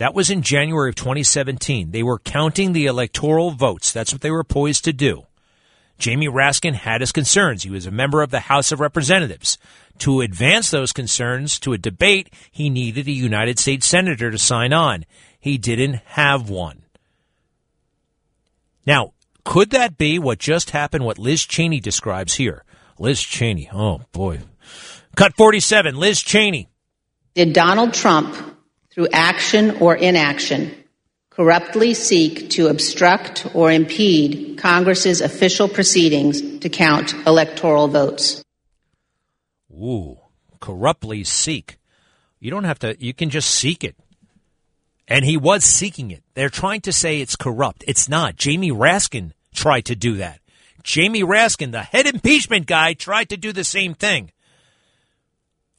That 0.00 0.14
was 0.14 0.30
in 0.30 0.40
January 0.40 0.88
of 0.88 0.94
2017. 0.94 1.90
They 1.90 2.02
were 2.02 2.18
counting 2.18 2.72
the 2.72 2.86
electoral 2.86 3.50
votes. 3.50 3.92
That's 3.92 4.14
what 4.14 4.22
they 4.22 4.30
were 4.30 4.42
poised 4.42 4.84
to 4.84 4.94
do. 4.94 5.26
Jamie 5.98 6.26
Raskin 6.26 6.72
had 6.72 7.02
his 7.02 7.12
concerns. 7.12 7.64
He 7.64 7.70
was 7.70 7.84
a 7.84 7.90
member 7.90 8.22
of 8.22 8.30
the 8.30 8.40
House 8.40 8.72
of 8.72 8.80
Representatives. 8.80 9.58
To 9.98 10.22
advance 10.22 10.70
those 10.70 10.94
concerns 10.94 11.60
to 11.60 11.74
a 11.74 11.78
debate, 11.78 12.32
he 12.50 12.70
needed 12.70 13.08
a 13.08 13.12
United 13.12 13.58
States 13.58 13.86
Senator 13.86 14.30
to 14.30 14.38
sign 14.38 14.72
on. 14.72 15.04
He 15.38 15.58
didn't 15.58 15.96
have 16.06 16.48
one. 16.48 16.84
Now, 18.86 19.12
could 19.44 19.68
that 19.72 19.98
be 19.98 20.18
what 20.18 20.38
just 20.38 20.70
happened, 20.70 21.04
what 21.04 21.18
Liz 21.18 21.44
Cheney 21.44 21.78
describes 21.78 22.36
here? 22.36 22.64
Liz 22.98 23.20
Cheney, 23.20 23.68
oh 23.70 24.00
boy. 24.12 24.40
Cut 25.14 25.36
47, 25.36 25.94
Liz 25.94 26.22
Cheney. 26.22 26.68
Did 27.34 27.52
Donald 27.52 27.92
Trump 27.92 28.56
through 28.90 29.08
action 29.12 29.70
or 29.78 29.94
inaction, 29.94 30.74
corruptly 31.30 31.94
seek 31.94 32.50
to 32.50 32.66
obstruct 32.68 33.46
or 33.54 33.70
impede 33.70 34.58
Congress's 34.58 35.20
official 35.20 35.68
proceedings 35.68 36.58
to 36.58 36.68
count 36.68 37.14
electoral 37.26 37.88
votes. 37.88 38.42
Ooh, 39.72 40.18
corruptly 40.60 41.24
seek. 41.24 41.78
You 42.40 42.50
don't 42.50 42.64
have 42.64 42.80
to, 42.80 42.96
you 43.02 43.14
can 43.14 43.30
just 43.30 43.50
seek 43.50 43.84
it. 43.84 43.96
And 45.06 45.24
he 45.24 45.36
was 45.36 45.64
seeking 45.64 46.10
it. 46.10 46.22
They're 46.34 46.48
trying 46.48 46.82
to 46.82 46.92
say 46.92 47.20
it's 47.20 47.36
corrupt. 47.36 47.84
It's 47.86 48.08
not. 48.08 48.36
Jamie 48.36 48.70
Raskin 48.70 49.32
tried 49.54 49.86
to 49.86 49.96
do 49.96 50.16
that. 50.16 50.40
Jamie 50.82 51.22
Raskin, 51.22 51.72
the 51.72 51.82
head 51.82 52.06
impeachment 52.06 52.66
guy, 52.66 52.94
tried 52.94 53.28
to 53.30 53.36
do 53.36 53.52
the 53.52 53.64
same 53.64 53.94
thing. 53.94 54.30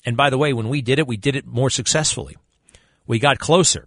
And 0.05 0.17
by 0.17 0.29
the 0.29 0.37
way, 0.37 0.53
when 0.53 0.69
we 0.69 0.81
did 0.81 0.99
it, 0.99 1.07
we 1.07 1.17
did 1.17 1.35
it 1.35 1.45
more 1.45 1.69
successfully 1.69 2.37
we 3.11 3.19
got 3.19 3.39
closer 3.39 3.85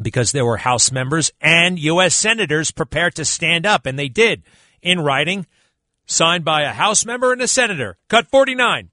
because 0.00 0.32
there 0.32 0.44
were 0.44 0.56
House 0.56 0.90
members 0.90 1.30
and 1.40 1.78
U.S. 1.78 2.16
senators 2.16 2.72
prepared 2.72 3.14
to 3.14 3.24
stand 3.24 3.64
up, 3.64 3.86
and 3.86 3.96
they 3.96 4.08
did 4.08 4.42
in 4.82 4.98
writing, 4.98 5.46
signed 6.04 6.44
by 6.44 6.62
a 6.62 6.72
House 6.72 7.06
member 7.06 7.32
and 7.32 7.40
a 7.40 7.46
senator. 7.46 7.96
Cut 8.08 8.26
49. 8.26 8.90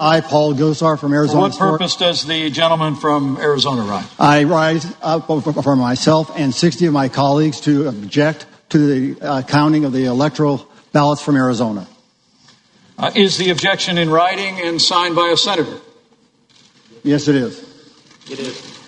I, 0.00 0.20
Paul 0.20 0.54
Gosar 0.54 0.98
from 0.98 1.12
Arizona. 1.12 1.52
For 1.52 1.64
what 1.64 1.78
purpose 1.78 1.94
does 1.94 2.26
the 2.26 2.50
gentleman 2.50 2.96
from 2.96 3.36
Arizona 3.36 3.82
rise? 3.82 4.12
I 4.18 4.42
rise 4.42 4.96
up 5.00 5.28
for 5.28 5.76
myself 5.76 6.32
and 6.36 6.52
60 6.52 6.86
of 6.86 6.92
my 6.92 7.08
colleagues 7.08 7.60
to 7.60 7.86
object 7.86 8.46
to 8.70 8.78
the 9.14 9.24
uh, 9.24 9.42
counting 9.42 9.84
of 9.84 9.92
the 9.92 10.06
electoral 10.06 10.68
ballots 10.90 11.22
from 11.22 11.36
Arizona. 11.36 11.86
Uh, 12.98 13.12
is 13.14 13.38
the 13.38 13.50
objection 13.50 13.96
in 13.96 14.10
writing 14.10 14.60
and 14.60 14.82
signed 14.82 15.14
by 15.14 15.28
a 15.28 15.36
senator? 15.36 15.78
Yes, 17.04 17.28
it 17.28 17.36
is. 17.36 17.69
It 18.28 18.38
is. 18.38 18.80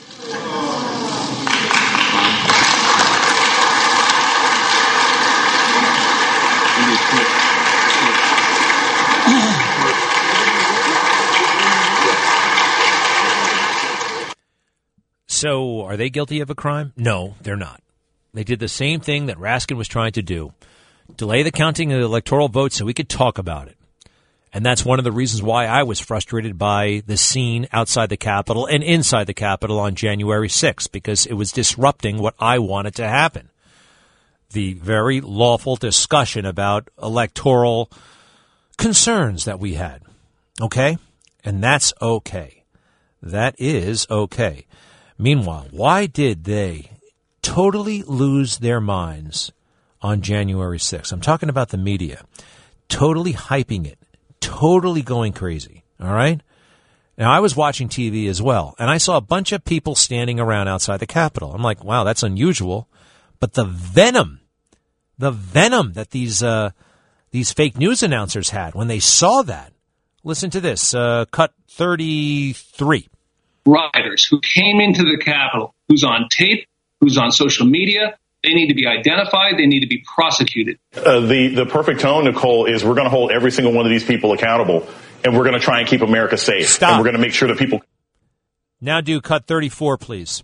So, 15.27 15.83
are 15.83 15.97
they 15.97 16.09
guilty 16.09 16.41
of 16.41 16.51
a 16.51 16.55
crime? 16.55 16.93
No, 16.97 17.35
they're 17.43 17.57
not. 17.57 17.83
They 18.33 18.45
did 18.45 18.61
the 18.61 18.69
same 18.69 19.01
thing 19.01 19.27
that 19.27 19.37
Raskin 19.39 19.77
was 19.77 19.89
trying 19.89 20.13
to 20.13 20.23
do 20.23 20.53
delay 21.17 21.43
the 21.43 21.51
counting 21.51 21.93
of 21.93 21.99
the 21.99 22.05
electoral 22.05 22.49
votes 22.49 22.77
so 22.77 22.85
we 22.85 22.95
could 22.95 23.09
talk 23.09 23.39
about 23.39 23.69
it. 23.69 23.77
And 24.53 24.67
that's 24.67 24.85
one 24.85 24.99
of 24.99 25.05
the 25.05 25.13
reasons 25.13 25.43
why 25.43 25.65
I 25.65 25.83
was 25.83 25.99
frustrated 25.99 26.59
by 26.59 27.03
the 27.07 27.17
scene 27.17 27.67
outside 27.73 28.11
the 28.11 28.19
Capitol 28.19 28.67
and 28.67 28.83
inside 28.83 29.27
the 29.27 29.35
Capitol 29.35 29.81
on 29.81 29.95
January 29.95 30.49
6th, 30.49 30.93
because 30.93 31.25
it 31.25 31.35
was 31.35 31.53
disrupting 31.53 32.19
what 32.19 32.35
I 32.39 32.59
wanted 32.59 32.95
to 32.97 33.09
happen. 33.09 33.49
The 34.51 34.75
very 34.75 35.23
lawful 35.23 35.77
discussion 35.77 36.45
about 36.45 36.91
electoral 37.03 37.91
concerns 38.77 39.47
that 39.47 39.59
we 39.59 39.75
had. 39.75 40.03
Okay? 40.61 40.99
And 41.43 41.65
that's 41.65 41.95
okay. 42.03 42.65
That 43.23 43.55
is 43.59 44.07
okay. 44.11 44.67
Meanwhile, 45.17 45.69
why 45.71 46.05
did 46.05 46.45
they 46.45 46.91
totally 47.41 48.03
lose 48.03 48.59
their 48.59 48.81
minds 48.81 49.51
on 50.03 50.21
January 50.21 50.79
6th? 50.79 51.11
I'm 51.11 51.23
talking 51.23 51.49
about 51.49 51.71
the 51.71 51.79
media. 51.79 52.23
Totally 52.89 53.33
hyping 53.33 53.87
it 53.87 53.99
totally 54.43 55.01
going 55.03 55.33
crazy. 55.33 55.85
All 55.99 56.13
right. 56.13 56.43
Now 57.17 57.31
I 57.31 57.41
was 57.41 57.57
watching 57.57 57.89
TV 57.89 58.29
as 58.29 58.43
well, 58.43 58.75
and 58.79 58.91
I 58.91 58.99
saw 58.99 59.17
a 59.17 59.23
bunch 59.23 59.53
of 59.53 59.65
people 59.65 59.95
standing 59.95 60.41
around 60.41 60.69
outside 60.69 60.99
the 60.99 61.07
Capitol. 61.07 61.55
I'm 61.55 61.63
like, 61.63 61.85
wow, 61.85 62.05
that's 62.05 62.23
unusual. 62.23 62.89
But 63.39 63.55
the 63.55 63.65
venom, 63.65 64.41
the 65.19 65.31
venom 65.31 65.93
that 65.93 66.11
these 66.11 66.43
uh, 66.43 66.71
these 67.31 67.53
fake 67.53 67.79
news 67.79 68.03
announcers 68.03 68.51
had 68.51 68.75
when 68.75 68.89
they 68.89 69.01
saw 69.01 69.43
that. 69.43 69.73
Listen 70.25 70.51
to 70.51 70.61
this. 70.61 70.95
Uh, 70.95 71.25
cut 71.31 71.53
thirty 71.69 72.53
three. 72.53 73.09
Rioters 73.65 74.27
who 74.27 74.41
came 74.41 74.81
into 74.81 75.05
the 75.05 75.19
Capitol, 75.19 75.75
who's 75.89 76.05
on 76.05 76.29
tape, 76.31 76.67
who's 77.01 77.19
on 77.19 77.31
social 77.31 77.67
media, 77.67 78.19
they 78.43 78.55
need 78.55 78.69
to 78.69 78.75
be 78.75 78.87
identified. 78.87 79.57
They 79.57 79.67
need 79.67 79.81
to 79.81 79.87
be 79.87 80.05
prosecuted. 80.15 80.79
Uh, 80.95 81.21
the 81.21 81.55
the 81.55 81.67
perfect 81.67 82.01
tone, 82.01 82.25
Nicole, 82.25 82.67
is 82.67 82.85
we're 82.85 82.95
going 82.95 83.05
to 83.05 83.11
hold 83.11 83.31
every 83.31 83.53
single 83.53 83.73
one 83.73 83.87
of 83.87 83.91
these 83.91 84.05
people 84.05 84.33
accountable, 84.33 84.89
and 85.25 85.37
we're 85.37 85.45
going 85.45 85.59
to 85.59 85.65
try 85.65 85.81
and 85.81 85.89
keep 85.89 86.01
America 86.01 86.37
safe. 86.37 86.69
Stop. 86.69 86.91
And 86.91 86.99
we're 86.99 87.05
going 87.05 87.17
to 87.17 87.21
make 87.21 87.33
sure 87.33 87.49
that 87.49 87.59
people. 87.59 87.83
Now 88.81 89.01
do 89.01 89.21
cut 89.21 89.47
thirty 89.47 89.69
four, 89.69 89.97
please. 89.97 90.43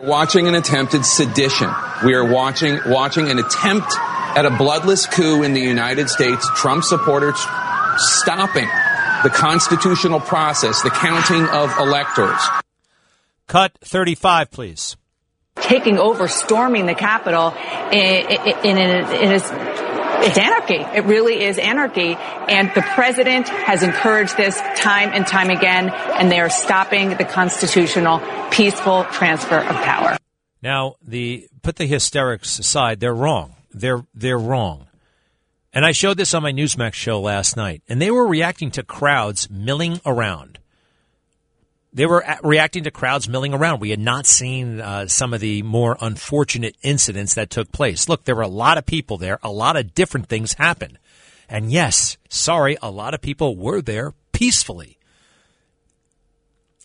Watching 0.00 0.46
an 0.46 0.54
attempted 0.54 1.04
sedition. 1.04 1.70
We 2.04 2.14
are 2.14 2.24
watching 2.24 2.78
watching 2.86 3.30
an 3.30 3.38
attempt 3.38 3.92
at 3.98 4.46
a 4.46 4.50
bloodless 4.50 5.06
coup 5.06 5.42
in 5.42 5.52
the 5.52 5.60
United 5.60 6.08
States. 6.08 6.48
Trump 6.56 6.84
supporters 6.84 7.38
stopping 7.96 8.68
the 9.24 9.30
constitutional 9.30 10.20
process, 10.20 10.82
the 10.82 10.90
counting 10.90 11.44
of 11.48 11.76
electors. 11.78 12.40
Cut 13.46 13.76
thirty 13.82 14.14
five, 14.14 14.50
please 14.50 14.96
taking 15.60 15.98
over, 15.98 16.28
storming 16.28 16.86
the 16.86 16.94
Capitol 16.94 17.54
in, 17.92 18.30
in, 18.64 18.78
in, 18.78 19.12
in 19.22 19.32
a 19.32 19.88
it's 20.20 20.36
anarchy. 20.36 20.74
It 20.74 21.04
really 21.04 21.44
is 21.44 21.58
anarchy. 21.58 22.16
And 22.48 22.70
the 22.74 22.82
president 22.82 23.48
has 23.48 23.82
encouraged 23.82 24.36
this 24.36 24.56
time 24.76 25.10
and 25.12 25.26
time 25.26 25.50
again, 25.50 25.90
and 25.90 26.30
they 26.30 26.40
are 26.40 26.50
stopping 26.50 27.10
the 27.10 27.24
constitutional, 27.24 28.20
peaceful 28.50 29.04
transfer 29.04 29.58
of 29.58 29.76
power. 29.76 30.16
Now, 30.60 30.96
the 31.02 31.48
put 31.62 31.76
the 31.76 31.86
hysterics 31.86 32.58
aside, 32.58 32.98
they're 32.98 33.14
wrong. 33.14 33.54
They're 33.70 34.04
they're 34.12 34.38
wrong. 34.38 34.88
And 35.72 35.84
I 35.84 35.92
showed 35.92 36.16
this 36.16 36.34
on 36.34 36.42
my 36.42 36.52
Newsmax 36.52 36.94
show 36.94 37.20
last 37.20 37.56
night, 37.56 37.82
and 37.88 38.02
they 38.02 38.10
were 38.10 38.26
reacting 38.26 38.72
to 38.72 38.82
crowds 38.82 39.48
milling 39.50 40.00
around. 40.04 40.57
They 41.98 42.06
were 42.06 42.24
reacting 42.44 42.84
to 42.84 42.92
crowds 42.92 43.28
milling 43.28 43.52
around. 43.52 43.80
We 43.80 43.90
had 43.90 43.98
not 43.98 44.24
seen 44.24 44.80
uh, 44.80 45.08
some 45.08 45.34
of 45.34 45.40
the 45.40 45.64
more 45.64 45.96
unfortunate 46.00 46.76
incidents 46.80 47.34
that 47.34 47.50
took 47.50 47.72
place. 47.72 48.08
Look, 48.08 48.22
there 48.24 48.36
were 48.36 48.42
a 48.42 48.46
lot 48.46 48.78
of 48.78 48.86
people 48.86 49.18
there. 49.18 49.40
A 49.42 49.50
lot 49.50 49.76
of 49.76 49.96
different 49.96 50.28
things 50.28 50.52
happened. 50.52 51.00
And 51.48 51.72
yes, 51.72 52.16
sorry, 52.28 52.76
a 52.80 52.88
lot 52.88 53.14
of 53.14 53.20
people 53.20 53.56
were 53.56 53.82
there 53.82 54.14
peacefully. 54.30 54.96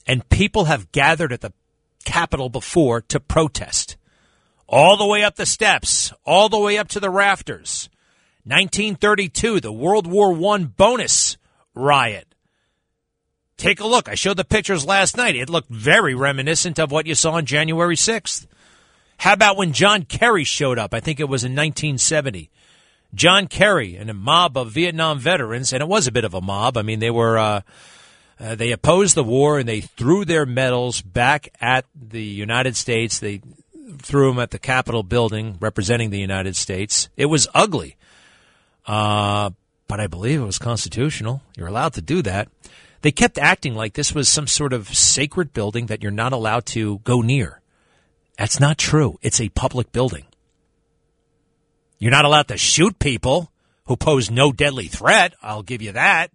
And 0.08 0.28
people 0.30 0.66
have 0.66 0.92
gathered 0.92 1.32
at 1.32 1.42
the 1.42 1.54
Capitol 2.06 2.50
before 2.50 3.02
to 3.02 3.20
protest. 3.20 3.98
All 4.68 4.98
the 4.98 5.06
way 5.06 5.24
up 5.24 5.36
the 5.36 5.46
steps, 5.46 6.12
all 6.26 6.50
the 6.50 6.58
way 6.58 6.80
up 6.80 6.88
to 6.88 7.00
the 7.00 7.12
rafters. 7.12 7.88
1932, 8.46 9.60
the 9.60 9.72
World 9.72 10.08
War 10.08 10.34
I 10.56 10.64
bonus 10.64 11.38
riot. 11.76 12.33
Take 13.58 13.80
a 13.80 13.88
look. 13.88 14.10
I 14.10 14.16
showed 14.16 14.38
the 14.38 14.44
pictures 14.44 14.86
last 14.86 15.16
night. 15.16 15.36
It 15.36 15.50
looked 15.50 15.70
very 15.70 16.16
reminiscent 16.16 16.80
of 16.80 16.92
what 16.92 17.06
you 17.06 17.16
saw 17.16 17.34
on 17.34 17.46
January 17.46 17.96
6th. 17.96 18.48
How 19.18 19.34
about 19.34 19.58
when 19.58 19.74
John 19.74 20.04
Kerry 20.04 20.44
showed 20.44 20.80
up? 20.80 20.94
I 20.94 21.00
think 21.00 21.20
it 21.20 21.30
was 21.30 21.44
in 21.44 21.52
1970. 21.52 22.50
John 23.14 23.48
Kerry 23.48 23.96
and 23.96 24.10
a 24.10 24.14
mob 24.14 24.58
of 24.58 24.72
Vietnam 24.72 25.20
veterans, 25.20 25.72
and 25.72 25.82
it 25.82 25.88
was 25.88 26.08
a 26.08 26.12
bit 26.12 26.26
of 26.26 26.34
a 26.34 26.42
mob. 26.42 26.78
I 26.78 26.82
mean, 26.82 27.00
they 27.00 27.12
were 27.12 27.38
uh, 27.38 27.62
uh, 28.40 28.56
they 28.56 28.72
opposed 28.72 29.16
the 29.16 29.24
war 29.24 29.60
and 29.60 29.70
they 29.70 29.82
threw 29.82 30.26
their 30.26 30.46
medals 30.46 31.02
back 31.02 31.50
at 31.62 31.86
the 31.96 32.24
United 32.24 32.76
States. 32.76 33.20
They 33.20 33.42
threw 34.00 34.30
them 34.30 34.40
at 34.40 34.52
the 34.52 34.60
Capitol 34.60 35.04
building 35.04 35.58
representing 35.60 36.10
the 36.10 36.20
United 36.20 36.56
States. 36.56 37.10
It 37.16 37.28
was 37.28 37.48
ugly, 37.54 37.96
uh, 38.88 39.52
but 39.88 40.00
I 40.00 40.08
believe 40.08 40.42
it 40.42 40.46
was 40.46 40.60
constitutional. 40.60 41.42
You're 41.56 41.68
allowed 41.68 41.94
to 41.94 42.02
do 42.02 42.22
that. 42.24 42.50
They 43.04 43.12
kept 43.12 43.38
acting 43.38 43.76
like 43.76 43.94
this 43.94 44.16
was 44.16 44.30
some 44.30 44.48
sort 44.48 44.72
of 44.72 44.88
sacred 44.88 45.52
building 45.52 45.88
that 45.88 46.02
you're 46.02 46.12
not 46.12 46.32
allowed 46.32 46.66
to 46.68 47.00
go 47.00 47.22
near. 47.22 47.60
That's 48.38 48.62
not 48.62 48.78
true. 48.78 49.20
It's 49.22 49.42
a 49.42 49.50
public 49.50 49.92
building. 49.92 50.26
You're 52.00 52.12
not 52.12 52.24
allowed 52.24 52.48
to 52.48 52.58
shoot 52.58 53.00
people 53.00 53.52
who 53.88 53.98
pose 53.98 54.32
no 54.32 54.54
deadly 54.54 54.88
threat. 54.88 55.34
I'll 55.44 55.64
give 55.64 55.82
you 55.82 55.92
that. 55.92 56.32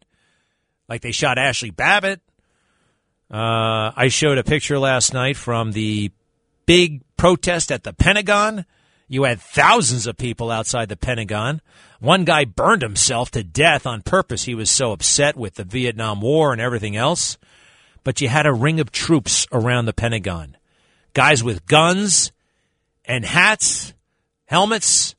Like 0.91 1.01
they 1.01 1.11
shot 1.11 1.39
Ashli 1.39 1.75
Babbitt. 1.75 2.21
Uh, 3.31 3.93
I 3.97 4.09
showed 4.09 4.37
a 4.37 4.45
picture 4.45 4.79
last 4.79 5.15
night 5.15 5.39
from 5.39 5.73
the 5.73 6.13
big 6.67 7.03
protest 7.17 7.73
at 7.73 7.83
the 7.83 7.95
Pentagon. 7.95 8.67
You 9.09 9.25
had 9.25 9.41
thousands 9.41 10.07
of 10.07 10.19
people 10.19 10.51
outside 10.51 10.91
the 10.91 10.97
Pentagon. 10.97 11.63
One 11.99 12.25
guy 12.25 12.45
burned 12.45 12.83
himself 12.83 13.31
to 13.33 13.43
death 13.43 13.87
on 13.87 14.03
purpose. 14.03 14.45
He 14.45 14.55
was 14.55 14.71
so 14.71 14.93
upset 14.93 15.37
with 15.37 15.55
the 15.55 15.65
Vietnam 15.65 16.21
War 16.21 16.53
and 16.53 16.61
everything 16.61 16.95
else. 16.95 17.39
But 18.05 18.21
you 18.21 18.29
had 18.29 18.47
a 18.47 18.53
ring 18.53 18.81
of 18.81 18.93
troops 18.93 19.47
around 19.51 19.87
the 19.87 19.95
Pentagon. 19.95 20.57
Guys 21.15 21.43
with 21.43 21.67
guns 21.67 22.33
and 23.07 23.25
hats, 23.25 23.95
helmets, 24.45 25.15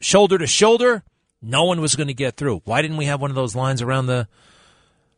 shoulder 0.00 0.36
to 0.38 0.46
shoulder. 0.46 1.04
No 1.40 1.64
one 1.64 1.80
was 1.80 1.94
going 1.94 2.08
to 2.08 2.14
get 2.14 2.36
through. 2.36 2.62
Why 2.64 2.82
didn't 2.82 2.96
we 2.96 3.06
have 3.06 3.20
one 3.20 3.30
of 3.30 3.36
those 3.36 3.54
lines 3.54 3.80
around 3.80 4.06
the 4.06 4.26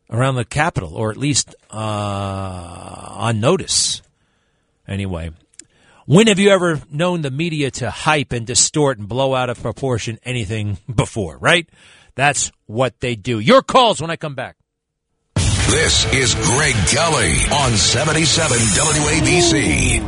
around 0.09 0.35
the 0.35 0.45
Capitol, 0.45 0.93
or 0.95 1.09
at 1.09 1.17
least 1.17 1.55
uh, 1.71 1.77
on 1.77 3.39
notice? 3.39 4.01
Anyway, 4.87 5.31
when 6.11 6.27
have 6.27 6.39
you 6.39 6.49
ever 6.49 6.81
known 6.91 7.21
the 7.21 7.31
media 7.31 7.71
to 7.71 7.89
hype 7.89 8.33
and 8.33 8.45
distort 8.45 8.99
and 8.99 9.07
blow 9.07 9.33
out 9.33 9.49
of 9.49 9.61
proportion 9.61 10.19
anything 10.23 10.77
before, 10.93 11.37
right? 11.37 11.69
That's 12.15 12.51
what 12.65 12.99
they 12.99 13.15
do. 13.15 13.39
Your 13.39 13.61
calls 13.61 14.01
when 14.01 14.11
I 14.11 14.17
come 14.17 14.35
back. 14.35 14.57
This 15.35 16.13
is 16.13 16.35
Greg 16.35 16.75
Kelly 16.89 17.31
on 17.53 17.71
77 17.71 18.57
WABC. 18.57 20.01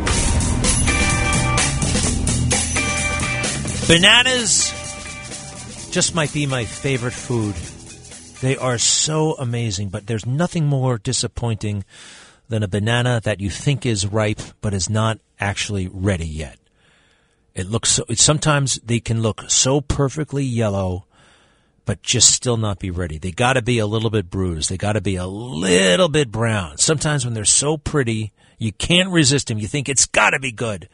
Bananas 3.88 4.74
just 5.90 6.14
might 6.14 6.34
be 6.34 6.46
my 6.46 6.66
favorite 6.66 7.14
food. 7.14 7.56
They 8.42 8.58
are 8.58 8.78
so 8.78 9.36
amazing, 9.36 9.88
but 9.88 10.06
there's 10.06 10.26
nothing 10.26 10.66
more 10.66 10.98
disappointing 10.98 11.86
than 12.54 12.62
a 12.62 12.68
banana 12.68 13.20
that 13.24 13.40
you 13.40 13.50
think 13.50 13.84
is 13.84 14.06
ripe 14.06 14.40
but 14.62 14.76
is 14.76 14.88
not 14.88 15.20
actually 15.40 15.90
ready 15.92 16.28
yet. 16.28 16.60
It 17.56 17.68
looks 17.68 17.90
so, 17.90 18.06
it, 18.08 18.20
sometimes 18.20 18.80
they 18.84 19.00
can 19.00 19.24
look 19.24 19.50
so 19.50 19.82
perfectly 19.82 20.44
yellow, 20.44 21.06
but 21.86 22.04
just 22.04 22.30
still 22.30 22.58
not 22.58 22.78
be 22.78 22.92
ready. 22.92 23.18
They 23.18 23.32
got 23.32 23.54
to 23.54 23.64
be 23.64 23.80
a 23.80 23.88
little 23.88 24.12
bit 24.12 24.30
bruised. 24.30 24.70
They 24.70 24.78
got 24.78 24.94
to 24.94 25.02
be 25.02 25.16
a 25.16 25.26
little 25.26 26.10
bit 26.10 26.32
brown. 26.32 26.78
Sometimes 26.78 27.26
when 27.26 27.34
they're 27.34 27.44
so 27.44 27.76
pretty, 27.76 28.34
you 28.60 28.72
can't 28.72 29.10
resist 29.10 29.48
them. 29.48 29.58
You 29.58 29.68
think 29.68 29.90
it's 29.90 30.06
got 30.06 30.30
to 30.30 30.40
be 30.40 30.52
good, 30.52 30.88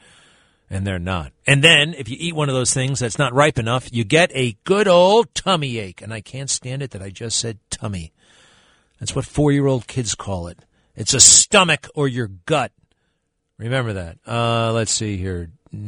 and 0.70 0.88
they're 0.88 0.98
not. 0.98 1.34
And 1.46 1.62
then 1.62 1.94
if 1.94 2.08
you 2.08 2.16
eat 2.18 2.36
one 2.36 2.48
of 2.48 2.56
those 2.56 2.74
things 2.74 3.00
that's 3.00 3.20
not 3.20 3.34
ripe 3.34 3.60
enough, 3.60 3.92
you 3.92 4.06
get 4.06 4.32
a 4.34 4.58
good 4.64 4.88
old 4.88 5.36
tummy 5.36 5.78
ache. 5.78 6.02
And 6.02 6.14
I 6.14 6.22
can't 6.22 6.50
stand 6.50 6.82
it 6.82 6.92
that 6.92 7.02
I 7.02 7.10
just 7.10 7.38
said 7.38 7.60
tummy. 7.70 8.14
That's 8.98 9.14
what 9.14 9.26
four 9.26 9.52
year 9.52 9.68
old 9.68 9.88
kids 9.88 10.16
call 10.16 10.48
it. 10.48 10.60
It's 11.00 11.14
a 11.14 11.20
stomach 11.22 11.88
or 11.96 12.10
your 12.10 12.28
gut. 12.28 12.74
Remember 13.58 13.94
that. 13.94 14.18
Uh, 14.28 14.74
let's 14.74 14.92
see 14.92 15.16
here. 15.16 15.50
Uh, 15.74 15.80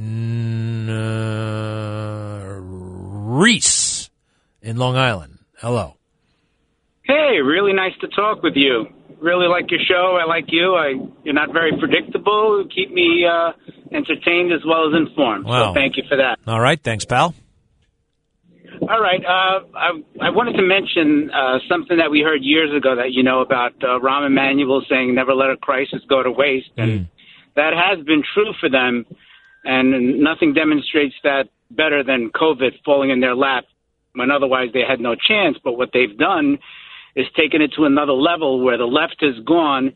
Reese 2.61 4.09
in 4.61 4.77
Long 4.77 4.95
Island. 4.95 5.39
Hello. 5.57 5.97
Hey, 7.03 7.41
really 7.43 7.73
nice 7.73 7.91
to 7.99 8.07
talk 8.07 8.41
with 8.41 8.53
you. 8.55 8.85
Really 9.21 9.47
like 9.47 9.69
your 9.69 9.81
show. 9.85 10.17
I 10.19 10.25
like 10.25 10.45
you. 10.47 10.75
I 10.75 10.93
you're 11.25 11.33
not 11.33 11.51
very 11.51 11.77
predictable. 11.77 12.63
You 12.63 12.69
keep 12.73 12.93
me 12.93 13.25
uh, 13.29 13.51
entertained 13.91 14.53
as 14.53 14.61
well 14.65 14.87
as 14.87 14.93
informed. 14.95 15.43
Wow. 15.43 15.71
So 15.71 15.73
thank 15.73 15.97
you 15.97 16.03
for 16.07 16.15
that. 16.17 16.39
All 16.47 16.59
right. 16.59 16.81
Thanks, 16.81 17.03
pal. 17.03 17.35
All 18.79 19.01
right. 19.01 19.23
Uh, 19.23 19.59
I, 19.75 19.89
I 20.21 20.29
wanted 20.29 20.53
to 20.53 20.61
mention 20.63 21.29
uh, 21.31 21.59
something 21.67 21.97
that 21.97 22.09
we 22.09 22.21
heard 22.21 22.41
years 22.41 22.75
ago 22.75 22.95
that 22.95 23.11
you 23.11 23.21
know 23.21 23.41
about 23.41 23.73
uh, 23.83 23.99
Rahm 23.99 24.25
Emanuel 24.25 24.81
saying, 24.89 25.13
"Never 25.13 25.33
let 25.33 25.49
a 25.49 25.57
crisis 25.57 26.01
go 26.07 26.23
to 26.23 26.31
waste," 26.31 26.71
and 26.77 26.91
Mm. 26.91 27.07
that 27.55 27.73
has 27.73 28.03
been 28.05 28.23
true 28.33 28.53
for 28.59 28.69
them, 28.69 29.05
and 29.65 30.19
nothing 30.19 30.53
demonstrates 30.53 31.15
that 31.23 31.49
better 31.69 32.03
than 32.03 32.29
COVID 32.31 32.81
falling 32.83 33.09
in 33.09 33.19
their 33.19 33.35
lap 33.35 33.65
when 34.13 34.31
otherwise 34.31 34.69
they 34.73 34.83
had 34.87 34.99
no 34.99 35.15
chance. 35.15 35.57
But 35.63 35.73
what 35.73 35.89
they've 35.93 36.17
done 36.17 36.57
is 37.15 37.27
taken 37.35 37.61
it 37.61 37.73
to 37.73 37.85
another 37.85 38.13
level 38.13 38.61
where 38.61 38.77
the 38.77 38.85
left 38.85 39.17
has 39.19 39.37
gone 39.45 39.93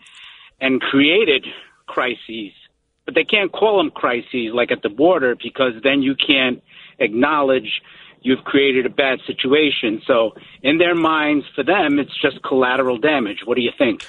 and 0.60 0.82
created 0.82 1.46
crises. 1.88 2.52
But 3.06 3.16
they 3.16 3.24
can't 3.24 3.52
call 3.52 3.78
them 3.78 3.92
crises 3.92 4.52
like 4.54 4.72
at 4.72 4.82
the 4.82 4.90
border 4.90 5.36
because 5.42 5.74
then 5.84 6.02
you 6.02 6.16
can't 6.16 6.62
acknowledge 7.00 7.82
you've 8.26 8.44
created 8.44 8.86
a 8.86 8.90
bad 8.90 9.20
situation. 9.28 10.02
So 10.08 10.32
in 10.64 10.80
their 10.80 10.96
minds, 10.96 11.46
for 11.56 11.64
them, 11.64 12.00
it's 12.00 12.20
just 12.22 12.42
collateral 12.44 12.98
damage. 12.98 13.40
What 13.46 13.56
do 13.56 13.62
you 13.62 13.72
think? 13.78 14.04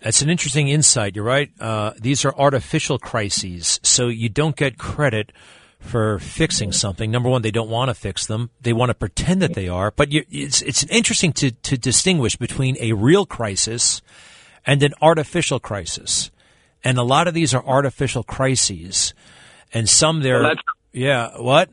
That's 0.00 0.22
an 0.22 0.30
interesting 0.30 0.68
insight. 0.68 1.16
You're 1.16 1.24
right. 1.24 1.50
Uh, 1.58 1.92
these 1.98 2.24
are 2.24 2.34
artificial 2.36 2.98
crises, 2.98 3.80
so 3.82 4.08
you 4.08 4.28
don't 4.28 4.54
get 4.54 4.78
credit 4.78 5.32
for 5.80 6.18
fixing 6.18 6.72
something. 6.72 7.10
Number 7.10 7.28
one, 7.28 7.42
they 7.42 7.50
don't 7.50 7.70
want 7.70 7.88
to 7.88 7.94
fix 7.94 8.26
them; 8.26 8.50
they 8.60 8.72
want 8.72 8.90
to 8.90 8.94
pretend 8.94 9.42
that 9.42 9.54
they 9.54 9.68
are. 9.68 9.90
But 9.90 10.12
you, 10.12 10.24
it's 10.30 10.62
it's 10.62 10.84
interesting 10.84 11.32
to 11.34 11.50
to 11.50 11.76
distinguish 11.76 12.36
between 12.36 12.76
a 12.78 12.92
real 12.92 13.26
crisis 13.26 14.00
and 14.64 14.82
an 14.82 14.92
artificial 15.02 15.58
crisis. 15.58 16.30
And 16.84 16.96
a 16.96 17.02
lot 17.02 17.26
of 17.26 17.34
these 17.34 17.52
are 17.52 17.64
artificial 17.66 18.22
crises, 18.22 19.14
and 19.72 19.88
some 19.88 20.20
they're 20.20 20.42
Well, 20.42 20.54
yeah. 20.92 21.30
What? 21.38 21.70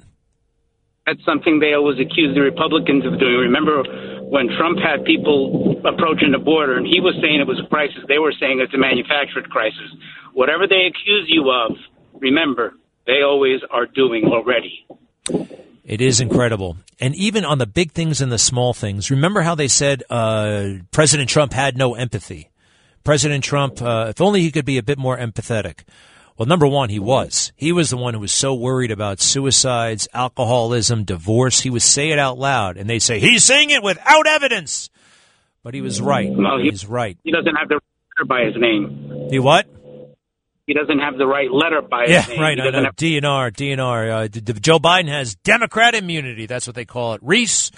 That's 1.05 1.23
something 1.23 1.59
they 1.59 1.73
always 1.73 1.99
accuse 1.99 2.33
the 2.33 2.41
Republicans 2.41 3.05
of 3.05 3.19
doing. 3.19 3.37
Remember 3.53 3.83
when 4.25 4.49
Trump 4.57 4.79
had 4.79 5.05
people 5.05 5.77
approaching 5.85 6.31
the 6.31 6.41
border 6.41 6.77
and 6.77 6.87
he 6.87 6.99
was 6.99 7.13
saying 7.21 7.39
it 7.39 7.47
was 7.47 7.61
a 7.63 7.69
crisis, 7.69 7.99
they 8.07 8.17
were 8.17 8.33
saying 8.39 8.59
it's 8.59 8.73
a 8.73 8.77
manufactured 8.77 9.49
crisis. 9.49 9.85
Whatever 10.33 10.67
they 10.67 10.89
accuse 10.89 11.25
you 11.27 11.51
of, 11.51 11.77
remember, 12.19 12.73
they 13.05 13.21
always 13.21 13.61
are 13.69 13.85
doing 13.85 14.25
already. 14.25 14.85
It 15.83 16.01
is 16.01 16.19
incredible. 16.19 16.77
And 16.99 17.15
even 17.15 17.45
on 17.45 17.59
the 17.59 17.67
big 17.67 17.91
things 17.91 18.19
and 18.19 18.31
the 18.31 18.39
small 18.39 18.73
things, 18.73 19.11
remember 19.11 19.41
how 19.41 19.53
they 19.53 19.67
said 19.67 20.01
uh, 20.09 20.81
President 20.89 21.29
Trump 21.29 21.53
had 21.53 21.77
no 21.77 21.93
empathy? 21.93 22.49
President 23.03 23.43
Trump, 23.43 23.79
uh, 23.81 24.07
if 24.09 24.19
only 24.19 24.41
he 24.41 24.51
could 24.51 24.65
be 24.65 24.79
a 24.79 24.83
bit 24.83 24.97
more 24.97 25.15
empathetic. 25.15 25.83
Well, 26.37 26.45
number 26.47 26.67
one, 26.67 26.89
he 26.89 26.99
was. 26.99 27.53
He 27.55 27.71
was 27.71 27.89
the 27.89 27.97
one 27.97 28.13
who 28.13 28.19
was 28.19 28.33
so 28.33 28.53
worried 28.53 28.91
about 28.91 29.21
suicides, 29.21 30.07
alcoholism, 30.13 31.05
divorce. 31.05 31.61
He 31.61 31.69
would 31.69 31.81
say 31.81 32.09
it 32.11 32.19
out 32.19 32.37
loud, 32.37 32.75
and 32.77 32.89
they 32.89 32.99
say 32.99 33.19
he's 33.19 33.43
saying 33.45 33.69
it 33.69 33.81
without 33.81 34.27
evidence. 34.27 34.89
But 35.63 35.73
he 35.73 35.81
was 35.81 36.01
right. 36.01 36.29
Well, 36.29 36.57
he- 36.59 36.69
He's 36.69 36.85
right. 36.85 37.17
He 37.23 37.31
doesn't 37.31 37.55
have 37.55 37.69
the 37.69 37.75
right 37.75 37.83
letter 38.17 38.25
by 38.27 38.43
his 38.45 38.55
name. 38.57 39.27
He 39.31 39.39
what? 39.39 39.65
He 40.67 40.73
doesn't 40.73 40.99
have 40.99 41.17
the 41.17 41.27
right 41.27 41.49
letter 41.51 41.81
by 41.81 42.05
Yeah, 42.07 42.21
his 42.21 42.29
name. 42.29 42.41
right. 42.41 42.57
He 42.57 42.63
I 42.63 42.69
know. 42.71 42.83
have- 42.83 42.95
DNR, 42.95 43.51
DNR. 43.51 44.11
Uh, 44.11 44.27
d- 44.27 44.41
d- 44.41 44.53
Joe 44.59 44.79
Biden 44.79 45.07
has 45.07 45.35
Democrat 45.35 45.93
immunity. 45.95 46.47
That's 46.47 46.65
what 46.67 46.75
they 46.75 46.85
call 46.85 47.13
it. 47.13 47.21
Reese. 47.23 47.71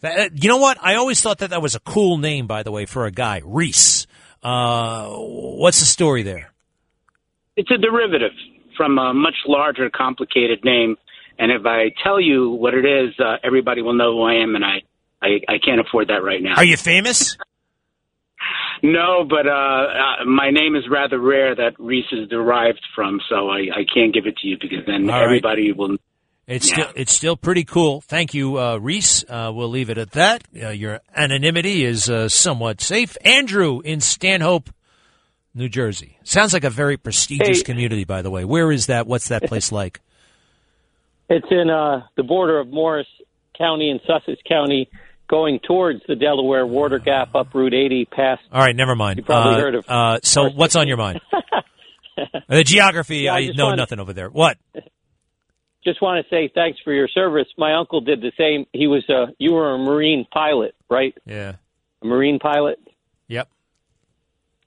That, 0.00 0.40
you 0.42 0.48
know 0.48 0.56
what? 0.58 0.78
I 0.80 0.94
always 0.94 1.20
thought 1.20 1.38
that 1.38 1.50
that 1.50 1.60
was 1.62 1.74
a 1.74 1.80
cool 1.80 2.18
name, 2.18 2.46
by 2.46 2.62
the 2.62 2.70
way, 2.72 2.86
for 2.86 3.06
a 3.06 3.10
guy. 3.10 3.42
Reese. 3.44 4.06
Uh, 4.42 5.08
what's 5.10 5.80
the 5.80 5.86
story 5.86 6.22
there? 6.22 6.51
It's 7.56 7.70
a 7.70 7.78
derivative 7.78 8.32
from 8.76 8.98
a 8.98 9.12
much 9.12 9.34
larger, 9.46 9.90
complicated 9.90 10.64
name. 10.64 10.96
And 11.38 11.50
if 11.52 11.66
I 11.66 11.90
tell 12.02 12.20
you 12.20 12.50
what 12.50 12.74
it 12.74 12.84
is, 12.84 13.14
uh, 13.18 13.36
everybody 13.44 13.82
will 13.82 13.94
know 13.94 14.12
who 14.12 14.22
I 14.22 14.34
am, 14.42 14.54
and 14.54 14.64
I, 14.64 14.82
I, 15.22 15.28
I 15.48 15.58
can't 15.64 15.80
afford 15.80 16.08
that 16.08 16.22
right 16.22 16.42
now. 16.42 16.54
Are 16.56 16.64
you 16.64 16.76
famous? 16.76 17.36
No, 18.82 19.24
but 19.28 19.46
uh, 19.46 19.50
uh, 19.50 20.24
my 20.26 20.50
name 20.50 20.74
is 20.74 20.84
rather 20.90 21.18
rare 21.20 21.54
that 21.54 21.78
Reese 21.78 22.10
is 22.10 22.28
derived 22.28 22.80
from, 22.94 23.20
so 23.28 23.48
I, 23.48 23.60
I 23.74 23.84
can't 23.94 24.12
give 24.12 24.26
it 24.26 24.36
to 24.38 24.48
you 24.48 24.56
because 24.60 24.84
then 24.86 25.08
All 25.08 25.16
right. 25.16 25.24
everybody 25.24 25.72
will. 25.72 25.96
It's 26.48 26.68
Yeah. 26.68 26.74
still 26.74 26.92
it's 26.96 27.12
still 27.12 27.36
pretty 27.36 27.62
cool. 27.64 28.00
Thank 28.00 28.34
you, 28.34 28.58
uh, 28.58 28.76
Reese. 28.78 29.24
Uh, 29.28 29.52
we'll 29.54 29.68
leave 29.68 29.88
it 29.90 29.98
at 29.98 30.10
that. 30.12 30.42
Uh, 30.60 30.70
your 30.70 31.00
anonymity 31.14 31.84
is 31.84 32.10
uh, 32.10 32.28
somewhat 32.28 32.80
safe. 32.80 33.16
Andrew 33.24 33.80
in 33.80 34.00
Stanhope, 34.00 34.68
New 35.54 35.68
Jersey. 35.68 36.18
Sounds 36.24 36.52
like 36.52 36.64
a 36.64 36.70
very 36.70 36.96
prestigious 36.96 37.58
Hey. 37.58 37.62
community, 37.64 38.04
by 38.04 38.22
the 38.22 38.30
way. 38.30 38.44
Where 38.44 38.72
is 38.72 38.86
that? 38.86 39.06
What's 39.06 39.28
that 39.28 39.44
place 39.44 39.70
like? 39.80 40.00
It's 41.28 41.46
in 41.50 41.70
uh, 41.70 42.02
the 42.16 42.22
border 42.22 42.58
of 42.58 42.68
Morris 42.68 43.06
County 43.56 43.90
and 43.90 44.00
Sussex 44.06 44.40
County, 44.48 44.88
going 45.28 45.60
towards 45.66 46.00
the 46.08 46.14
Delaware 46.16 46.66
Water 46.66 46.98
Gap 46.98 47.34
up 47.34 47.54
Route 47.54 47.74
80 47.74 48.04
past. 48.06 48.42
All 48.52 48.60
right, 48.60 48.74
never 48.76 48.94
mind. 48.94 49.18
You 49.18 49.24
probably 49.24 49.54
Uh, 49.54 49.60
heard 49.60 49.74
of- 49.76 49.84
Uh, 49.88 50.18
so, 50.22 50.50
what's 50.50 50.76
on 50.76 50.88
your 50.88 50.96
mind? 50.98 51.20
the 52.48 52.64
geography. 52.64 53.18
Yeah, 53.18 53.34
I 53.34 53.38
I 53.38 53.46
know 53.54 53.64
wanted- 53.66 53.76
nothing 53.76 54.00
over 54.00 54.12
there. 54.12 54.28
What? 54.30 54.58
Just 55.84 56.00
want 56.00 56.24
to 56.24 56.30
say 56.30 56.48
thanks 56.54 56.78
for 56.84 56.92
your 56.92 57.08
service. 57.08 57.48
My 57.58 57.74
uncle 57.74 58.00
did 58.00 58.20
the 58.20 58.30
same. 58.38 58.66
He 58.72 58.86
was 58.86 59.02
a 59.08 59.32
you 59.38 59.52
were 59.54 59.74
a 59.74 59.78
Marine 59.78 60.24
pilot, 60.32 60.76
right? 60.88 61.12
Yeah. 61.26 61.54
A 62.02 62.06
Marine 62.06 62.38
pilot, 62.38 62.78
Yep. 63.26 63.48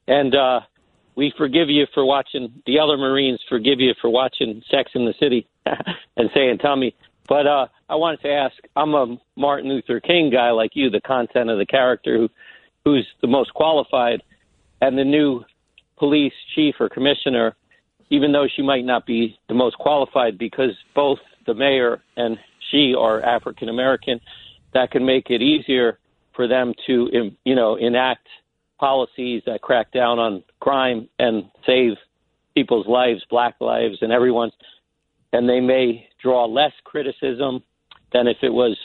and 0.07 0.35
uh, 0.35 0.59
we 1.15 1.33
forgive 1.37 1.69
you 1.69 1.85
for 1.93 2.05
watching. 2.05 2.61
The 2.65 2.79
other 2.79 2.97
Marines 2.97 3.39
forgive 3.49 3.79
you 3.79 3.93
for 4.01 4.09
watching 4.09 4.61
Sex 4.69 4.91
in 4.95 5.05
the 5.05 5.13
City 5.19 5.47
and 5.65 6.29
saying 6.33 6.59
Tommy. 6.59 6.95
But 7.27 7.47
uh, 7.47 7.67
I 7.89 7.95
wanted 7.95 8.21
to 8.21 8.31
ask. 8.31 8.55
I'm 8.75 8.93
a 8.93 9.17
Martin 9.35 9.69
Luther 9.69 9.99
King 9.99 10.29
guy 10.29 10.51
like 10.51 10.71
you. 10.73 10.89
The 10.89 11.01
content 11.01 11.49
of 11.49 11.57
the 11.57 11.65
character 11.65 12.17
who 12.17 12.29
who's 12.83 13.07
the 13.21 13.27
most 13.27 13.53
qualified, 13.53 14.21
and 14.81 14.97
the 14.97 15.03
new 15.03 15.43
police 15.97 16.33
chief 16.53 16.75
or 16.79 16.89
commissioner, 16.89 17.55
even 18.09 18.31
though 18.31 18.47
she 18.53 18.61
might 18.61 18.85
not 18.85 19.05
be 19.05 19.39
the 19.47 19.55
most 19.55 19.77
qualified 19.77 20.37
because 20.37 20.71
both 20.93 21.19
the 21.47 21.53
mayor 21.53 22.03
and 22.15 22.37
she 22.69 22.93
are 22.97 23.23
African 23.23 23.69
American, 23.69 24.19
that 24.73 24.91
can 24.91 25.05
make 25.05 25.29
it 25.29 25.41
easier 25.41 25.97
for 26.35 26.47
them 26.47 26.73
to, 26.85 27.31
you 27.43 27.55
know, 27.55 27.75
enact 27.75 28.27
policies 28.79 29.43
that 29.45 29.61
crack 29.61 29.91
down 29.91 30.19
on 30.19 30.43
crime 30.59 31.09
and 31.19 31.45
save 31.65 31.93
people's 32.53 32.87
lives, 32.87 33.23
black 33.29 33.55
lives, 33.59 33.97
and 34.01 34.11
everyone's. 34.11 34.53
And 35.33 35.49
they 35.49 35.59
may 35.59 36.07
draw 36.21 36.45
less 36.45 36.71
criticism 36.83 37.63
than 38.13 38.27
if 38.27 38.37
it 38.41 38.53
was 38.53 38.77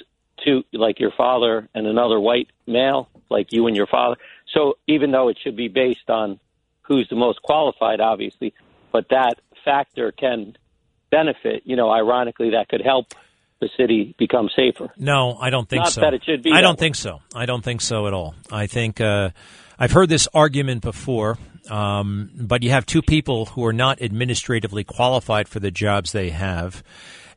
two, 0.45 0.65
like 0.73 0.99
your 0.99 1.13
father 1.17 1.69
and 1.75 1.87
another 1.87 2.19
white 2.19 2.49
male, 2.67 3.09
like 3.31 3.53
you 3.53 3.67
and 3.67 3.77
your 3.77 3.87
father. 3.87 4.17
So 4.55 4.75
even 4.89 5.13
though 5.13 5.29
it 5.29 5.39
should 5.43 5.57
be 5.57 5.69
based 5.69 6.09
on 6.09 6.41
who's 6.83 7.09
the 7.09 7.17
most 7.17 7.41
qualified, 7.43 8.01
obviously, 8.01 8.53
but 8.93 9.07
that 9.11 9.35
factor 9.65 10.11
can 10.13 10.57
benefit. 11.11 11.63
You 11.65 11.77
know, 11.77 11.91
ironically, 11.91 12.51
that 12.51 12.69
could 12.69 12.83
help 12.83 13.15
the 13.61 13.69
city 13.77 14.15
become 14.19 14.49
safer. 14.57 14.91
No, 14.97 15.37
I 15.41 15.51
don't 15.51 15.69
think 15.69 15.83
Not 15.83 15.93
so. 15.93 16.01
that 16.01 16.15
it 16.15 16.25
should 16.25 16.43
be 16.43 16.51
I 16.53 16.63
don't 16.63 16.79
way. 16.79 16.85
think 16.85 16.97
so. 16.97 17.21
I 17.35 17.47
don't 17.47 17.63
think 17.63 17.81
so 17.83 18.07
at 18.07 18.15
all. 18.15 18.35
I 18.51 18.67
think 18.67 19.01
uh, 19.01 19.31
I've 19.83 19.93
heard 19.93 20.11
this 20.11 20.29
argument 20.35 20.83
before, 20.83 21.39
um, 21.71 22.33
but 22.35 22.63
you 22.63 22.69
have 22.69 22.85
two 22.85 23.01
people 23.01 23.47
who 23.47 23.65
are 23.65 23.73
not 23.73 24.03
administratively 24.03 24.85
qualified 24.85 25.49
for 25.49 25.59
the 25.59 25.71
jobs 25.71 26.13
they 26.13 26.29
have, 26.29 26.85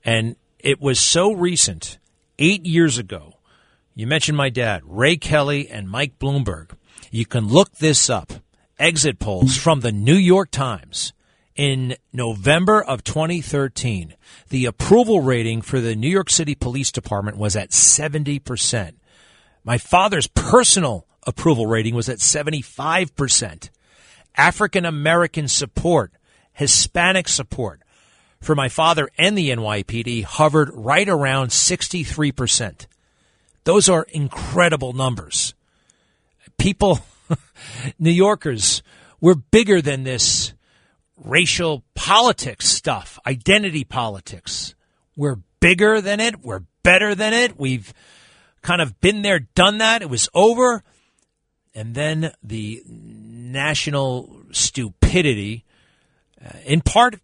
and 0.03 0.35
it 0.59 0.81
was 0.81 0.99
so 0.99 1.31
recent, 1.31 1.99
eight 2.37 2.65
years 2.65 2.97
ago. 2.97 3.35
You 3.95 4.07
mentioned 4.07 4.37
my 4.37 4.49
dad, 4.49 4.81
Ray 4.83 5.15
Kelly, 5.15 5.69
and 5.69 5.89
Mike 5.89 6.19
Bloomberg. 6.19 6.71
You 7.11 7.25
can 7.25 7.47
look 7.47 7.77
this 7.77 8.09
up. 8.09 8.33
Exit 8.77 9.19
polls 9.19 9.55
from 9.55 9.79
the 9.79 9.93
New 9.93 10.15
York 10.15 10.51
Times 10.51 11.13
in 11.55 11.95
November 12.11 12.83
of 12.83 13.05
2013. 13.05 14.15
The 14.49 14.65
approval 14.65 15.21
rating 15.21 15.61
for 15.61 15.79
the 15.79 15.95
New 15.95 16.09
York 16.09 16.29
City 16.29 16.55
Police 16.55 16.91
Department 16.91 17.37
was 17.37 17.55
at 17.55 17.69
70%. 17.69 18.95
My 19.63 19.77
father's 19.77 20.27
personal 20.27 21.07
approval 21.25 21.67
rating 21.67 21.95
was 21.95 22.09
at 22.09 22.19
75%. 22.19 23.69
African 24.35 24.85
American 24.85 25.47
support, 25.47 26.11
Hispanic 26.53 27.27
support 27.27 27.81
for 28.41 28.55
my 28.55 28.69
father 28.69 29.09
and 29.17 29.37
the 29.37 29.49
NYPD 29.49 30.23
hovered 30.23 30.69
right 30.73 31.07
around 31.07 31.49
63%. 31.49 32.87
Those 33.63 33.87
are 33.89 34.05
incredible 34.09 34.93
numbers. 34.93 35.53
People, 36.57 36.99
New 37.99 38.11
Yorkers, 38.11 38.83
we're 39.21 39.35
bigger 39.35 39.81
than 39.81 40.03
this 40.03 40.53
racial 41.23 41.83
politics 41.95 42.67
stuff, 42.67 43.19
identity 43.25 43.83
politics. 43.83 44.75
We're 45.15 45.39
bigger 45.59 46.01
than 46.01 46.19
it. 46.19 46.43
We're 46.43 46.63
better 46.83 47.15
than 47.15 47.33
it. 47.33 47.57
We've 47.57 47.93
kind 48.61 48.81
of 48.81 48.99
been 48.99 49.21
there, 49.21 49.39
done 49.39 49.77
that. 49.77 50.01
It 50.01 50.09
was 50.09 50.27
over. 50.33 50.83
And 51.75 51.95
then 51.95 52.33
the 52.43 52.83
national 52.87 54.43
stupidity, 54.51 55.65
uh, 56.43 56.57
in 56.65 56.81
part 56.81 57.19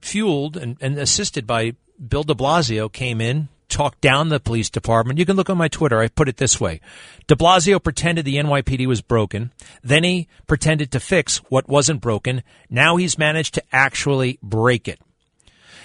fueled 0.00 0.56
and, 0.56 0.76
and 0.80 0.98
assisted 0.98 1.46
by 1.46 1.74
Bill 2.06 2.22
de 2.22 2.34
Blasio, 2.34 2.92
came 2.92 3.20
in, 3.20 3.48
talked 3.68 4.00
down 4.00 4.28
the 4.28 4.40
police 4.40 4.70
department. 4.70 5.18
You 5.18 5.26
can 5.26 5.36
look 5.36 5.50
on 5.50 5.58
my 5.58 5.68
Twitter. 5.68 5.98
I 5.98 6.08
put 6.08 6.28
it 6.28 6.36
this 6.36 6.60
way. 6.60 6.80
De 7.26 7.34
Blasio 7.34 7.82
pretended 7.82 8.24
the 8.24 8.36
NYPD 8.36 8.86
was 8.86 9.02
broken. 9.02 9.52
Then 9.82 10.04
he 10.04 10.28
pretended 10.46 10.90
to 10.92 11.00
fix 11.00 11.38
what 11.48 11.68
wasn't 11.68 12.00
broken. 12.00 12.42
Now 12.70 12.96
he's 12.96 13.18
managed 13.18 13.54
to 13.54 13.62
actually 13.72 14.38
break 14.42 14.88
it. 14.88 15.00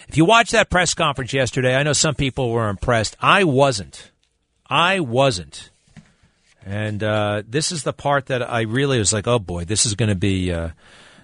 If 0.07 0.17
you 0.17 0.25
watched 0.25 0.51
that 0.51 0.69
press 0.69 0.93
conference 0.93 1.33
yesterday, 1.33 1.75
I 1.75 1.83
know 1.83 1.93
some 1.93 2.15
people 2.15 2.51
were 2.51 2.69
impressed. 2.69 3.17
I 3.19 3.43
wasn't. 3.43 4.11
I 4.67 4.99
wasn't. 4.99 5.71
And 6.65 7.03
uh, 7.03 7.43
this 7.47 7.71
is 7.71 7.83
the 7.83 7.93
part 7.93 8.27
that 8.27 8.41
I 8.41 8.61
really 8.61 8.97
was 8.97 9.11
like, 9.11 9.27
oh 9.27 9.39
boy, 9.39 9.65
this 9.65 9.85
is 9.85 9.95
going 9.95 10.09
to 10.09 10.15
be 10.15 10.51
uh, 10.51 10.69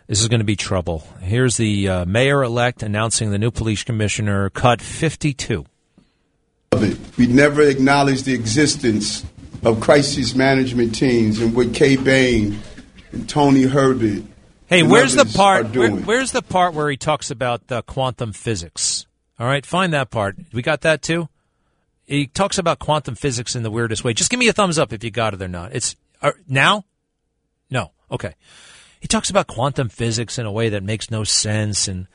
this 0.07 0.21
is 0.21 0.27
going 0.27 0.39
to 0.41 0.45
be 0.45 0.55
trouble. 0.55 1.07
Here's 1.21 1.57
the 1.57 1.87
uh, 1.87 2.05
mayor 2.05 2.43
elect 2.43 2.83
announcing 2.83 3.31
the 3.31 3.37
new 3.37 3.51
police 3.51 3.83
commissioner. 3.83 4.49
Cut 4.49 4.81
fifty 4.81 5.33
two. 5.33 5.65
of 6.71 6.83
it. 6.83 7.17
We 7.17 7.27
never 7.27 7.61
acknowledged 7.61 8.25
the 8.25 8.33
existence 8.33 9.25
of 9.63 9.79
crisis 9.81 10.35
management 10.35 10.95
teams 10.95 11.39
and 11.39 11.55
what 11.55 11.73
Kay 11.73 11.95
Bain 11.97 12.59
and 13.11 13.27
Tony 13.27 13.63
Herbert. 13.63 14.23
Hey, 14.67 14.83
where's 14.83 15.15
the 15.15 15.25
part? 15.25 15.75
Where, 15.75 15.91
where's 15.91 16.31
the 16.31 16.41
part 16.41 16.73
where 16.73 16.89
he 16.89 16.97
talks 16.97 17.31
about 17.31 17.71
uh, 17.71 17.81
quantum 17.81 18.33
physics? 18.33 19.05
All 19.39 19.47
right, 19.47 19.65
find 19.65 19.93
that 19.93 20.11
part. 20.11 20.37
We 20.53 20.61
got 20.61 20.81
that 20.81 21.01
too. 21.01 21.27
He 22.09 22.25
talks 22.25 22.57
about 22.57 22.79
quantum 22.79 23.13
physics 23.13 23.55
in 23.55 23.61
the 23.61 23.69
weirdest 23.69 24.03
way. 24.03 24.13
Just 24.13 24.31
give 24.31 24.39
me 24.39 24.47
a 24.47 24.53
thumbs 24.53 24.79
up 24.79 24.91
if 24.91 25.03
you 25.03 25.11
got 25.11 25.35
it 25.35 25.41
or 25.43 25.47
not. 25.47 25.75
It's 25.75 25.95
uh, 26.23 26.31
now. 26.47 26.85
No, 27.69 27.91
okay. 28.09 28.33
He 28.99 29.07
talks 29.07 29.29
about 29.29 29.45
quantum 29.45 29.89
physics 29.89 30.39
in 30.39 30.47
a 30.47 30.51
way 30.51 30.69
that 30.69 30.81
makes 30.81 31.11
no 31.11 31.23
sense, 31.23 31.87
and 31.87 32.07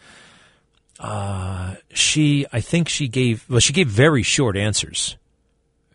uh, 0.99 1.77
she, 1.93 2.45
I 2.53 2.61
think 2.61 2.89
she 2.89 3.07
gave 3.07 3.49
well, 3.49 3.61
she 3.61 3.73
gave 3.73 3.87
very 3.87 4.25
short 4.25 4.57
answers, 4.57 5.17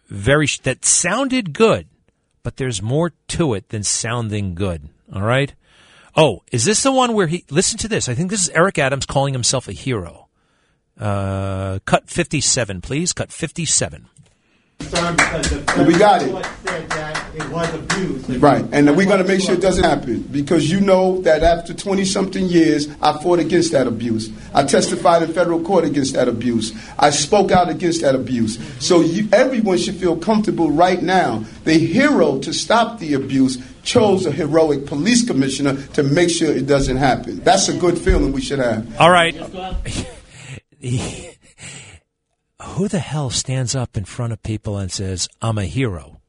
very 0.07 0.47
that 0.63 0.85
sounded 0.85 1.51
good, 1.51 1.87
but 2.41 2.55
there's 2.55 2.81
more 2.81 3.11
to 3.27 3.53
it 3.53 3.67
than 3.67 3.83
sounding 3.83 4.55
good. 4.55 4.87
All 5.13 5.23
right. 5.23 5.53
Oh, 6.15 6.43
is 6.53 6.63
this 6.63 6.83
the 6.83 6.93
one 6.93 7.13
where 7.13 7.27
he? 7.27 7.43
Listen 7.49 7.77
to 7.79 7.89
this. 7.89 8.07
I 8.07 8.15
think 8.15 8.31
this 8.31 8.43
is 8.43 8.49
Eric 8.51 8.79
Adams 8.79 9.05
calling 9.05 9.33
himself 9.33 9.67
a 9.67 9.73
hero. 9.73 10.28
Uh, 10.99 11.79
cut 11.85 12.09
fifty-seven, 12.09 12.81
please. 12.81 13.13
Cut 13.13 13.31
fifty-seven. 13.31 14.07
We 14.79 15.97
got 15.97 16.21
it. 16.21 16.33
It 17.35 17.49
was 17.49 17.73
abused. 17.73 18.29
Right, 18.41 18.65
and 18.71 18.87
we're 18.97 19.05
going 19.05 19.21
to 19.21 19.27
make 19.27 19.41
sure 19.41 19.53
it 19.53 19.61
doesn't 19.61 19.83
happen 19.83 20.21
because 20.23 20.69
you 20.69 20.81
know 20.81 21.21
that 21.21 21.43
after 21.43 21.73
20 21.73 22.05
something 22.05 22.45
years, 22.45 22.87
I 23.01 23.21
fought 23.21 23.39
against 23.39 23.71
that 23.73 23.87
abuse. 23.87 24.31
I 24.53 24.63
testified 24.63 25.21
in 25.23 25.33
federal 25.33 25.61
court 25.61 25.83
against 25.85 26.13
that 26.15 26.27
abuse. 26.27 26.73
I 26.97 27.11
spoke 27.11 27.51
out 27.51 27.69
against 27.69 28.01
that 28.01 28.15
abuse. 28.15 28.57
So 28.83 29.01
you, 29.01 29.29
everyone 29.31 29.77
should 29.77 29.95
feel 29.95 30.17
comfortable 30.17 30.71
right 30.71 31.01
now. 31.01 31.43
The 31.65 31.77
hero 31.77 32.39
to 32.39 32.53
stop 32.53 32.99
the 32.99 33.13
abuse 33.13 33.61
chose 33.83 34.25
a 34.25 34.31
heroic 34.31 34.85
police 34.85 35.25
commissioner 35.25 35.81
to 35.93 36.03
make 36.03 36.29
sure 36.29 36.51
it 36.51 36.67
doesn't 36.67 36.97
happen. 36.97 37.39
That's 37.39 37.69
a 37.69 37.77
good 37.77 37.97
feeling 37.97 38.31
we 38.31 38.41
should 38.41 38.59
have. 38.59 38.99
All 38.99 39.11
right. 39.11 39.35
Who 40.81 42.87
the 42.87 42.99
hell 42.99 43.29
stands 43.29 43.75
up 43.75 43.97
in 43.97 44.05
front 44.05 44.33
of 44.33 44.43
people 44.43 44.77
and 44.77 44.91
says, 44.91 45.27
I'm 45.41 45.57
a 45.57 45.65
hero? 45.65 46.21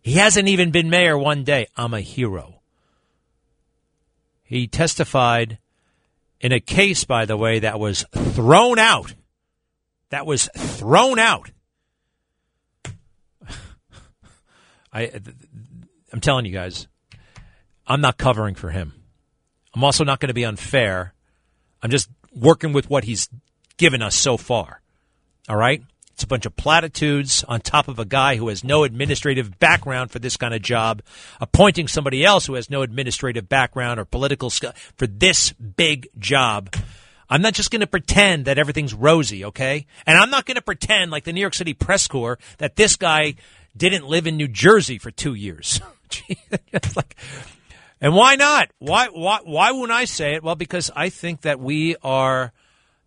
He 0.00 0.14
hasn't 0.14 0.48
even 0.48 0.70
been 0.70 0.90
mayor 0.90 1.16
one 1.16 1.44
day. 1.44 1.68
I'm 1.76 1.94
a 1.94 2.00
hero. 2.00 2.60
He 4.42 4.66
testified 4.66 5.58
in 6.40 6.52
a 6.52 6.60
case, 6.60 7.04
by 7.04 7.24
the 7.24 7.36
way, 7.36 7.60
that 7.60 7.78
was 7.78 8.04
thrown 8.12 8.78
out. 8.78 9.14
That 10.10 10.26
was 10.26 10.48
thrown 10.56 11.20
out. 11.20 11.50
I, 14.92 15.10
I'm 16.12 16.20
telling 16.20 16.44
you 16.44 16.52
guys, 16.52 16.88
I'm 17.86 18.00
not 18.00 18.18
covering 18.18 18.56
for 18.56 18.70
him. 18.70 18.92
I'm 19.74 19.84
also 19.84 20.04
not 20.04 20.20
going 20.20 20.28
to 20.28 20.34
be 20.34 20.44
unfair. 20.44 21.14
I'm 21.82 21.90
just 21.90 22.10
working 22.34 22.72
with 22.72 22.90
what 22.90 23.04
he's 23.04 23.28
given 23.76 24.02
us 24.02 24.14
so 24.14 24.36
far. 24.36 24.80
All 25.48 25.56
right? 25.56 25.82
It's 26.14 26.24
a 26.24 26.26
bunch 26.26 26.46
of 26.46 26.56
platitudes 26.56 27.42
on 27.48 27.60
top 27.60 27.88
of 27.88 27.98
a 27.98 28.04
guy 28.04 28.36
who 28.36 28.48
has 28.48 28.62
no 28.62 28.84
administrative 28.84 29.58
background 29.58 30.10
for 30.10 30.18
this 30.18 30.36
kind 30.36 30.54
of 30.54 30.62
job, 30.62 31.02
appointing 31.40 31.88
somebody 31.88 32.24
else 32.24 32.46
who 32.46 32.54
has 32.54 32.70
no 32.70 32.82
administrative 32.82 33.48
background 33.48 33.98
or 33.98 34.04
political 34.04 34.50
skill 34.50 34.72
for 34.96 35.06
this 35.06 35.52
big 35.52 36.08
job. 36.18 36.74
I'm 37.30 37.40
not 37.40 37.54
just 37.54 37.70
going 37.70 37.80
to 37.80 37.86
pretend 37.86 38.44
that 38.44 38.58
everything's 38.58 38.92
rosy, 38.92 39.46
okay? 39.46 39.86
And 40.06 40.18
I'm 40.18 40.30
not 40.30 40.44
going 40.44 40.56
to 40.56 40.62
pretend 40.62 41.10
like 41.10 41.24
the 41.24 41.32
New 41.32 41.40
York 41.40 41.54
City 41.54 41.72
press 41.72 42.06
corps 42.06 42.38
that 42.58 42.76
this 42.76 42.96
guy 42.96 43.36
didn't 43.74 44.06
live 44.06 44.26
in 44.26 44.36
New 44.36 44.48
Jersey 44.48 44.98
for 44.98 45.10
two 45.10 45.34
years. 45.34 45.80
like, 46.96 47.16
and 48.02 48.14
why 48.14 48.34
not? 48.34 48.68
Why, 48.80 49.06
why, 49.06 49.38
why 49.44 49.70
wouldn't 49.70 49.92
I 49.92 50.06
say 50.06 50.34
it? 50.34 50.42
Well, 50.42 50.56
because 50.56 50.90
I 50.94 51.08
think 51.08 51.42
that 51.42 51.60
we 51.60 51.94
are 52.02 52.52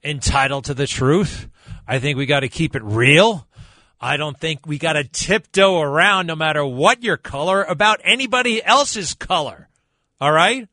entitled 0.02 0.66
to 0.66 0.74
the 0.74 0.88
truth. 0.88 1.50
I 1.86 2.00
think 2.00 2.18
we 2.18 2.26
got 2.26 2.40
to 2.40 2.50
keep 2.50 2.78
it 2.78 2.84
real. 2.84 3.46
I 4.00 4.16
don't 4.16 4.40
think 4.40 4.66
we 4.66 4.78
got 4.78 4.94
to 4.94 5.04
tiptoe 5.04 5.82
around 5.82 6.28
no 6.28 6.36
matter 6.36 6.66
what 6.66 7.04
your 7.04 7.18
color 7.18 7.64
about 7.64 8.00
anybody 8.06 8.64
else's 8.64 9.14
color. 9.14 9.68
All 10.22 10.32
right? 10.32 10.70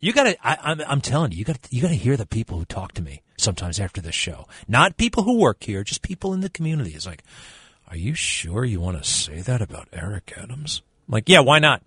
You 0.00 0.12
got 0.14 0.24
to 0.24 0.36
I'm 0.42 0.80
I'm 0.86 1.00
telling 1.00 1.32
you, 1.32 1.38
you 1.38 1.44
got 1.44 1.58
you 1.70 1.82
got 1.82 1.88
to 1.88 1.94
hear 1.94 2.16
the 2.16 2.24
people 2.26 2.58
who 2.58 2.64
talk 2.64 2.92
to 2.92 3.02
me 3.02 3.22
sometimes 3.36 3.80
after 3.80 4.00
the 4.00 4.12
show. 4.12 4.46
Not 4.66 4.96
people 4.96 5.24
who 5.24 5.38
work 5.38 5.64
here, 5.64 5.82
just 5.82 6.02
people 6.02 6.32
in 6.32 6.40
the 6.40 6.48
community. 6.48 6.92
It's 6.92 7.04
like, 7.04 7.24
"Are 7.88 7.96
you 7.96 8.14
sure 8.14 8.64
you 8.64 8.80
want 8.80 9.02
to 9.02 9.08
say 9.08 9.40
that 9.40 9.60
about 9.60 9.88
Eric 9.92 10.32
Adams?" 10.36 10.82
I'm 11.08 11.14
like, 11.14 11.28
"Yeah, 11.28 11.40
why 11.40 11.58
not?" 11.58 11.82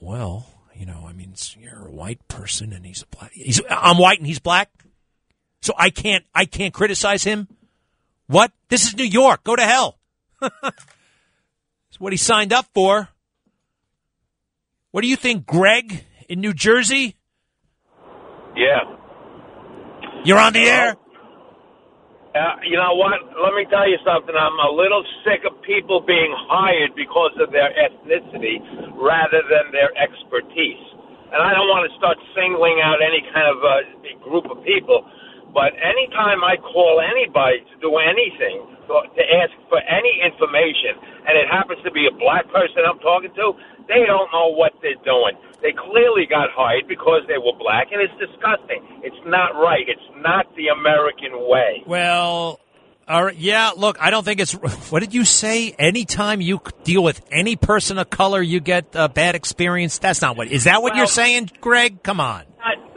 Well, 0.00 0.46
you 0.78 0.86
know, 0.86 1.06
I 1.08 1.12
mean, 1.12 1.34
you're 1.58 1.86
a 1.86 1.90
white 1.90 2.26
person 2.28 2.72
and 2.72 2.86
he's 2.86 3.02
a 3.02 3.16
black. 3.16 3.32
He's 3.32 3.60
I'm 3.68 3.98
white 3.98 4.18
and 4.18 4.26
he's 4.26 4.38
black. 4.38 4.70
So 5.60 5.74
I 5.76 5.90
can't 5.90 6.24
I 6.34 6.44
can't 6.44 6.72
criticize 6.72 7.24
him. 7.24 7.48
What? 8.28 8.52
This 8.68 8.86
is 8.86 8.96
New 8.96 9.04
York. 9.04 9.42
Go 9.42 9.56
to 9.56 9.62
hell. 9.62 9.98
That's 10.40 11.98
what 11.98 12.12
he 12.12 12.16
signed 12.16 12.52
up 12.52 12.66
for. 12.74 13.08
What 14.92 15.02
do 15.02 15.08
you 15.08 15.16
think, 15.16 15.46
Greg, 15.46 16.04
in 16.28 16.40
New 16.40 16.54
Jersey? 16.54 17.16
Yeah. 18.56 18.80
You're 20.24 20.38
on 20.38 20.52
the 20.52 20.64
air. 20.64 20.96
Uh, 22.38 22.54
you 22.62 22.78
know 22.78 22.94
what? 22.94 23.18
Let 23.34 23.58
me 23.58 23.66
tell 23.66 23.90
you 23.90 23.98
something. 24.06 24.30
I'm 24.30 24.58
a 24.62 24.70
little 24.70 25.02
sick 25.26 25.42
of 25.42 25.58
people 25.66 25.98
being 25.98 26.30
hired 26.46 26.94
because 26.94 27.34
of 27.42 27.50
their 27.50 27.74
ethnicity 27.74 28.62
rather 28.94 29.42
than 29.50 29.74
their 29.74 29.90
expertise. 29.98 30.86
And 31.34 31.42
I 31.42 31.50
don't 31.50 31.66
want 31.66 31.90
to 31.90 31.92
start 31.98 32.14
singling 32.38 32.78
out 32.78 33.02
any 33.02 33.26
kind 33.34 33.50
of 33.50 33.58
uh, 33.58 33.74
group 34.22 34.46
of 34.54 34.62
people, 34.62 35.02
but 35.54 35.72
anytime 35.80 36.44
I 36.44 36.56
call 36.60 37.00
anybody 37.00 37.64
to 37.72 37.76
do 37.80 37.96
anything, 37.98 38.64
to 38.88 39.24
ask 39.42 39.52
for 39.68 39.80
any 39.84 40.20
information, 40.24 40.96
and 41.28 41.36
it 41.36 41.46
happens 41.50 41.80
to 41.84 41.90
be 41.90 42.08
a 42.08 42.14
black 42.16 42.44
person 42.48 42.84
I'm 42.88 42.98
talking 43.00 43.32
to, 43.36 43.52
they 43.88 44.04
don't 44.06 44.28
know 44.32 44.52
what 44.54 44.72
they're 44.82 45.00
doing. 45.04 45.36
They 45.60 45.72
clearly 45.72 46.24
got 46.28 46.48
hired 46.52 46.86
because 46.88 47.22
they 47.28 47.36
were 47.38 47.56
black, 47.58 47.88
and 47.92 48.00
it's 48.00 48.14
disgusting. 48.20 48.80
It's 49.02 49.18
not 49.26 49.56
right. 49.56 49.84
It's 49.88 50.08
not 50.22 50.46
the 50.56 50.68
American 50.68 51.32
way. 51.48 51.82
Well, 51.86 52.60
all 53.08 53.24
right, 53.24 53.36
yeah, 53.36 53.72
look, 53.76 53.96
I 54.00 54.10
don't 54.10 54.24
think 54.24 54.40
it's. 54.40 54.52
What 54.90 55.00
did 55.00 55.12
you 55.14 55.24
say? 55.24 55.74
Anytime 55.78 56.40
you 56.40 56.60
deal 56.84 57.02
with 57.02 57.20
any 57.30 57.56
person 57.56 57.98
of 57.98 58.08
color, 58.10 58.40
you 58.40 58.60
get 58.60 58.94
a 58.94 59.08
bad 59.08 59.34
experience. 59.34 59.98
That's 59.98 60.22
not 60.22 60.36
what. 60.36 60.48
Is 60.48 60.64
that 60.64 60.82
what 60.82 60.90
Well- 60.92 60.98
you're 60.98 61.06
saying, 61.06 61.50
Greg? 61.60 62.02
Come 62.02 62.20
on. 62.20 62.44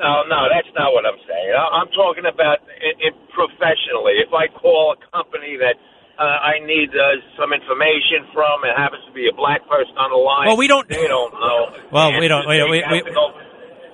No, 0.01 0.25
no, 0.25 0.49
that's 0.49 0.67
not 0.73 0.91
what 0.93 1.05
I'm 1.05 1.19
saying. 1.29 1.53
I- 1.53 1.77
I'm 1.77 1.87
talking 1.93 2.25
about 2.25 2.59
it, 2.81 2.97
it 2.99 3.13
professionally. 3.29 4.17
If 4.17 4.33
I 4.33 4.47
call 4.49 4.95
a 4.97 4.99
company 5.15 5.57
that 5.61 5.77
uh, 6.17 6.23
I 6.23 6.59
need 6.65 6.89
uh, 6.89 7.21
some 7.39 7.53
information 7.53 8.25
from, 8.33 8.63
it 8.65 8.75
happens 8.77 9.01
to 9.07 9.13
be 9.13 9.27
a 9.29 9.33
black 9.33 9.61
person 9.69 9.93
on 9.97 10.09
the 10.11 10.17
line. 10.17 10.47
Well, 10.47 10.57
we 10.57 10.67
don't- 10.67 10.87
They 10.89 11.07
don't 11.07 11.33
know. 11.33 11.73
Well, 11.91 12.19
we 12.19 12.27
don't- 12.27 12.47
we- 12.47 12.61
we- 12.63 12.83
we- 12.91 13.11
go- 13.11 13.33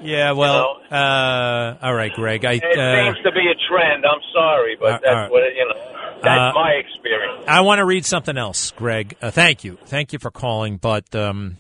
Yeah, 0.02 0.32
well, 0.34 0.80
uh, 0.92 1.76
all 1.82 1.94
right, 1.94 2.14
Greg. 2.14 2.46
I 2.46 2.54
It 2.54 2.64
uh, 2.78 3.14
seems 3.14 3.24
to 3.26 3.32
be 3.32 3.48
a 3.50 3.56
trend. 3.68 4.06
I'm 4.06 4.22
sorry, 4.34 4.76
but 4.80 4.94
Uh, 4.96 5.00
that's 5.04 5.28
uh, 5.28 5.28
what 5.30 5.44
it, 5.44 5.56
you 5.56 5.68
know. 5.68 5.76
That's 6.22 6.56
uh, 6.56 6.60
my 6.60 6.72
experience. 6.74 7.46
I 7.48 7.62
want 7.62 7.80
to 7.80 7.86
read 7.86 8.06
something 8.06 8.38
else, 8.38 8.72
Greg. 8.72 9.16
Uh, 9.22 9.32
thank 9.32 9.64
you, 9.64 9.78
thank 9.86 10.14
you 10.14 10.20
for 10.20 10.30
calling, 10.32 10.78
but 10.78 11.14
um, 11.16 11.58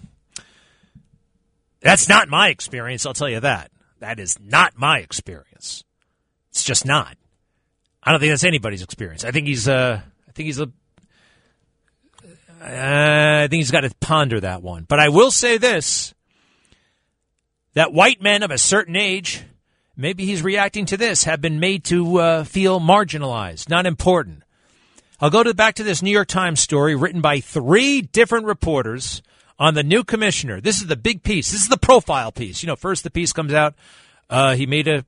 that's 1.82 2.10
not 2.10 2.28
my 2.28 2.50
experience. 2.50 3.06
I'll 3.06 3.14
tell 3.14 3.30
you 3.30 3.40
that. 3.40 3.72
That 4.00 4.20
is 4.20 4.40
not 4.40 4.78
my 4.78 5.00
experience. 5.00 5.84
It's 6.52 6.64
just 6.64 6.86
not. 6.86 7.18
I 8.04 8.12
don't 8.12 8.20
think 8.20 8.32
that's 8.32 8.44
anybody's 8.44 8.84
experience. 8.84 9.24
I 9.24 9.32
think 9.32 9.48
he's. 9.48 9.68
Uh, 9.68 10.02
I 10.28 10.32
think 10.32 10.46
he's 10.46 10.60
a. 10.60 10.72
Uh, 12.60 13.44
I 13.44 13.48
think 13.50 13.60
he's 13.60 13.72
got 13.72 13.82
to 13.82 13.92
ponder 14.00 14.40
that 14.40 14.64
one. 14.64 14.86
But 14.88 15.00
I 15.00 15.10
will 15.10 15.32
say 15.32 15.58
this: 15.58 16.14
that 17.74 17.94
white 17.94 18.22
men 18.22 18.44
of 18.44 18.52
a 18.52 18.58
certain 18.58 18.96
age, 18.96 19.44
maybe 19.96 20.26
he's 20.26 20.42
reacting 20.42 20.86
to 20.88 20.98
this, 20.98 21.26
have 21.26 21.42
been 21.42 21.60
made 21.60 21.84
to 21.86 22.18
uh, 22.18 22.44
feel 22.44 22.80
marginalized, 22.80 23.70
not 23.70 23.86
important. 23.86 24.44
I'll 25.20 25.30
go 25.32 25.44
to 25.44 25.54
back 25.54 25.76
to 25.76 25.84
this 25.84 26.04
New 26.04 26.12
York 26.12 26.28
Times 26.28 26.60
story 26.60 26.96
written 26.96 27.22
by 27.22 27.40
three 27.40 28.02
different 28.02 28.46
reporters 28.46 29.22
on 29.60 29.74
the 29.74 29.84
new 29.84 30.04
commissioner. 30.04 30.62
This 30.62 30.82
is 30.82 30.88
the 30.88 30.96
big 30.96 31.24
piece. 31.24 31.52
This 31.52 31.62
is 31.62 31.70
the 31.70 31.78
profile 31.78 32.32
piece. 32.32 32.62
You 32.62 32.68
know, 32.68 32.76
first 32.76 33.04
the 33.04 33.10
piece 33.10 33.34
comes 33.34 33.54
out. 33.54 33.76
Uh, 34.30 34.56
he 34.56 34.66
made 34.66 34.88
a 34.88 35.06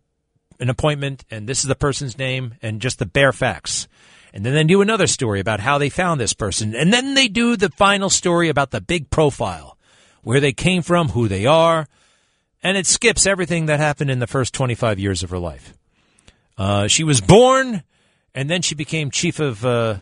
an 0.59 0.69
appointment, 0.69 1.23
and 1.31 1.47
this 1.47 1.59
is 1.59 1.67
the 1.67 1.75
person's 1.75 2.17
name, 2.17 2.55
and 2.61 2.81
just 2.81 2.99
the 2.99 3.05
bare 3.05 3.31
facts. 3.31 3.87
And 4.33 4.45
then 4.45 4.53
they 4.53 4.63
do 4.65 4.81
another 4.81 5.07
story 5.07 5.39
about 5.39 5.61
how 5.61 5.77
they 5.77 5.89
found 5.89 6.19
this 6.19 6.33
person, 6.33 6.75
and 6.75 6.93
then 6.93 7.13
they 7.13 7.27
do 7.27 7.55
the 7.55 7.69
final 7.69 8.09
story 8.09 8.49
about 8.49 8.71
the 8.71 8.81
big 8.81 9.09
profile, 9.09 9.77
where 10.21 10.39
they 10.39 10.51
came 10.51 10.81
from, 10.81 11.09
who 11.09 11.27
they 11.27 11.45
are, 11.45 11.87
and 12.61 12.77
it 12.77 12.85
skips 12.85 13.25
everything 13.25 13.67
that 13.67 13.79
happened 13.79 14.11
in 14.11 14.19
the 14.19 14.27
first 14.27 14.53
25 14.53 14.99
years 14.99 15.23
of 15.23 15.29
her 15.29 15.39
life. 15.39 15.73
Uh, 16.57 16.87
she 16.87 17.03
was 17.05 17.21
born, 17.21 17.83
and 18.35 18.49
then 18.49 18.61
she 18.61 18.75
became 18.75 19.09
chief 19.09 19.39
of 19.39 19.65
uh, 19.65 19.99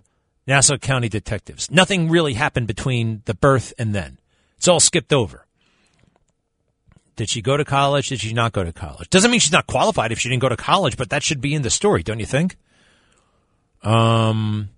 Nassau 0.47 0.77
County 0.77 1.07
Detectives. 1.07 1.69
Nothing 1.69 2.09
really 2.09 2.33
happened 2.33 2.67
between 2.67 3.21
the 3.25 3.35
birth 3.35 3.73
and 3.77 3.93
then. 3.93 4.17
It's 4.57 4.67
all 4.67 4.79
skipped 4.79 5.13
over. 5.13 5.45
Did 7.15 7.29
she 7.29 7.41
go 7.41 7.57
to 7.57 7.65
college? 7.65 8.09
Did 8.09 8.21
she 8.21 8.33
not 8.33 8.51
go 8.51 8.63
to 8.63 8.71
college? 8.71 9.09
Doesn't 9.09 9.31
mean 9.31 9.39
she's 9.39 9.51
not 9.51 9.65
qualified 9.65 10.11
if 10.11 10.19
she 10.19 10.29
didn't 10.29 10.41
go 10.41 10.49
to 10.49 10.57
college, 10.57 10.97
but 10.97 11.09
that 11.09 11.23
should 11.23 11.41
be 11.41 11.55
in 11.55 11.63
the 11.63 11.69
story, 11.69 12.03
don't 12.03 12.19
you 12.19 12.27
think? 12.27 12.57
Um, 13.81 14.69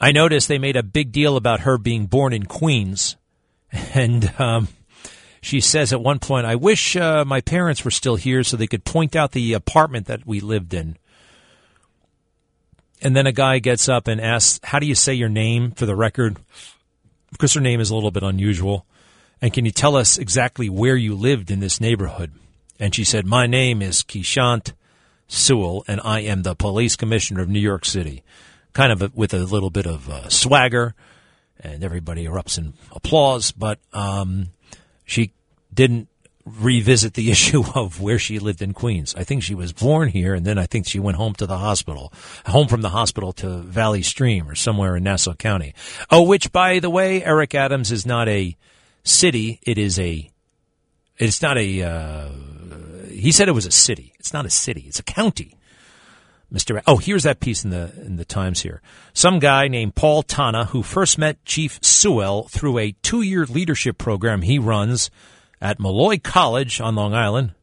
I 0.00 0.12
noticed 0.12 0.48
they 0.48 0.58
made 0.58 0.76
a 0.76 0.82
big 0.82 1.12
deal 1.12 1.36
about 1.36 1.60
her 1.60 1.78
being 1.78 2.06
born 2.06 2.32
in 2.32 2.46
Queens, 2.46 3.16
and 3.72 4.32
um, 4.40 4.68
she 5.40 5.60
says 5.60 5.92
at 5.92 6.00
one 6.00 6.18
point, 6.18 6.46
"I 6.46 6.56
wish 6.56 6.96
uh, 6.96 7.24
my 7.24 7.40
parents 7.40 7.84
were 7.84 7.90
still 7.90 8.16
here 8.16 8.42
so 8.42 8.56
they 8.56 8.66
could 8.66 8.84
point 8.84 9.14
out 9.14 9.32
the 9.32 9.52
apartment 9.52 10.06
that 10.06 10.26
we 10.26 10.40
lived 10.40 10.74
in." 10.74 10.96
And 13.02 13.14
then 13.14 13.26
a 13.26 13.32
guy 13.32 13.58
gets 13.58 13.88
up 13.88 14.08
and 14.08 14.20
asks, 14.20 14.58
"How 14.64 14.78
do 14.78 14.86
you 14.86 14.94
say 14.94 15.14
your 15.14 15.28
name 15.28 15.70
for 15.70 15.86
the 15.86 15.96
record?" 15.96 16.38
Because 17.34 17.52
her 17.54 17.60
name 17.60 17.80
is 17.80 17.90
a 17.90 17.94
little 17.94 18.12
bit 18.12 18.22
unusual. 18.22 18.86
And 19.42 19.52
can 19.52 19.64
you 19.64 19.72
tell 19.72 19.96
us 19.96 20.16
exactly 20.16 20.70
where 20.70 20.96
you 20.96 21.14
lived 21.14 21.50
in 21.50 21.58
this 21.60 21.80
neighborhood? 21.80 22.32
And 22.78 22.94
she 22.94 23.02
said, 23.04 23.26
My 23.26 23.46
name 23.46 23.82
is 23.82 24.02
Keechant 24.02 24.72
Sewell, 25.26 25.84
and 25.88 26.00
I 26.04 26.20
am 26.20 26.42
the 26.42 26.54
police 26.54 26.96
commissioner 26.96 27.42
of 27.42 27.48
New 27.48 27.60
York 27.60 27.84
City. 27.84 28.22
Kind 28.72 28.92
of 28.92 29.02
a, 29.02 29.10
with 29.14 29.34
a 29.34 29.40
little 29.40 29.70
bit 29.70 29.86
of 29.86 30.08
uh, 30.08 30.28
swagger. 30.28 30.94
and 31.60 31.82
everybody 31.82 32.24
erupts 32.24 32.56
in 32.56 32.74
applause. 32.92 33.52
But 33.52 33.80
um, 33.92 34.50
she 35.04 35.32
didn't 35.72 36.08
revisit 36.44 37.14
the 37.14 37.30
issue 37.30 37.64
of 37.74 38.00
where 38.00 38.18
she 38.18 38.38
lived 38.38 38.62
in 38.62 38.72
Queens. 38.72 39.14
I 39.16 39.24
think 39.24 39.42
she 39.42 39.54
was 39.54 39.72
born 39.72 40.08
here, 40.08 40.34
and 40.34 40.44
then 40.44 40.58
I 40.58 40.66
think 40.66 40.86
she 40.86 40.98
went 40.98 41.16
home 41.16 41.34
to 41.34 41.46
the 41.46 41.58
hospital, 41.58 42.12
home 42.46 42.68
from 42.68 42.82
the 42.82 42.90
hospital 42.90 43.32
to 43.34 43.58
Valley 43.58 44.02
Stream 44.02 44.48
or 44.48 44.54
somewhere 44.54 44.96
in 44.96 45.04
Nassau 45.04 45.34
County. 45.34 45.74
Oh, 46.10 46.22
which, 46.22 46.52
by 46.52 46.78
the 46.78 46.90
way, 46.90 47.24
Eric 47.24 47.54
Adams 47.54 47.90
is 47.90 48.06
not 48.06 48.28
a 48.28 48.56
city; 49.02 49.60
it 49.62 49.78
is 49.78 49.98
a. 49.98 50.30
It's 51.18 51.42
not 51.42 51.58
a. 51.58 51.82
Uh, 51.82 52.28
he 53.08 53.32
said 53.32 53.48
it 53.48 53.52
was 53.52 53.66
a 53.66 53.70
city. 53.70 54.12
It's 54.18 54.32
not 54.32 54.46
a 54.46 54.50
city. 54.50 54.84
It's 54.86 54.98
a 54.98 55.04
county. 55.04 55.56
Mr. 56.52 56.80
Oh, 56.86 56.98
here's 56.98 57.24
that 57.24 57.40
piece 57.40 57.64
in 57.64 57.70
the 57.70 57.92
in 58.04 58.16
the 58.16 58.24
Times 58.24 58.62
here. 58.62 58.80
Some 59.12 59.38
guy 59.38 59.66
named 59.66 59.94
Paul 59.94 60.22
Tonna, 60.22 60.66
who 60.68 60.82
first 60.82 61.18
met 61.18 61.44
Chief 61.44 61.80
Sewell 61.82 62.44
through 62.44 62.78
a 62.78 62.94
two-year 63.02 63.46
leadership 63.46 63.98
program 63.98 64.42
he 64.42 64.58
runs 64.58 65.10
at 65.64 65.80
Molloy 65.80 66.20
College 66.22 66.78
on 66.78 66.94
Long 66.94 67.14
Island, 67.14 67.54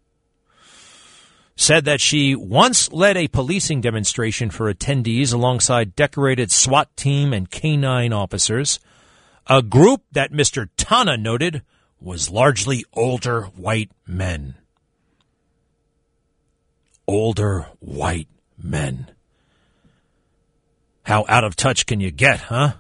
said 1.56 1.86
that 1.86 2.02
she 2.02 2.34
once 2.34 2.92
led 2.92 3.16
a 3.16 3.28
policing 3.28 3.80
demonstration 3.80 4.50
for 4.50 4.74
attendees 4.74 5.32
alongside 5.32 5.96
decorated 5.96 6.52
SWAT 6.52 6.98
team 6.98 7.32
and 7.32 7.52
canine 7.52 8.12
officers, 8.12 8.80
a 9.46 9.62
group 9.62 10.02
that 10.12 10.32
Mr. 10.32 10.70
Tonna 10.78 11.16
noted 11.16 11.62
was 12.00 12.32
largely 12.32 12.84
older 12.94 13.44
white 13.56 13.92
men. 14.08 14.56
Older 17.06 17.68
white 17.80 18.30
men. 18.58 19.12
How 21.04 21.24
out 21.28 21.44
of 21.44 21.56
touch 21.56 21.86
can 21.86 22.00
you 22.00 22.10
get, 22.10 22.40
huh? 22.40 22.74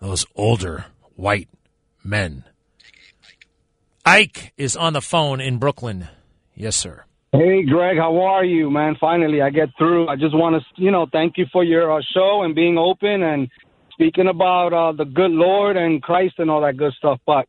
Those 0.00 0.26
older 0.36 0.84
white 1.16 1.48
men. 2.04 2.44
Ike 4.04 4.52
is 4.56 4.74
on 4.74 4.94
the 4.94 5.00
phone 5.00 5.40
in 5.40 5.58
Brooklyn. 5.58 6.08
Yes, 6.56 6.74
sir. 6.74 7.04
Hey, 7.30 7.62
Greg, 7.62 7.98
how 7.98 8.20
are 8.20 8.44
you, 8.44 8.68
man? 8.68 8.96
Finally, 9.00 9.40
I 9.40 9.50
get 9.50 9.68
through. 9.78 10.08
I 10.08 10.16
just 10.16 10.34
want 10.34 10.60
to, 10.60 10.82
you 10.82 10.90
know, 10.90 11.06
thank 11.10 11.38
you 11.38 11.46
for 11.52 11.62
your 11.62 11.96
uh, 11.96 12.02
show 12.12 12.42
and 12.42 12.52
being 12.54 12.76
open 12.78 13.22
and 13.22 13.48
speaking 13.92 14.26
about 14.26 14.72
uh, 14.72 14.92
the 14.92 15.04
good 15.04 15.30
Lord 15.30 15.76
and 15.76 16.02
Christ 16.02 16.34
and 16.38 16.50
all 16.50 16.62
that 16.62 16.76
good 16.76 16.92
stuff. 16.94 17.20
But 17.24 17.46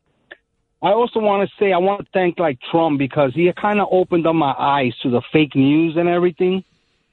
I 0.83 0.91
also 0.91 1.19
want 1.19 1.49
to 1.49 1.55
say 1.59 1.73
I 1.73 1.79
want 1.79 2.01
to 2.01 2.07
thank 2.13 2.37
like 2.37 2.59
Trump 2.71 2.99
because 2.99 3.31
he 3.33 3.51
kind 3.59 3.81
of 3.81 3.87
opened 3.91 4.27
up 4.27 4.35
my 4.35 4.53
eyes 4.57 4.93
to 5.01 5.09
the 5.09 5.23
fake 5.33 5.55
news 5.55 5.95
and 5.97 6.07
everything. 6.07 6.63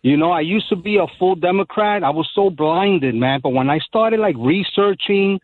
You 0.03 0.18
know, 0.18 0.30
I 0.30 0.41
used 0.41 0.68
to 0.68 0.76
be 0.76 0.99
a 0.99 1.07
full 1.18 1.34
Democrat. 1.34 2.05
I 2.05 2.11
was 2.11 2.30
so 2.34 2.51
blinded, 2.51 3.14
man. 3.14 3.41
But 3.43 3.51
when 3.51 3.70
I 3.70 3.78
started 3.78 4.20
like 4.20 4.36
researching 4.38 5.41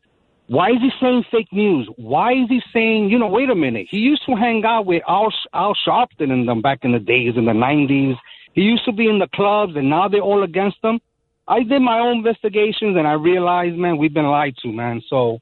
why 0.48 0.70
is 0.70 0.76
he 0.80 0.90
saying 1.00 1.24
fake 1.30 1.52
news? 1.52 1.88
Why 1.96 2.32
is 2.32 2.48
he 2.48 2.60
saying, 2.72 3.10
you 3.10 3.18
know, 3.18 3.26
wait 3.26 3.50
a 3.50 3.54
minute. 3.54 3.88
He 3.90 3.98
used 3.98 4.24
to 4.26 4.36
hang 4.36 4.64
out 4.64 4.86
with 4.86 5.02
Al, 5.08 5.32
Al 5.52 5.74
Sharpton 5.86 6.30
and 6.30 6.48
them 6.48 6.62
back 6.62 6.80
in 6.82 6.92
the 6.92 7.00
days 7.00 7.34
in 7.36 7.46
the 7.46 7.52
90s. 7.52 8.16
He 8.52 8.62
used 8.62 8.84
to 8.84 8.92
be 8.92 9.08
in 9.08 9.18
the 9.18 9.28
clubs 9.34 9.74
and 9.76 9.90
now 9.90 10.08
they're 10.08 10.20
all 10.20 10.44
against 10.44 10.78
him. 10.82 11.00
I 11.48 11.62
did 11.62 11.80
my 11.80 11.98
own 11.98 12.18
investigations 12.18 12.96
and 12.96 13.06
I 13.06 13.12
realized, 13.12 13.76
man, 13.76 13.98
we've 13.98 14.14
been 14.14 14.26
lied 14.26 14.54
to, 14.62 14.72
man. 14.72 15.02
So, 15.08 15.38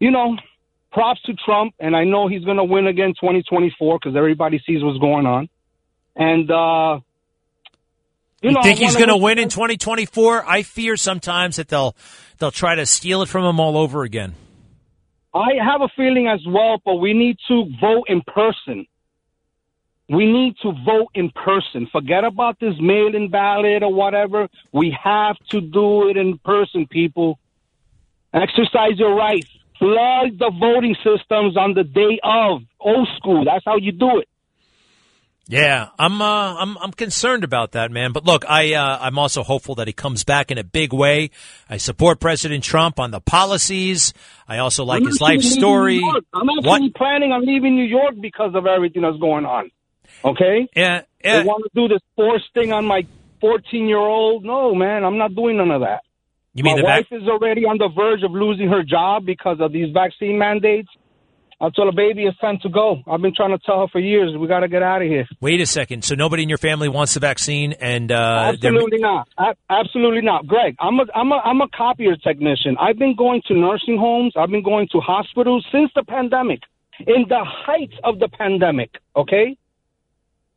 you 0.00 0.10
know, 0.10 0.36
props 0.92 1.20
to 1.22 1.34
Trump. 1.34 1.74
And 1.78 1.94
I 1.94 2.04
know 2.04 2.28
he's 2.28 2.44
going 2.44 2.56
to 2.56 2.64
win 2.64 2.86
again 2.86 3.14
2024 3.20 3.98
because 3.98 4.16
everybody 4.16 4.62
sees 4.66 4.82
what's 4.82 4.98
going 4.98 5.26
on. 5.26 5.48
And, 6.16 6.50
uh, 6.50 7.00
you, 8.42 8.50
you 8.50 8.54
know, 8.54 8.62
think 8.62 8.78
he's 8.78 8.96
going 8.96 9.08
to 9.08 9.16
win 9.16 9.38
in 9.38 9.48
2024? 9.48 10.44
I 10.48 10.62
fear 10.62 10.96
sometimes 10.96 11.56
that 11.56 11.68
they'll 11.68 11.96
they'll 12.38 12.50
try 12.50 12.74
to 12.74 12.86
steal 12.86 13.22
it 13.22 13.28
from 13.28 13.44
him 13.44 13.60
all 13.60 13.76
over 13.76 14.02
again. 14.02 14.34
I 15.34 15.52
have 15.64 15.80
a 15.80 15.88
feeling 15.96 16.28
as 16.28 16.40
well, 16.46 16.80
but 16.84 16.96
we 16.96 17.14
need 17.14 17.38
to 17.48 17.70
vote 17.80 18.04
in 18.08 18.20
person. 18.22 18.86
We 20.08 20.30
need 20.30 20.56
to 20.62 20.72
vote 20.84 21.08
in 21.14 21.30
person. 21.30 21.88
Forget 21.90 22.24
about 22.24 22.60
this 22.60 22.74
mail-in 22.78 23.30
ballot 23.30 23.82
or 23.82 23.94
whatever. 23.94 24.48
We 24.72 24.94
have 25.02 25.36
to 25.50 25.60
do 25.60 26.08
it 26.08 26.18
in 26.18 26.38
person, 26.38 26.86
people. 26.86 27.38
Exercise 28.34 28.98
your 28.98 29.14
rights. 29.14 29.48
Flood 29.78 30.38
the 30.38 30.52
voting 30.60 30.96
systems 30.96 31.56
on 31.56 31.74
the 31.74 31.84
day 31.84 32.20
of. 32.22 32.62
Old 32.78 33.08
school. 33.16 33.44
That's 33.44 33.64
how 33.64 33.76
you 33.76 33.92
do 33.92 34.18
it. 34.18 34.28
Yeah, 35.48 35.88
I'm 35.98 36.22
uh, 36.22 36.54
I'm 36.54 36.78
I'm 36.78 36.92
concerned 36.92 37.42
about 37.42 37.72
that, 37.72 37.90
man. 37.90 38.12
But 38.12 38.24
look, 38.24 38.44
I 38.48 38.74
uh, 38.74 38.98
I'm 39.00 39.18
also 39.18 39.42
hopeful 39.42 39.74
that 39.76 39.88
he 39.88 39.92
comes 39.92 40.22
back 40.22 40.50
in 40.50 40.58
a 40.58 40.64
big 40.64 40.92
way. 40.92 41.30
I 41.68 41.78
support 41.78 42.20
President 42.20 42.62
Trump 42.62 43.00
on 43.00 43.10
the 43.10 43.20
policies. 43.20 44.14
I 44.46 44.58
also 44.58 44.84
like 44.84 45.02
I'm 45.02 45.08
his 45.08 45.20
life 45.20 45.42
story. 45.42 46.00
I'm 46.32 46.48
actually 46.48 46.68
what? 46.68 46.94
planning 46.94 47.32
on 47.32 47.44
leaving 47.44 47.74
New 47.74 47.84
York 47.84 48.14
because 48.20 48.54
of 48.54 48.66
everything 48.66 49.02
that's 49.02 49.18
going 49.18 49.44
on. 49.44 49.70
Okay? 50.24 50.68
Yeah. 50.76 51.02
yeah. 51.24 51.40
They 51.40 51.44
want 51.44 51.64
to 51.64 51.70
do 51.74 51.88
this 51.88 52.02
force 52.14 52.48
thing 52.54 52.72
on 52.72 52.84
my 52.84 53.06
14 53.40 53.88
year 53.88 53.98
old. 53.98 54.44
No, 54.44 54.74
man, 54.74 55.04
I'm 55.04 55.18
not 55.18 55.34
doing 55.34 55.56
none 55.56 55.70
of 55.70 55.80
that. 55.80 56.02
You 56.54 56.64
mean 56.64 56.82
my 56.82 56.98
wife 56.98 57.06
is 57.10 57.26
already 57.28 57.64
on 57.64 57.78
the 57.78 57.88
verge 57.88 58.22
of 58.22 58.30
losing 58.30 58.68
her 58.68 58.82
job 58.82 59.24
because 59.24 59.58
of 59.60 59.72
these 59.72 59.92
vaccine 59.92 60.38
mandates. 60.38 60.88
I 61.62 61.70
told 61.70 61.86
her, 61.86 61.96
baby, 61.96 62.24
it's 62.24 62.36
time 62.38 62.58
to 62.62 62.68
go. 62.68 63.02
I've 63.06 63.22
been 63.22 63.34
trying 63.36 63.56
to 63.56 63.64
tell 63.64 63.82
her 63.82 63.86
for 63.86 64.00
years, 64.00 64.36
we 64.36 64.48
got 64.48 64.60
to 64.60 64.68
get 64.68 64.82
out 64.82 65.00
of 65.00 65.06
here. 65.06 65.28
Wait 65.40 65.60
a 65.60 65.66
second. 65.66 66.02
So 66.02 66.16
nobody 66.16 66.42
in 66.42 66.48
your 66.48 66.58
family 66.58 66.88
wants 66.88 67.14
the 67.14 67.20
vaccine, 67.20 67.72
and 67.74 68.10
uh, 68.10 68.50
absolutely 68.52 68.98
not. 68.98 69.28
A- 69.38 69.54
absolutely 69.70 70.22
not, 70.22 70.48
Greg. 70.48 70.74
I'm 70.80 70.98
a 70.98 71.04
I'm 71.14 71.30
a 71.30 71.36
I'm 71.36 71.60
a 71.60 71.68
copier 71.68 72.16
technician. 72.16 72.76
I've 72.80 72.98
been 72.98 73.14
going 73.14 73.42
to 73.46 73.54
nursing 73.54 73.96
homes. 73.96 74.32
I've 74.36 74.50
been 74.50 74.64
going 74.64 74.88
to 74.90 74.98
hospitals 74.98 75.64
since 75.70 75.92
the 75.94 76.02
pandemic. 76.02 76.62
In 76.98 77.26
the 77.28 77.44
height 77.44 77.92
of 78.02 78.18
the 78.18 78.28
pandemic, 78.28 78.90
okay. 79.14 79.56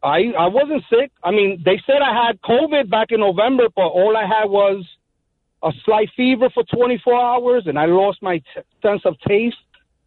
I 0.02 0.34
I 0.38 0.48
wasn't 0.48 0.84
sick. 0.90 1.12
I 1.24 1.30
mean, 1.30 1.62
they 1.64 1.80
said 1.86 2.02
I 2.02 2.26
had 2.26 2.42
COVID 2.42 2.90
back 2.90 3.12
in 3.12 3.20
November, 3.20 3.66
but 3.76 3.86
all 3.86 4.18
I 4.18 4.26
had 4.26 4.50
was 4.50 4.84
a 5.62 5.72
slight 5.84 6.10
fever 6.18 6.50
for 6.52 6.64
24 6.64 7.16
hours, 7.16 7.64
and 7.68 7.78
I 7.78 7.86
lost 7.86 8.24
my 8.24 8.40
t- 8.40 8.62
sense 8.82 9.02
of 9.06 9.16
taste 9.28 9.56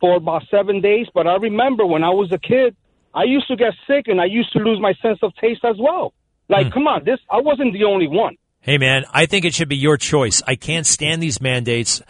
for 0.01 0.17
about 0.17 0.43
seven 0.51 0.81
days. 0.81 1.07
But 1.13 1.27
I 1.27 1.37
remember 1.37 1.87
when 1.87 2.05
I 2.05 2.11
was 2.11 2.31
a 2.33 2.39
kid, 2.39 2.77
I 3.15 3.25
used 3.25 3.49
to 3.49 3.57
get 3.57 3.73
sick 3.87 4.07
and 4.07 4.21
I 4.21 4.27
used 4.27 4.53
to 4.53 4.59
lose 4.59 4.81
my 4.81 4.95
sense 5.03 5.19
of 5.23 5.35
taste 5.37 5.65
as 5.65 5.77
well. 5.79 6.13
Like, 6.49 6.69
mm. 6.69 6.73
come 6.73 6.87
on, 6.87 7.05
this 7.05 7.19
I 7.31 7.41
wasn't 7.41 7.73
the 7.73 7.85
only 7.85 8.09
one. 8.09 8.37
Hey, 8.61 8.79
man, 8.79 9.05
I 9.13 9.27
think 9.27 9.45
it 9.45 9.55
should 9.55 9.69
be 9.69 9.77
your 9.77 9.97
choice. 9.97 10.43
I 10.47 10.57
can't 10.57 10.87
stand 10.87 11.23
these 11.23 11.41
mandates. 11.41 12.03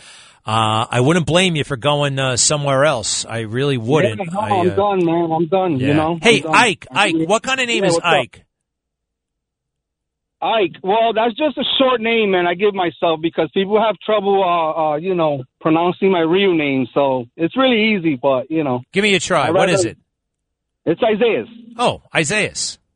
Uh, 0.46 0.86
I 0.90 1.00
wouldn't 1.00 1.26
blame 1.26 1.56
you 1.56 1.64
for 1.64 1.76
going 1.76 2.18
uh, 2.18 2.36
somewhere 2.36 2.84
else. 2.84 3.26
I 3.26 3.40
really 3.40 3.76
wouldn't. 3.76 4.18
Yeah, 4.18 4.32
no, 4.32 4.40
I, 4.40 4.48
am 4.60 4.70
uh, 4.70 4.74
done, 4.74 5.04
man. 5.04 5.30
I'm 5.30 5.46
done. 5.46 5.78
Yeah. 5.78 5.88
You 5.88 5.94
know. 5.94 6.18
Hey, 6.22 6.42
Ike, 6.42 6.86
Ike, 6.90 7.16
what 7.28 7.42
kind 7.42 7.60
of 7.60 7.66
name 7.66 7.84
yeah, 7.84 7.90
is 7.90 8.00
Ike? 8.02 8.38
Up? 8.38 8.47
Ike. 10.40 10.76
Well, 10.82 11.12
that's 11.14 11.34
just 11.34 11.58
a 11.58 11.64
short 11.78 12.00
name, 12.00 12.30
man. 12.30 12.46
I 12.46 12.54
give 12.54 12.74
myself 12.74 13.20
because 13.20 13.50
people 13.52 13.80
have 13.80 13.96
trouble, 13.98 14.42
uh, 14.42 14.92
uh, 14.92 14.96
you 14.96 15.14
know, 15.14 15.42
pronouncing 15.60 16.10
my 16.12 16.20
real 16.20 16.54
name. 16.54 16.86
So 16.94 17.26
it's 17.36 17.56
really 17.56 17.96
easy, 17.96 18.16
but 18.16 18.50
you 18.50 18.62
know. 18.62 18.82
Give 18.92 19.02
me 19.02 19.14
a 19.14 19.20
try. 19.20 19.50
What 19.50 19.68
is 19.68 19.84
it? 19.84 19.98
It's 20.86 21.00
Isaiah. 21.02 21.44
Oh, 21.76 22.02
Isaiah. 22.14 22.54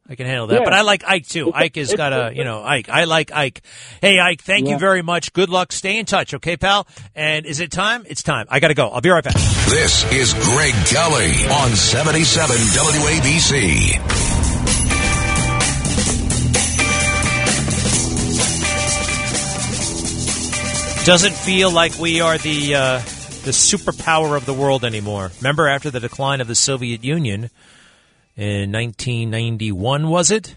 I 0.09 0.14
can 0.14 0.26
handle 0.26 0.47
that, 0.49 0.57
Yeah. 0.61 0.64
but 0.64 0.72
I 0.74 0.82
like 0.82 1.05
Ike 1.07 1.26
too. 1.26 1.53
Ike 1.55 1.76
has 1.76 1.95
got 1.95 2.12
a, 2.12 2.32
you 2.34 2.45
know, 2.45 2.62
Ike. 2.62 2.88
I 2.88 3.05
like 3.05 3.32
Ike. 3.32 3.62
Hey, 4.01 4.18
Ike, 4.18 4.43
thank 4.43 4.68
you 4.68 4.76
very 4.78 5.01
much. 5.01 5.32
Good 5.32 5.49
luck. 5.49 5.72
Stay 5.72 5.99
in 5.99 6.07
touch, 6.07 6.34
okay, 6.34 6.57
pal? 6.57 6.86
And 7.14 7.47
is 7.47 7.61
it 7.61 7.70
time? 7.70 8.05
It's 8.09 8.22
time. 8.22 8.47
I 8.51 8.61
got 8.61 8.68
to 8.68 8.74
go. 8.74 8.88
I'll 8.88 9.01
be 9.01 9.11
right 9.11 9.24
back. 9.24 9.34
This 9.34 10.05
is 10.12 10.34
Greg 10.34 10.74
Kelly 10.86 11.32
on 11.62 11.70
77 11.74 12.57
WABC. 12.57 14.41
Doesn't 21.05 21.35
feel 21.35 21.69
like 21.73 21.99
we 21.99 22.21
are 22.21 22.39
the 22.39 22.77
uh, 22.77 22.99
the 22.99 23.51
superpower 23.51 24.37
of 24.37 24.47
the 24.47 24.55
world 24.55 24.85
anymore. 24.85 25.33
Remember, 25.39 25.67
after 25.67 25.91
the 25.91 25.99
decline 25.99 26.41
of 26.41 26.47
the 26.47 26.55
Soviet 26.55 27.03
Union 27.03 27.51
in 28.37 28.71
1991, 28.71 30.09
was 30.09 30.31
it? 30.31 30.57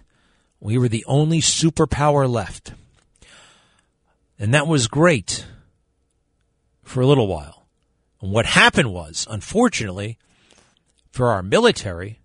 We 0.59 0.77
were 0.77 0.87
the 0.87 1.03
only 1.07 1.41
superpower 1.41 2.29
left, 2.29 2.73
and 4.37 4.53
that 4.53 4.67
was 4.67 4.85
great 4.85 5.47
for 6.83 7.01
a 7.01 7.07
little 7.07 7.27
while. 7.27 7.65
And 8.21 8.31
what 8.31 8.45
happened 8.45 8.93
was, 8.93 9.25
unfortunately, 9.27 10.19
for 11.09 11.31
our 11.31 11.41
military, 11.41 12.19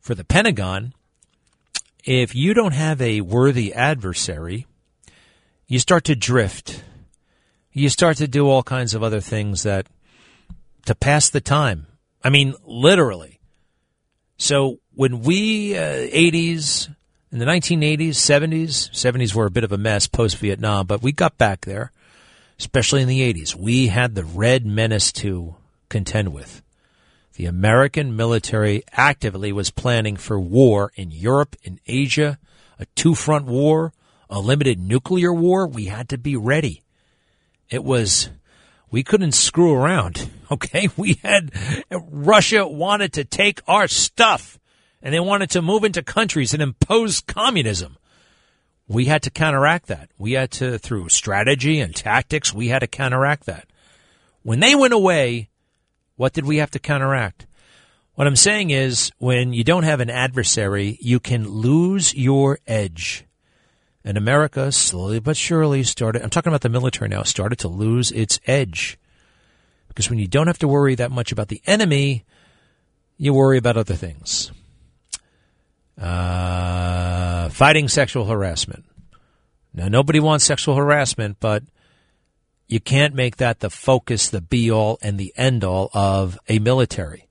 for 0.00 0.16
the 0.16 0.24
Pentagon, 0.24 0.94
if 2.04 2.34
you 2.34 2.54
don't 2.54 2.74
have 2.74 3.00
a 3.00 3.20
worthy 3.20 3.72
adversary, 3.72 4.66
you 5.68 5.78
start 5.78 6.02
to 6.06 6.16
drift 6.16 6.82
you 7.76 7.90
start 7.90 8.16
to 8.16 8.26
do 8.26 8.48
all 8.48 8.62
kinds 8.62 8.94
of 8.94 9.02
other 9.02 9.20
things 9.20 9.62
that 9.64 9.86
to 10.86 10.94
pass 10.94 11.28
the 11.28 11.42
time. 11.42 11.86
I 12.24 12.30
mean, 12.30 12.54
literally. 12.64 13.38
So 14.38 14.78
when 14.94 15.20
we 15.20 15.76
uh, 15.76 15.80
80s 15.80 16.88
in 17.30 17.38
the 17.38 17.44
1980s, 17.44 18.10
70s, 18.10 18.90
70s 18.92 19.34
were 19.34 19.44
a 19.44 19.50
bit 19.50 19.62
of 19.62 19.72
a 19.72 19.78
mess 19.78 20.06
post 20.06 20.38
Vietnam, 20.38 20.86
but 20.86 21.02
we 21.02 21.12
got 21.12 21.36
back 21.36 21.66
there. 21.66 21.92
especially 22.58 23.02
in 23.02 23.08
the 23.08 23.20
80s, 23.20 23.54
we 23.54 23.88
had 23.88 24.14
the 24.14 24.24
Red 24.24 24.64
Menace 24.64 25.12
to 25.12 25.56
contend 25.90 26.32
with. 26.32 26.62
The 27.34 27.44
American 27.44 28.16
military 28.16 28.82
actively 28.92 29.52
was 29.52 29.70
planning 29.70 30.16
for 30.16 30.40
war 30.40 30.92
in 30.94 31.10
Europe, 31.10 31.54
in 31.62 31.80
Asia, 31.86 32.38
a 32.78 32.86
two 32.94 33.14
front 33.14 33.44
war, 33.44 33.92
a 34.30 34.40
limited 34.40 34.78
nuclear 34.78 35.32
war. 35.32 35.66
We 35.66 35.86
had 35.86 36.08
to 36.08 36.18
be 36.18 36.34
ready. 36.36 36.82
It 37.70 37.84
was, 37.84 38.30
we 38.90 39.02
couldn't 39.02 39.32
screw 39.32 39.74
around. 39.74 40.30
Okay. 40.48 40.88
We 40.96 41.14
had, 41.24 41.50
Russia 41.90 42.68
wanted 42.68 43.14
to 43.14 43.24
take 43.24 43.60
our 43.66 43.88
stuff 43.88 44.60
and 45.02 45.12
they 45.12 45.18
wanted 45.18 45.50
to 45.50 45.60
move 45.60 45.82
into 45.82 46.04
countries 46.04 46.54
and 46.54 46.62
impose 46.62 47.20
communism. 47.20 47.96
We 48.86 49.06
had 49.06 49.22
to 49.24 49.30
counteract 49.30 49.88
that. 49.88 50.10
We 50.18 50.34
had 50.34 50.52
to, 50.52 50.78
through 50.78 51.08
strategy 51.08 51.80
and 51.80 51.92
tactics, 51.96 52.54
we 52.54 52.68
had 52.68 52.78
to 52.78 52.86
counteract 52.86 53.46
that. 53.46 53.66
When 54.44 54.60
they 54.60 54.76
went 54.76 54.94
away, 54.94 55.48
what 56.14 56.32
did 56.32 56.44
we 56.44 56.58
have 56.58 56.70
to 56.70 56.78
counteract? 56.78 57.46
What 58.14 58.26
I'm 58.26 58.36
saying 58.36 58.70
is, 58.70 59.12
when 59.18 59.52
you 59.52 59.62
don't 59.62 59.82
have 59.82 60.00
an 60.00 60.08
adversary, 60.08 60.96
you 61.02 61.20
can 61.20 61.48
lose 61.48 62.14
your 62.14 62.60
edge. 62.66 63.25
And 64.06 64.16
America, 64.16 64.70
slowly 64.70 65.18
but 65.18 65.36
surely, 65.36 65.82
started, 65.82 66.22
I'm 66.22 66.30
talking 66.30 66.50
about 66.50 66.60
the 66.60 66.68
military 66.68 67.08
now, 67.08 67.24
started 67.24 67.58
to 67.58 67.68
lose 67.68 68.12
its 68.12 68.38
edge. 68.46 68.98
Because 69.88 70.08
when 70.08 70.20
you 70.20 70.28
don't 70.28 70.46
have 70.46 70.60
to 70.60 70.68
worry 70.68 70.94
that 70.94 71.10
much 71.10 71.32
about 71.32 71.48
the 71.48 71.60
enemy, 71.66 72.24
you 73.18 73.34
worry 73.34 73.58
about 73.58 73.76
other 73.76 73.96
things. 73.96 74.52
Uh, 76.00 77.48
fighting 77.48 77.88
sexual 77.88 78.26
harassment. 78.26 78.84
Now, 79.74 79.88
nobody 79.88 80.20
wants 80.20 80.44
sexual 80.44 80.76
harassment, 80.76 81.38
but 81.40 81.64
you 82.68 82.78
can't 82.78 83.12
make 83.12 83.38
that 83.38 83.58
the 83.58 83.70
focus, 83.70 84.28
the 84.28 84.40
be 84.40 84.70
all, 84.70 85.00
and 85.02 85.18
the 85.18 85.32
end 85.36 85.64
all 85.64 85.90
of 85.92 86.38
a 86.48 86.60
military. 86.60 87.25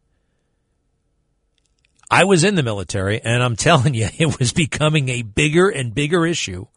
I 2.15 2.23
was 2.23 2.43
in 2.43 2.55
the 2.55 2.63
military, 2.63 3.21
and 3.21 3.43
I'm 3.43 3.55
telling 3.67 3.93
you, 3.93 4.07
it 4.17 4.39
was 4.39 4.53
becoming 4.53 5.09
a 5.09 5.21
bigger 5.21 5.69
and 5.69 5.93
bigger 5.93 6.25
issue. 6.25 6.67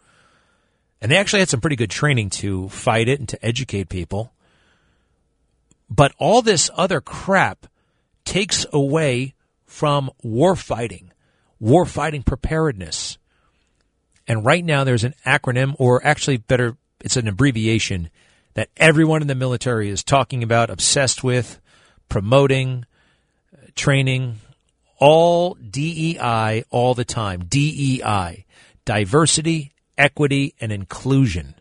And 1.01 1.13
they 1.13 1.17
actually 1.17 1.41
had 1.41 1.49
some 1.49 1.61
pretty 1.61 1.77
good 1.77 1.91
training 1.91 2.31
to 2.31 2.69
fight 2.71 3.09
it 3.09 3.21
and 3.21 3.29
to 3.29 3.45
educate 3.45 3.89
people. 3.89 4.33
But 5.89 6.13
all 6.19 6.43
this 6.43 6.71
other 6.75 7.01
crap 7.01 7.67
takes 8.25 8.67
away 8.73 9.35
from 9.65 10.11
war 10.23 10.57
fighting 10.57 11.13
warfighting 11.63 12.25
preparedness. 12.25 13.19
And 14.27 14.45
right 14.45 14.65
now 14.65 14.85
there's 14.85 15.05
an 15.05 15.15
acronym, 15.27 15.75
or 15.79 16.05
actually 16.07 16.37
better, 16.39 16.77
it's 17.01 17.17
an 17.17 17.29
abbreviation 17.29 18.11
that 18.55 18.69
everyone 18.77 19.23
in 19.23 19.29
the 19.29 19.35
military 19.35 19.89
is 19.89 20.05
talking 20.05 20.43
about, 20.43 20.71
obsessed 20.71 21.25
with, 21.25 21.61
promoting, 22.09 22.85
uh, 23.53 23.67
training, 23.75 24.37
all 24.99 25.55
DEI 25.55 26.65
all 26.71 26.95
the 26.95 27.05
time. 27.05 27.45
DEI. 27.45 28.45
Diversity, 28.85 29.73
equity, 29.97 30.55
and 30.61 30.73
inclusion. 30.73 31.55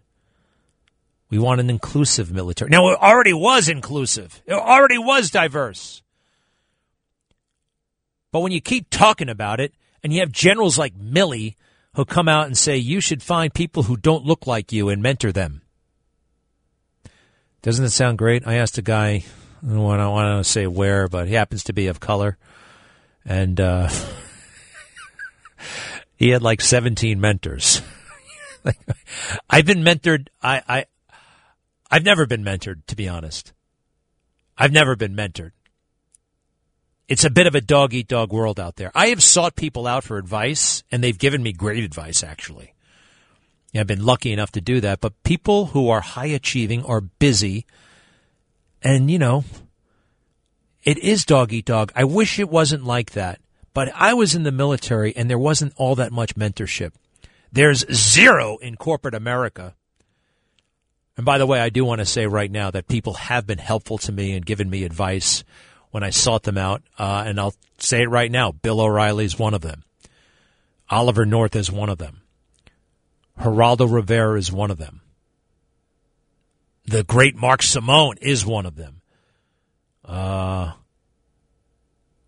We 1.30 1.40
want 1.40 1.60
an 1.60 1.70
inclusive 1.70 2.32
military. 2.32 2.70
Now, 2.70 2.90
it 2.90 3.00
already 3.00 3.34
was 3.34 3.68
inclusive. 3.68 4.42
It 4.46 4.54
already 4.54 4.98
was 4.98 5.30
diverse. 5.30 6.02
But 8.32 8.40
when 8.42 8.52
you 8.52 8.62
keep 8.62 8.90
talking 8.90 9.30
about 9.30 9.60
it, 9.60 9.74
and 10.04 10.14
you 10.14 10.20
have 10.22 10.32
generals 10.32 10.78
like 10.78 10.98
Milley 10.98 11.56
who 11.96 12.06
come 12.06 12.30
out 12.30 12.46
and 12.46 12.58
say 12.58 12.78
you 12.78 13.02
should 13.02 13.24
find 13.24 13.54
people 13.54 13.84
who 13.84 13.98
don't 13.98 14.24
look 14.24 14.48
like 14.48 14.72
you 14.72 14.90
and 14.90 15.02
mentor 15.02 15.32
them. 15.32 15.64
Doesn't 17.62 17.84
it 17.84 17.90
sound 17.90 18.18
great? 18.18 18.48
I 18.48 18.54
asked 18.56 18.78
a 18.78 18.84
guy, 18.84 19.24
I 19.64 19.68
don't 19.68 19.84
want 19.84 20.46
to 20.46 20.50
say 20.50 20.68
where, 20.68 21.08
but 21.08 21.28
he 21.28 21.34
happens 21.34 21.64
to 21.66 21.74
be 21.74 21.88
of 21.88 22.00
color. 22.00 22.38
And 23.28 23.60
uh, 23.60 23.90
he 26.16 26.30
had 26.30 26.42
like 26.42 26.62
17 26.62 27.22
mentors. 27.22 27.82
I've 29.50 29.66
been 29.66 29.84
mentored. 29.84 30.30
I, 30.42 30.64
I, 30.68 30.86
I've 31.92 32.04
never 32.04 32.26
been 32.26 32.44
mentored, 32.44 32.86
to 32.88 32.96
be 32.96 33.08
honest. 33.08 33.54
I've 34.58 34.72
never 34.72 34.96
been 34.96 35.16
mentored 35.16 35.52
it's 37.08 37.24
a 37.24 37.30
bit 37.30 37.48
of 37.48 37.56
a 37.56 37.62
dog 37.62 37.94
eat 37.94 38.08
dog 38.08 38.34
world 38.34 38.60
out 38.60 38.76
there. 38.76 38.92
I 38.94 39.08
have 39.08 39.24
sought 39.24 39.56
people 39.56 39.88
out 39.88 40.04
for 40.04 40.18
advice, 40.18 40.84
and 40.92 41.04
they've 41.04 41.18
given 41.18 41.42
me 41.42 41.54
great 41.54 41.84
advice, 41.84 42.24
actually. 42.24 42.74
Yeah, 43.72 43.82
I've 43.82 43.88
been 43.88 44.06
lucky 44.06 44.32
enough 44.32 44.52
to 44.54 44.62
do 44.62 44.82
that. 44.82 45.00
But 45.00 45.24
people 45.24 45.68
who 45.68 45.90
are 45.90 46.02
high 46.02 46.28
achieving 46.28 46.84
are 46.84 47.02
busy, 47.02 47.66
and, 48.82 49.10
you 49.10 49.20
know, 49.20 49.46
it 50.88 51.00
is 51.00 51.26
dog 51.26 51.52
eat 51.52 51.66
dog. 51.66 51.92
I 51.98 52.06
wish 52.06 52.40
it 52.40 52.48
wasn't 52.48 52.86
like 52.86 53.12
that. 53.12 53.42
But 53.74 53.92
I 53.94 54.14
was 54.14 54.36
in 54.36 54.44
the 54.44 54.54
military, 54.54 55.14
and 55.14 55.30
there 55.30 55.38
wasn't 55.38 55.74
all 55.76 55.96
that 55.96 56.14
much 56.14 56.36
mentorship. 56.36 56.94
There's 57.52 57.84
zero 57.94 58.56
in 58.56 58.78
corporate 58.78 59.14
America. 59.14 59.76
And 61.18 61.26
by 61.26 61.40
the 61.40 61.46
way, 61.46 61.60
I 61.60 61.68
do 61.68 61.84
want 61.84 62.00
to 62.00 62.06
say 62.06 62.26
right 62.26 62.50
now 62.50 62.72
that 62.72 62.88
people 62.88 63.16
have 63.16 63.46
been 63.46 63.58
helpful 63.58 63.98
to 63.98 64.14
me 64.14 64.32
and 64.32 64.46
given 64.46 64.70
me 64.70 64.86
advice 64.86 65.44
when 65.92 66.04
I 66.04 66.10
sought 66.10 66.44
them 66.44 66.58
out. 66.58 66.84
Uh, 66.98 67.26
and 67.28 67.38
I'll 67.38 67.56
say 67.80 68.04
it 68.04 68.10
right 68.10 68.32
now 68.32 68.54
Bill 68.54 68.80
O'Reilly 68.80 69.26
is 69.26 69.38
one 69.38 69.54
of 69.54 69.62
them. 69.62 69.84
Oliver 70.90 71.26
North 71.26 71.58
is 71.58 71.70
one 71.70 71.90
of 71.90 71.98
them. 71.98 72.22
Geraldo 73.38 73.92
Rivera 73.92 74.40
is 74.40 74.54
one 74.54 74.72
of 74.72 74.78
them. 74.78 75.02
The 76.86 77.04
great 77.04 77.36
Mark 77.36 77.62
Simone 77.62 78.16
is 78.22 78.46
one 78.46 78.66
of 78.66 78.78
them. 78.78 78.97
Uh, 80.08 80.72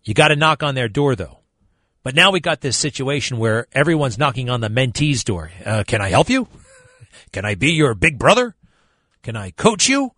you 0.04 0.14
got 0.14 0.28
to 0.28 0.36
knock 0.36 0.62
on 0.62 0.74
their 0.74 0.88
door, 0.88 1.16
though. 1.16 1.38
But 2.02 2.14
now 2.14 2.30
we 2.30 2.40
got 2.40 2.60
this 2.60 2.76
situation 2.76 3.38
where 3.38 3.66
everyone's 3.72 4.18
knocking 4.18 4.48
on 4.48 4.60
the 4.60 4.68
mentee's 4.68 5.24
door. 5.24 5.50
Uh, 5.64 5.84
can 5.86 6.00
I 6.00 6.08
help 6.08 6.30
you? 6.30 6.48
Can 7.32 7.44
I 7.44 7.54
be 7.54 7.72
your 7.72 7.94
big 7.94 8.18
brother? 8.18 8.56
Can 9.22 9.36
I 9.36 9.50
coach 9.50 9.88
you? 9.88 10.12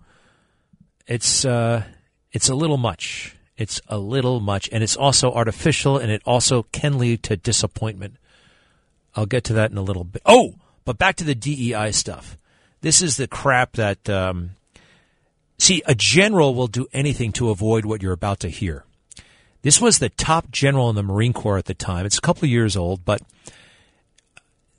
It's 1.07 1.45
uh, 1.45 1.85
it's 2.31 2.49
a 2.49 2.55
little 2.55 2.77
much. 2.77 3.37
It's 3.57 3.81
a 3.89 3.99
little 3.99 4.41
much, 4.41 4.69
and 4.73 4.83
it's 4.83 4.97
also 4.97 5.33
artificial, 5.33 5.99
and 5.99 6.11
it 6.11 6.23
also 6.25 6.63
can 6.65 6.99
lead 6.99 7.23
to 7.25 7.37
disappointment. 7.37 8.17
I'll 9.15 9.27
get 9.27 9.45
to 9.45 9.53
that 9.55 9.71
in 9.71 9.77
a 9.77 9.83
little 9.83 10.05
bit. 10.05 10.23
Oh, 10.25 10.55
but 10.85 10.97
back 10.97 11.17
to 11.17 11.25
the 11.25 11.35
DEI 11.35 11.93
stuff. 11.93 12.39
This 12.81 13.03
is 13.03 13.17
the 13.17 13.27
crap 13.27 13.73
that. 13.73 14.09
Um, 14.09 14.53
see, 15.63 15.83
a 15.87 15.95
general 15.95 16.55
will 16.55 16.67
do 16.67 16.87
anything 16.93 17.33
to 17.33 17.51
avoid 17.51 17.85
what 17.85 18.03
you're 18.03 18.13
about 18.13 18.41
to 18.41 18.49
hear. 18.49 18.85
This 19.63 19.81
was 19.81 19.99
the 19.99 20.09
top 20.09 20.51
general 20.51 20.91
in 20.91 20.97
the 20.97 21.03
Marine 21.03 21.33
Corps 21.33 21.59
at 21.59 21.67
the 21.67 21.75
time. 21.75 22.05
It's 22.05 22.19
a 22.19 22.23
couple 22.23 22.45
of 22.45 22.51
years 22.51 22.77
old, 22.77 23.05
but 23.05 23.23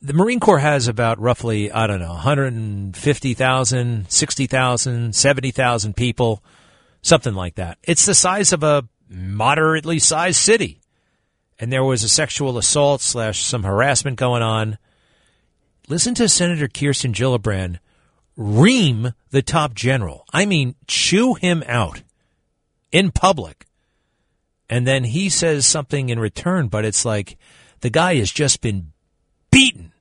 the 0.01 0.13
Marine 0.13 0.41
Corps 0.41 0.59
has 0.59 0.87
about 0.89 1.19
roughly, 1.19 1.71
I 1.71 1.87
don't 1.87 2.01
know, 2.01 2.09
150,000, 2.09 4.05
60,000, 4.09 5.15
70,000 5.15 5.95
people 5.95 6.43
something 7.03 7.35
like 7.35 7.55
that. 7.55 7.77
It's 7.83 8.05
the 8.05 8.15
size 8.15 8.51
of 8.51 8.63
a 8.63 8.87
moderately 9.07 9.99
sized 9.99 10.37
city. 10.37 10.79
And 11.59 11.71
there 11.71 11.83
was 11.83 12.03
a 12.03 12.09
sexual 12.09 12.57
assault 12.57 13.01
slash 13.01 13.43
some 13.43 13.63
harassment 13.63 14.17
going 14.17 14.41
on. 14.41 14.79
Listen 15.87 16.15
to 16.15 16.27
Senator 16.27 16.67
Kirsten 16.67 17.13
Gillibrand 17.13 17.77
ream 18.35 19.13
the 19.31 19.41
top 19.41 19.73
general. 19.73 20.25
I 20.31 20.45
mean, 20.45 20.75
chew 20.87 21.35
him 21.35 21.63
out 21.67 22.01
in 22.91 23.11
public. 23.11 23.65
And 24.69 24.87
then 24.87 25.03
he 25.03 25.29
says 25.29 25.65
something 25.65 26.09
in 26.09 26.19
return, 26.19 26.67
but 26.67 26.85
it's 26.85 27.05
like 27.05 27.37
the 27.81 27.89
guy 27.89 28.15
has 28.15 28.31
just 28.31 28.61
been 28.61 28.91
beaten. 29.51 29.91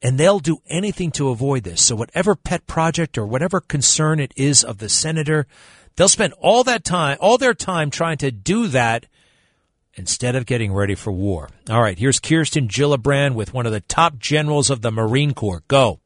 And 0.00 0.18
they'll 0.18 0.38
do 0.38 0.58
anything 0.68 1.10
to 1.12 1.28
avoid 1.28 1.64
this. 1.64 1.82
So 1.82 1.96
whatever 1.96 2.36
pet 2.36 2.66
project 2.66 3.18
or 3.18 3.26
whatever 3.26 3.60
concern 3.60 4.20
it 4.20 4.32
is 4.36 4.62
of 4.64 4.78
the 4.78 4.88
senator, 4.88 5.46
they'll 5.96 6.08
spend 6.08 6.34
all 6.34 6.64
that 6.64 6.84
time, 6.84 7.18
all 7.20 7.36
their 7.36 7.54
time 7.54 7.90
trying 7.90 8.18
to 8.18 8.30
do 8.30 8.68
that 8.68 9.06
instead 9.94 10.36
of 10.36 10.46
getting 10.46 10.72
ready 10.72 10.94
for 10.94 11.12
war. 11.12 11.50
All 11.68 11.82
right, 11.82 11.98
here's 11.98 12.20
Kirsten 12.20 12.68
Gillibrand 12.68 13.34
with 13.34 13.52
one 13.52 13.66
of 13.66 13.72
the 13.72 13.80
top 13.80 14.18
generals 14.18 14.70
of 14.70 14.80
the 14.80 14.92
Marine 14.92 15.34
Corps. 15.34 15.64
Go. 15.66 16.00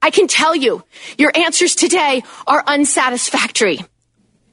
I 0.00 0.10
can 0.10 0.28
tell 0.28 0.54
you, 0.54 0.84
your 1.16 1.32
answers 1.34 1.74
today 1.74 2.22
are 2.46 2.62
unsatisfactory. 2.66 3.80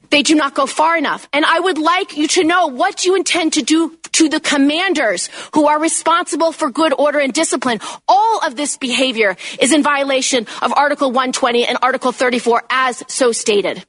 They 0.10 0.22
do 0.22 0.36
not 0.36 0.54
go 0.54 0.66
far 0.66 0.98
enough. 0.98 1.28
And 1.34 1.46
I 1.46 1.60
would 1.60 1.78
like 1.78 2.16
you 2.16 2.28
to 2.30 2.44
know 2.44 2.68
what 2.68 3.06
you 3.06 3.16
intend 3.16 3.54
to 3.54 3.62
do 3.62 3.98
to 4.14 4.30
the 4.30 4.40
commanders 4.40 5.30
who 5.54 5.68
are 5.68 5.80
responsible 5.80 6.52
for 6.52 6.70
good 6.70 6.94
order 6.98 7.20
and 7.20 7.34
discipline. 7.34 7.80
All 8.08 8.40
of 8.46 8.56
this 8.56 8.78
behavior 8.78 9.36
is 9.60 9.74
in 9.74 9.84
violation 9.84 10.48
of 10.62 10.74
Article 10.74 11.10
120 11.10 11.66
and 11.66 11.78
Article 11.82 12.12
34 12.12 12.64
as 12.70 13.04
so 13.08 13.32
stated. 13.32 13.86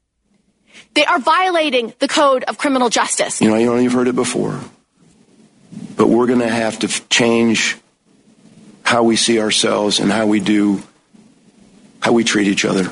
They 0.95 1.05
are 1.05 1.19
violating 1.19 1.93
the 1.99 2.09
code 2.09 2.43
of 2.45 2.59
criminal 2.59 2.89
justice. 2.89 3.41
You 3.41 3.51
know, 3.51 3.57
you 3.57 3.67
know 3.67 3.77
you've 3.77 3.93
heard 3.93 4.09
it 4.09 4.17
before, 4.17 4.61
but 5.97 6.09
we're 6.09 6.27
going 6.27 6.41
to 6.41 6.49
have 6.49 6.79
to 6.81 6.89
change 7.09 7.77
how 8.83 9.03
we 9.03 9.17
see 9.17 9.39
ourselves 9.39 10.01
and 10.01 10.11
how 10.11 10.27
we 10.27 10.41
do, 10.41 10.83
how 12.07 12.13
we 12.13 12.23
treat 12.23 12.47
each 12.47 12.65
other. 12.65 12.89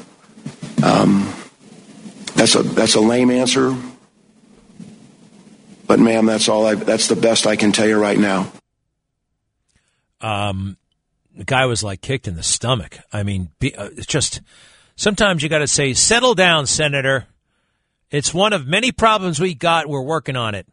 Um, 0.83 1.33
that's 2.35 2.57
a 2.57 2.65
that's 2.65 2.97
a 2.97 3.01
lame 3.01 3.31
answer, 3.31 3.73
but 5.87 6.01
ma'am, 6.01 6.27
that's 6.27 6.49
all. 6.49 6.67
I, 6.67 6.75
that's 6.75 7.07
the 7.07 7.15
best 7.15 7.47
I 7.47 7.55
can 7.55 7.71
tell 7.71 7.87
you 7.87 7.97
right 7.97 8.19
now. 8.19 8.51
Um, 10.21 10.77
the 11.33 11.45
guy 11.45 11.67
was 11.67 11.85
like 11.85 12.01
kicked 12.01 12.27
in 12.27 12.35
the 12.35 12.43
stomach. 12.43 12.99
I 13.13 13.23
mean, 13.23 13.51
be, 13.61 13.73
uh, 13.77 13.91
it's 13.97 14.07
just 14.07 14.41
sometimes 14.97 15.45
you 15.45 15.49
got 15.49 15.59
to 15.59 15.69
say, 15.69 15.95
"Settle 15.95 16.35
down, 16.35 16.67
Senator." 16.67 17.29
It's 18.11 18.35
one 18.35 18.53
of 18.53 18.67
many 18.67 18.91
problems 18.91 19.39
we 19.39 19.55
got. 19.55 19.89
We're 19.89 20.03
working 20.03 20.35
on 20.35 20.57
it. 20.57 20.67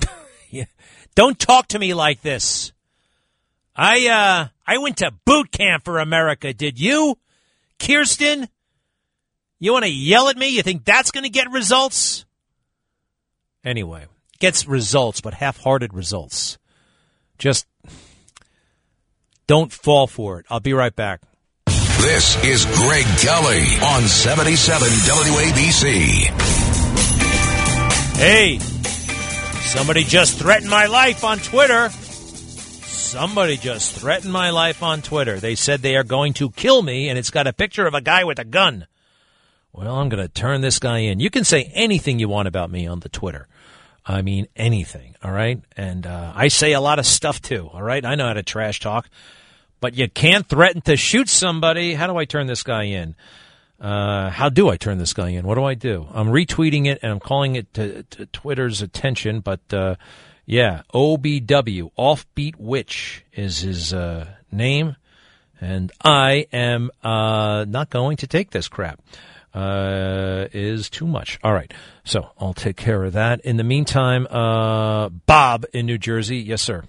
Don't 1.16 1.38
talk 1.38 1.66
to 1.68 1.80
me 1.80 1.94
like 1.94 2.22
this. 2.22 2.72
I 3.74 4.06
uh 4.06 4.48
I 4.66 4.78
went 4.78 4.98
to 4.98 5.12
boot 5.24 5.50
camp 5.50 5.84
for 5.84 5.98
America. 5.98 6.52
Did 6.54 6.80
you, 6.80 7.18
Kirsten? 7.86 8.48
You 9.58 9.72
want 9.72 9.84
to 9.84 9.90
yell 9.90 10.28
at 10.28 10.36
me? 10.36 10.48
You 10.48 10.62
think 10.62 10.84
that's 10.84 11.10
going 11.10 11.24
to 11.24 11.30
get 11.30 11.50
results? 11.50 12.24
Anyway, 13.64 14.06
gets 14.38 14.66
results, 14.66 15.20
but 15.20 15.34
half-hearted 15.34 15.94
results. 15.94 16.58
Just 17.38 17.66
don't 19.46 19.72
fall 19.72 20.06
for 20.06 20.40
it. 20.40 20.46
I'll 20.50 20.60
be 20.60 20.72
right 20.72 20.94
back. 20.94 21.22
This 21.66 22.42
is 22.44 22.66
Greg 22.66 23.06
Kelly 23.18 23.62
on 23.82 24.02
77 24.02 24.88
WABC. 24.88 26.24
Hey, 28.18 28.58
somebody 28.58 30.04
just 30.04 30.38
threatened 30.38 30.70
my 30.70 30.86
life 30.86 31.24
on 31.24 31.38
Twitter. 31.38 31.90
Somebody 33.04 33.58
just 33.58 33.94
threatened 33.94 34.32
my 34.32 34.48
life 34.48 34.82
on 34.82 35.02
Twitter. 35.02 35.38
They 35.38 35.54
said 35.54 35.82
they 35.82 35.94
are 35.94 36.02
going 36.02 36.32
to 36.34 36.50
kill 36.50 36.80
me, 36.80 37.10
and 37.10 37.18
it's 37.18 37.30
got 37.30 37.46
a 37.46 37.52
picture 37.52 37.86
of 37.86 37.92
a 37.92 38.00
guy 38.00 38.24
with 38.24 38.38
a 38.38 38.44
gun. 38.44 38.86
Well, 39.72 39.96
I'm 39.96 40.08
going 40.08 40.26
to 40.26 40.32
turn 40.32 40.62
this 40.62 40.78
guy 40.78 41.00
in. 41.00 41.20
You 41.20 41.28
can 41.28 41.44
say 41.44 41.70
anything 41.74 42.18
you 42.18 42.28
want 42.28 42.48
about 42.48 42.70
me 42.70 42.86
on 42.86 43.00
the 43.00 43.10
Twitter. 43.10 43.46
I 44.06 44.22
mean, 44.22 44.48
anything, 44.56 45.16
all 45.22 45.30
right? 45.30 45.60
And 45.76 46.06
uh, 46.06 46.32
I 46.34 46.48
say 46.48 46.72
a 46.72 46.80
lot 46.80 46.98
of 46.98 47.04
stuff 47.06 47.42
too, 47.42 47.68
all 47.72 47.82
right? 47.82 48.04
I 48.04 48.14
know 48.14 48.26
how 48.26 48.32
to 48.32 48.42
trash 48.42 48.80
talk, 48.80 49.08
but 49.80 49.94
you 49.94 50.08
can't 50.08 50.48
threaten 50.48 50.80
to 50.82 50.96
shoot 50.96 51.28
somebody. 51.28 51.94
How 51.94 52.06
do 52.06 52.16
I 52.16 52.24
turn 52.24 52.46
this 52.46 52.62
guy 52.62 52.84
in? 52.84 53.14
Uh, 53.78 54.30
how 54.30 54.48
do 54.48 54.70
I 54.70 54.78
turn 54.78 54.96
this 54.96 55.12
guy 55.12 55.28
in? 55.28 55.46
What 55.46 55.56
do 55.56 55.64
I 55.64 55.74
do? 55.74 56.08
I'm 56.12 56.28
retweeting 56.28 56.86
it 56.86 57.00
and 57.02 57.12
I'm 57.12 57.20
calling 57.20 57.54
it 57.54 57.72
to, 57.74 58.02
to 58.02 58.26
Twitter's 58.26 58.80
attention, 58.80 59.40
but 59.40 59.60
uh, 59.74 59.96
yeah, 60.46 60.82
OBW, 60.92 61.90
Offbeat 61.98 62.56
Witch 62.58 63.24
is 63.32 63.60
his 63.60 63.94
uh, 63.94 64.28
name, 64.52 64.96
and 65.60 65.90
I 66.02 66.46
am 66.52 66.90
uh, 67.02 67.64
not 67.66 67.90
going 67.90 68.18
to 68.18 68.26
take 68.26 68.50
this 68.50 68.68
crap. 68.68 69.00
Uh, 69.54 70.48
is 70.52 70.90
too 70.90 71.06
much. 71.06 71.38
All 71.44 71.52
right, 71.52 71.72
so 72.02 72.28
I'll 72.40 72.54
take 72.54 72.76
care 72.76 73.04
of 73.04 73.12
that. 73.12 73.40
In 73.42 73.56
the 73.56 73.62
meantime, 73.62 74.26
uh, 74.28 75.10
Bob 75.10 75.64
in 75.72 75.86
New 75.86 75.96
Jersey, 75.96 76.38
yes, 76.38 76.60
sir. 76.60 76.82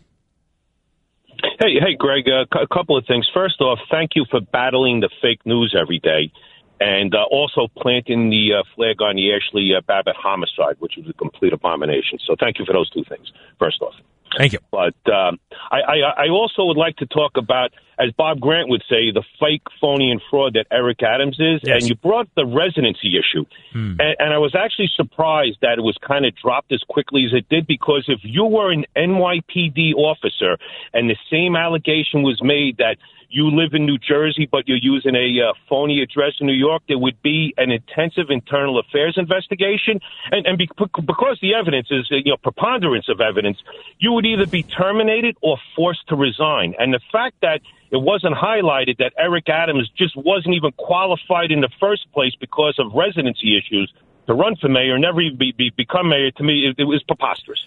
Hey, 1.59 1.75
hey, 1.79 1.95
Greg. 1.95 2.27
Uh, 2.27 2.45
a 2.59 2.67
couple 2.67 2.97
of 2.97 3.05
things. 3.05 3.29
First 3.35 3.61
off, 3.61 3.77
thank 3.91 4.11
you 4.15 4.25
for 4.31 4.41
battling 4.41 4.99
the 4.99 5.09
fake 5.21 5.45
news 5.45 5.75
every 5.79 5.99
day, 5.99 6.31
and 6.79 7.13
uh, 7.15 7.23
also 7.31 7.67
planting 7.77 8.29
the 8.29 8.53
uh, 8.59 8.63
flag 8.75 9.01
on 9.01 9.15
the 9.15 9.29
Ashli 9.29 9.77
uh, 9.77 9.81
Babbitt 9.81 10.15
homicide, 10.15 10.75
which 10.79 10.93
was 10.97 11.07
a 11.09 11.13
complete 11.13 11.53
abomination. 11.53 12.19
So, 12.25 12.35
thank 12.39 12.59
you 12.59 12.65
for 12.65 12.73
those 12.73 12.89
two 12.89 13.03
things. 13.03 13.31
First 13.59 13.81
off. 13.81 13.95
Thank 14.37 14.53
you. 14.53 14.59
But 14.71 14.95
um, 15.11 15.39
I, 15.71 15.79
I, 15.79 16.25
I 16.25 16.29
also 16.29 16.65
would 16.65 16.77
like 16.77 16.97
to 16.97 17.05
talk 17.05 17.37
about, 17.37 17.71
as 17.99 18.11
Bob 18.11 18.39
Grant 18.39 18.69
would 18.69 18.83
say, 18.89 19.11
the 19.11 19.23
fake, 19.39 19.61
phony, 19.79 20.11
and 20.11 20.21
fraud 20.29 20.53
that 20.53 20.67
Eric 20.71 21.03
Adams 21.03 21.37
is. 21.39 21.61
Yes. 21.63 21.81
And 21.81 21.89
you 21.89 21.95
brought 21.95 22.27
the 22.35 22.45
residency 22.45 23.17
issue. 23.17 23.45
Hmm. 23.71 23.95
And, 23.99 24.15
and 24.19 24.33
I 24.33 24.37
was 24.37 24.55
actually 24.55 24.89
surprised 24.95 25.59
that 25.61 25.77
it 25.77 25.81
was 25.81 25.97
kind 26.05 26.25
of 26.25 26.35
dropped 26.35 26.71
as 26.71 26.81
quickly 26.89 27.25
as 27.25 27.33
it 27.33 27.47
did 27.49 27.67
because 27.67 28.05
if 28.07 28.19
you 28.23 28.45
were 28.45 28.71
an 28.71 28.85
NYPD 28.95 29.93
officer 29.95 30.57
and 30.93 31.09
the 31.09 31.17
same 31.31 31.55
allegation 31.55 32.23
was 32.23 32.41
made 32.43 32.77
that 32.77 32.97
you 33.35 33.51
live 33.51 33.73
in 33.73 33.85
New 33.85 33.97
Jersey 33.97 34.47
but 34.49 34.67
you're 34.67 34.77
using 34.81 35.13
a 35.13 35.49
uh, 35.49 35.53
phony 35.67 36.01
address 36.01 36.33
in 36.39 36.47
New 36.47 36.53
York, 36.53 36.83
there 36.87 36.97
would 36.97 37.21
be 37.21 37.53
an 37.57 37.69
intensive 37.69 38.29
internal 38.29 38.79
affairs 38.79 39.15
investigation. 39.17 39.99
And, 40.31 40.47
and 40.47 40.57
be, 40.57 40.69
because 40.77 41.37
the 41.41 41.53
evidence 41.53 41.87
is, 41.91 42.07
you 42.09 42.31
know, 42.31 42.37
preponderance 42.37 43.09
of 43.09 43.19
evidence, 43.19 43.57
you 43.99 44.13
would 44.13 44.25
either 44.25 44.47
be 44.47 44.63
terminated 44.63 45.35
or 45.41 45.57
forced 45.75 46.07
to 46.07 46.15
resign. 46.15 46.75
And 46.79 46.93
the 46.93 47.01
fact 47.11 47.35
that 47.41 47.59
it 47.91 47.97
wasn't 47.97 48.35
highlighted 48.35 48.97
that 48.99 49.11
Eric 49.17 49.49
Adams 49.49 49.91
just 49.97 50.15
wasn't 50.15 50.55
even 50.55 50.71
qualified 50.71 51.51
in 51.51 51.59
the 51.59 51.69
first 51.79 52.11
place 52.13 52.33
because 52.39 52.79
of 52.79 52.93
residency 52.93 53.57
issues 53.57 53.93
to 54.27 54.33
run 54.33 54.55
for 54.55 54.69
mayor, 54.69 54.95
and 54.95 55.01
never 55.01 55.21
even 55.21 55.37
be, 55.37 55.51
be, 55.51 55.71
become 55.75 56.09
mayor, 56.09 56.31
to 56.31 56.43
me, 56.43 56.67
it, 56.67 56.79
it 56.79 56.85
was 56.85 57.03
preposterous. 57.03 57.63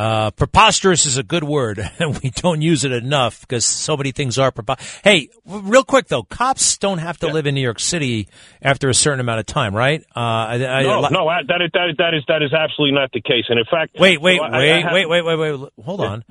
Uh, 0.00 0.30
preposterous 0.30 1.04
is 1.04 1.18
a 1.18 1.22
good 1.22 1.44
word, 1.44 1.78
and 1.98 2.18
we 2.22 2.30
don't 2.30 2.62
use 2.62 2.84
it 2.84 2.92
enough 2.92 3.42
because 3.42 3.66
so 3.66 3.98
many 3.98 4.12
things 4.12 4.38
are 4.38 4.50
preposterous. 4.50 5.00
Hey, 5.04 5.28
real 5.44 5.84
quick 5.84 6.08
though, 6.08 6.22
cops 6.22 6.78
don't 6.78 6.96
have 6.98 7.18
to 7.18 7.26
live 7.26 7.46
in 7.46 7.54
New 7.54 7.60
York 7.60 7.78
City 7.78 8.28
after 8.62 8.88
a 8.88 8.94
certain 8.94 9.20
amount 9.20 9.40
of 9.40 9.46
time, 9.46 9.74
right? 9.76 10.00
Uh, 10.16 10.20
I, 10.20 10.54
I, 10.54 10.82
no, 10.84 11.06
no, 11.08 11.28
I- 11.28 11.42
that 11.46 11.60
is, 11.60 11.70
that 11.74 11.88
is 11.90 11.96
that 11.98 12.14
is 12.14 12.22
that 12.28 12.42
is 12.42 12.52
absolutely 12.54 12.94
not 12.94 13.12
the 13.12 13.20
case. 13.20 13.44
And 13.50 13.58
in 13.58 13.66
fact, 13.66 13.96
Wait, 14.00 14.22
wait, 14.22 14.40
I 14.40 14.58
wait, 14.58 14.82
have- 14.82 14.92
wait, 14.94 15.06
wait, 15.06 15.22
wait, 15.22 15.36
wait. 15.36 15.70
Hold 15.84 16.00
on. 16.00 16.24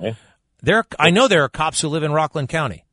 There, 0.62 0.84
I 0.98 1.10
know 1.10 1.28
there 1.28 1.44
are 1.44 1.48
cops 1.48 1.80
who 1.80 1.88
live 1.88 2.02
in 2.02 2.10
Rockland 2.12 2.48
County. 2.48 2.84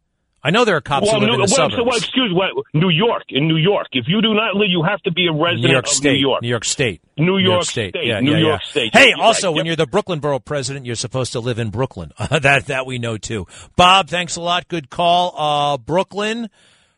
I 0.47 0.49
know 0.49 0.63
there 0.63 0.77
are 0.77 0.81
cops 0.81 1.07
well, 1.07 1.15
who 1.15 1.19
live 1.19 1.27
New, 1.27 1.33
in 1.33 1.39
the 1.41 1.53
well, 1.57 1.69
suburbs. 1.69 1.75
so, 1.75 1.83
well, 1.83 1.97
excuse 1.97 2.31
me, 2.33 2.63
New 2.73 2.87
York. 2.87 3.23
In 3.27 3.49
New 3.49 3.57
York, 3.57 3.87
if 3.91 4.05
you 4.07 4.21
do 4.21 4.33
not 4.33 4.55
live, 4.55 4.69
you 4.69 4.81
have 4.81 5.01
to 5.01 5.11
be 5.11 5.27
a 5.27 5.33
resident 5.33 5.63
New 5.65 5.71
York 5.73 5.87
of 5.87 5.91
State. 5.91 6.13
New 6.13 6.19
York. 6.19 6.41
New 6.41 6.47
York 6.47 6.63
State. 6.63 7.01
New 7.17 7.37
York 7.37 7.63
State. 7.65 7.91
State. 7.91 8.07
Yeah, 8.07 8.21
New 8.21 8.31
yeah, 8.31 8.37
York 8.37 8.61
yeah. 8.63 8.69
State. 8.69 8.95
Hey, 8.95 9.09
You're 9.09 9.19
also, 9.19 9.47
right. 9.49 9.55
when 9.57 9.65
Yep. 9.65 9.69
you're 9.71 9.85
the 9.85 9.87
Brooklyn 9.91 10.19
Borough 10.21 10.39
president, 10.39 10.85
you're 10.85 10.95
supposed 10.95 11.33
to 11.33 11.41
live 11.41 11.59
in 11.59 11.69
Brooklyn. 11.69 12.13
that 12.31 12.67
that 12.67 12.85
we 12.85 12.97
know 12.97 13.17
too. 13.17 13.45
Bob, 13.75 14.07
thanks 14.07 14.37
a 14.37 14.41
lot. 14.41 14.69
Good 14.69 14.89
call. 14.89 15.33
Uh, 15.37 15.77
Brooklyn. 15.77 16.49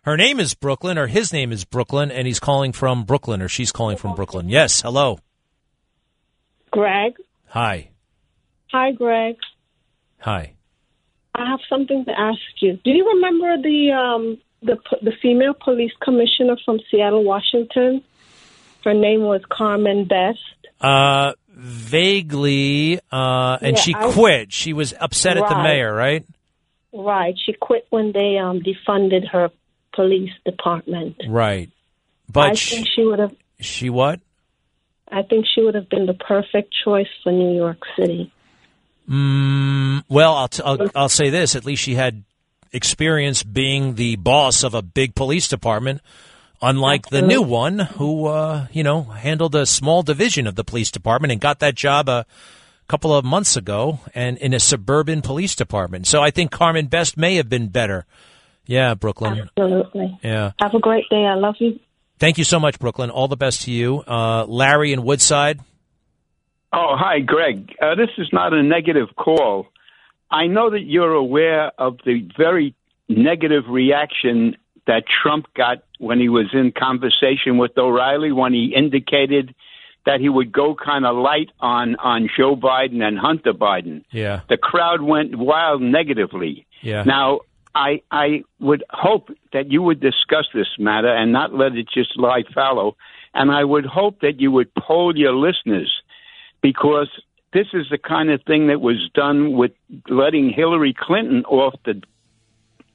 Her 0.04 0.16
name 0.16 0.40
is 0.40 0.54
Brooklyn, 0.54 1.00
or 1.00 1.08
his 1.08 1.34
name 1.34 1.52
is 1.52 1.66
Brooklyn, 1.66 2.12
and 2.12 2.28
he's 2.28 2.40
calling 2.40 2.72
from 2.72 3.04
Brooklyn, 3.04 3.42
or 3.42 3.48
she's 3.48 3.72
calling 3.72 3.98
from 3.98 4.14
Brooklyn. 4.14 4.48
Yes. 4.48 4.82
Hello. 4.82 5.18
Greg. 6.72 7.14
Hi. 7.48 7.90
Hi, 8.72 8.92
Greg. 8.92 9.38
Hi. 10.20 10.54
I 11.40 11.50
have 11.50 11.60
something 11.70 12.06
to 12.06 12.12
ask 12.20 12.40
you. 12.62 12.74
Do 12.84 12.92
you 12.92 13.08
remember 13.16 13.62
the 13.62 13.92
um 13.92 14.38
the 14.62 14.78
the 15.02 15.12
female 15.22 15.54
police 15.54 15.92
commissioner 16.02 16.58
from 16.66 16.80
Seattle, 16.92 17.24
Washington? 17.24 18.04
Her 18.84 18.94
name 18.94 19.22
was 19.22 19.42
Carmen 19.50 20.06
Best. 20.06 20.40
Uh, 20.80 21.34
vaguely. 21.50 23.00
Uh, 23.12 23.58
and 23.62 23.76
Yeah, 23.76 23.82
she 23.82 23.94
I- 23.96 24.12
quit. 24.12 24.54
She 24.54 24.74
was 24.74 24.94
upset 25.00 25.38
at 25.38 25.50
the 25.50 25.56
mayor, 25.62 25.94
right? 25.94 26.26
Right. 26.94 27.36
She 27.46 27.54
quit 27.54 27.86
when 27.90 28.12
they 28.14 28.38
um 28.38 28.62
defunded 28.62 29.28
her 29.32 29.50
police 29.94 30.32
department. 30.46 31.18
Right. 31.28 31.70
I 31.70 32.32
But 32.32 32.58
she, 32.58 32.76
think 32.78 32.88
she 32.96 33.04
would 33.04 33.20
have. 33.20 33.36
she 33.60 33.90
what? 33.90 34.20
I 35.12 35.24
think 35.24 35.46
she 35.54 35.62
would 35.62 35.76
have 35.76 35.90
been 35.90 36.06
the 36.06 36.14
perfect 36.14 36.74
choice 36.86 37.08
for 37.24 37.32
New 37.32 37.56
York 37.56 37.80
City. 37.98 38.32
Mm, 39.10 40.04
well, 40.08 40.36
I'll, 40.36 40.48
t- 40.48 40.64
I'll 40.64 40.90
I'll 40.96 41.10
say 41.10 41.30
this: 41.30 41.56
at 41.56 41.66
least 41.66 41.82
she 41.82 41.96
had 41.96 42.24
experience 42.72 43.42
being 43.42 43.96
the 43.96 44.16
boss 44.18 44.64
of 44.64 44.76
a 44.76 44.84
big 44.84 45.16
police 45.16 45.48
department, 45.48 46.02
unlike 46.62 47.10
the 47.10 47.24
new 47.24 47.42
one, 47.42 47.80
who 47.80 48.28
uh, 48.28 48.68
you 48.72 48.84
know 48.84 49.02
handled 49.04 49.56
a 49.56 49.66
small 49.66 50.04
division 50.04 50.46
of 50.46 50.56
the 50.56 50.64
police 50.64 50.92
department 50.92 51.32
and 51.32 51.42
got 51.42 51.60
that 51.60 51.74
job 51.74 52.08
a 52.08 52.26
couple 52.88 53.16
of 53.16 53.26
months 53.26 53.56
ago, 53.56 54.00
and 54.14 54.38
in 54.38 54.54
a 54.54 54.60
suburban 54.60 55.22
police 55.24 55.56
department. 55.56 56.06
So 56.06 56.22
I 56.22 56.30
think 56.30 56.52
Carmen 56.52 56.88
Best 56.88 57.18
may 57.18 57.36
have 57.36 57.50
been 57.50 57.70
better. 57.70 58.06
Yeah, 58.66 58.94
Brooklyn. 58.94 59.40
Absolutely. 59.40 60.20
Yeah. 60.22 60.52
Have 60.60 60.76
a 60.76 60.80
great 60.80 61.10
day. 61.10 61.26
I 61.26 61.34
love 61.34 61.56
you. 61.58 61.80
Thank 62.20 62.38
you 62.38 62.44
so 62.44 62.60
much, 62.60 62.78
Brooklyn. 62.78 63.10
All 63.10 63.28
the 63.28 63.38
best 63.38 63.64
to 63.64 63.72
you, 63.72 64.02
uh, 64.02 64.46
Larry 64.46 64.94
in 64.94 65.04
Woodside. 65.04 65.60
Oh, 66.72 66.96
hi, 66.96 67.20
Greg. 67.20 67.76
Uh, 67.82 67.96
this 67.96 68.10
is 68.18 68.30
not 68.32 68.54
a 68.54 68.62
negative 68.62 69.08
call. 69.16 69.68
I 70.30 70.48
know 70.48 70.70
that 70.70 70.84
you're 70.84 71.14
aware 71.14 71.72
of 71.80 71.98
the 72.06 72.30
very 72.38 72.76
negative 73.08 73.64
reaction 73.68 74.56
that 74.86 75.04
Trump 75.08 75.48
got 75.56 75.84
when 75.98 76.20
he 76.20 76.30
was 76.30 76.48
in 76.54 76.72
conversation 76.72 77.58
with 77.58 77.78
O'Reilly 77.78 78.32
when 78.32 78.54
he 78.54 78.74
indicated 78.76 79.56
that 80.06 80.20
he 80.20 80.30
would 80.30 80.52
go 80.52 80.76
kind 80.76 81.06
of 81.06 81.16
light 81.16 81.50
on 81.60 81.96
on 81.98 82.30
Joe 82.36 82.56
Biden 82.56 83.02
and 83.04 83.18
Hunter 83.18 83.54
Biden. 83.54 84.04
Yeah. 84.12 84.42
The 84.50 84.58
crowd 84.58 85.02
went 85.02 85.36
wild 85.36 85.82
negatively. 85.82 86.66
Yeah. 86.82 87.04
Now, 87.04 87.42
I 87.76 88.02
I 88.10 88.44
would 88.60 88.84
hope 88.90 89.30
that 89.54 89.72
you 89.72 89.82
would 89.82 90.00
discuss 90.00 90.46
this 90.54 90.68
matter 90.78 91.14
and 91.14 91.32
not 91.32 91.54
let 91.54 91.76
it 91.76 91.88
just 91.94 92.18
lie 92.18 92.44
fallow. 92.54 92.96
And 93.34 93.52
I 93.52 93.64
would 93.64 93.86
hope 93.86 94.22
that 94.22 94.40
you 94.40 94.52
would 94.52 94.74
poll 94.74 95.16
your 95.16 95.36
listeners 95.36 95.92
because 96.62 97.10
this 97.54 97.68
is 97.74 97.88
the 97.90 97.98
kind 97.98 98.30
of 98.30 98.42
thing 98.44 98.68
that 98.68 98.80
was 98.80 99.10
done 99.14 99.54
with 99.54 99.72
letting 100.08 100.52
Hillary 100.52 100.96
Clinton 100.98 101.46
off 101.46 101.76
the 101.86 102.02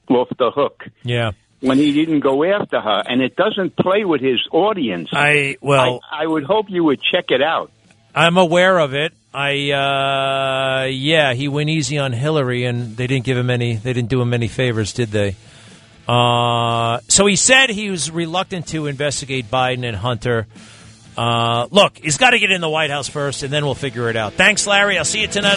off 0.08 0.28
the 0.38 0.50
hook. 0.54 0.84
Yeah. 1.02 1.32
when 1.60 1.78
he 1.78 1.92
didn't 1.92 2.20
go 2.20 2.44
after 2.44 2.80
her, 2.80 3.02
and 3.06 3.22
it 3.22 3.36
doesn't 3.36 3.76
play 3.76 4.04
with 4.04 4.20
his 4.20 4.40
audience. 4.52 5.08
I 5.12 5.56
well, 5.60 6.00
I, 6.12 6.24
I 6.24 6.26
would 6.26 6.44
hope 6.44 6.66
you 6.68 6.84
would 6.84 7.00
check 7.02 7.26
it 7.28 7.42
out. 7.42 7.70
I'm 8.14 8.36
aware 8.36 8.78
of 8.78 8.94
it. 8.94 9.12
I 9.32 9.70
uh, 9.72 10.84
yeah, 10.86 11.32
he 11.34 11.48
went 11.48 11.70
easy 11.70 11.98
on 11.98 12.12
Hillary, 12.12 12.64
and 12.64 12.96
they 12.96 13.06
didn't 13.06 13.24
give 13.24 13.36
him 13.36 13.50
any. 13.50 13.76
They 13.76 13.92
didn't 13.92 14.10
do 14.10 14.20
him 14.20 14.32
any 14.32 14.48
favors, 14.48 14.92
did 14.92 15.08
they? 15.08 15.36
Uh, 16.06 17.00
so 17.08 17.26
he 17.26 17.34
said 17.34 17.70
he 17.70 17.90
was 17.90 18.10
reluctant 18.10 18.68
to 18.68 18.86
investigate 18.86 19.50
Biden 19.50 19.84
and 19.84 19.96
Hunter. 19.96 20.46
Uh, 21.16 21.68
look, 21.70 21.98
he's 21.98 22.18
got 22.18 22.30
to 22.30 22.38
get 22.38 22.50
in 22.50 22.60
the 22.60 22.68
White 22.68 22.90
House 22.90 23.08
first, 23.08 23.42
and 23.42 23.52
then 23.52 23.64
we'll 23.64 23.74
figure 23.74 24.08
it 24.10 24.16
out. 24.16 24.34
Thanks, 24.34 24.66
Larry. 24.66 24.98
I'll 24.98 25.04
see 25.04 25.20
you 25.20 25.28
tonight. 25.28 25.52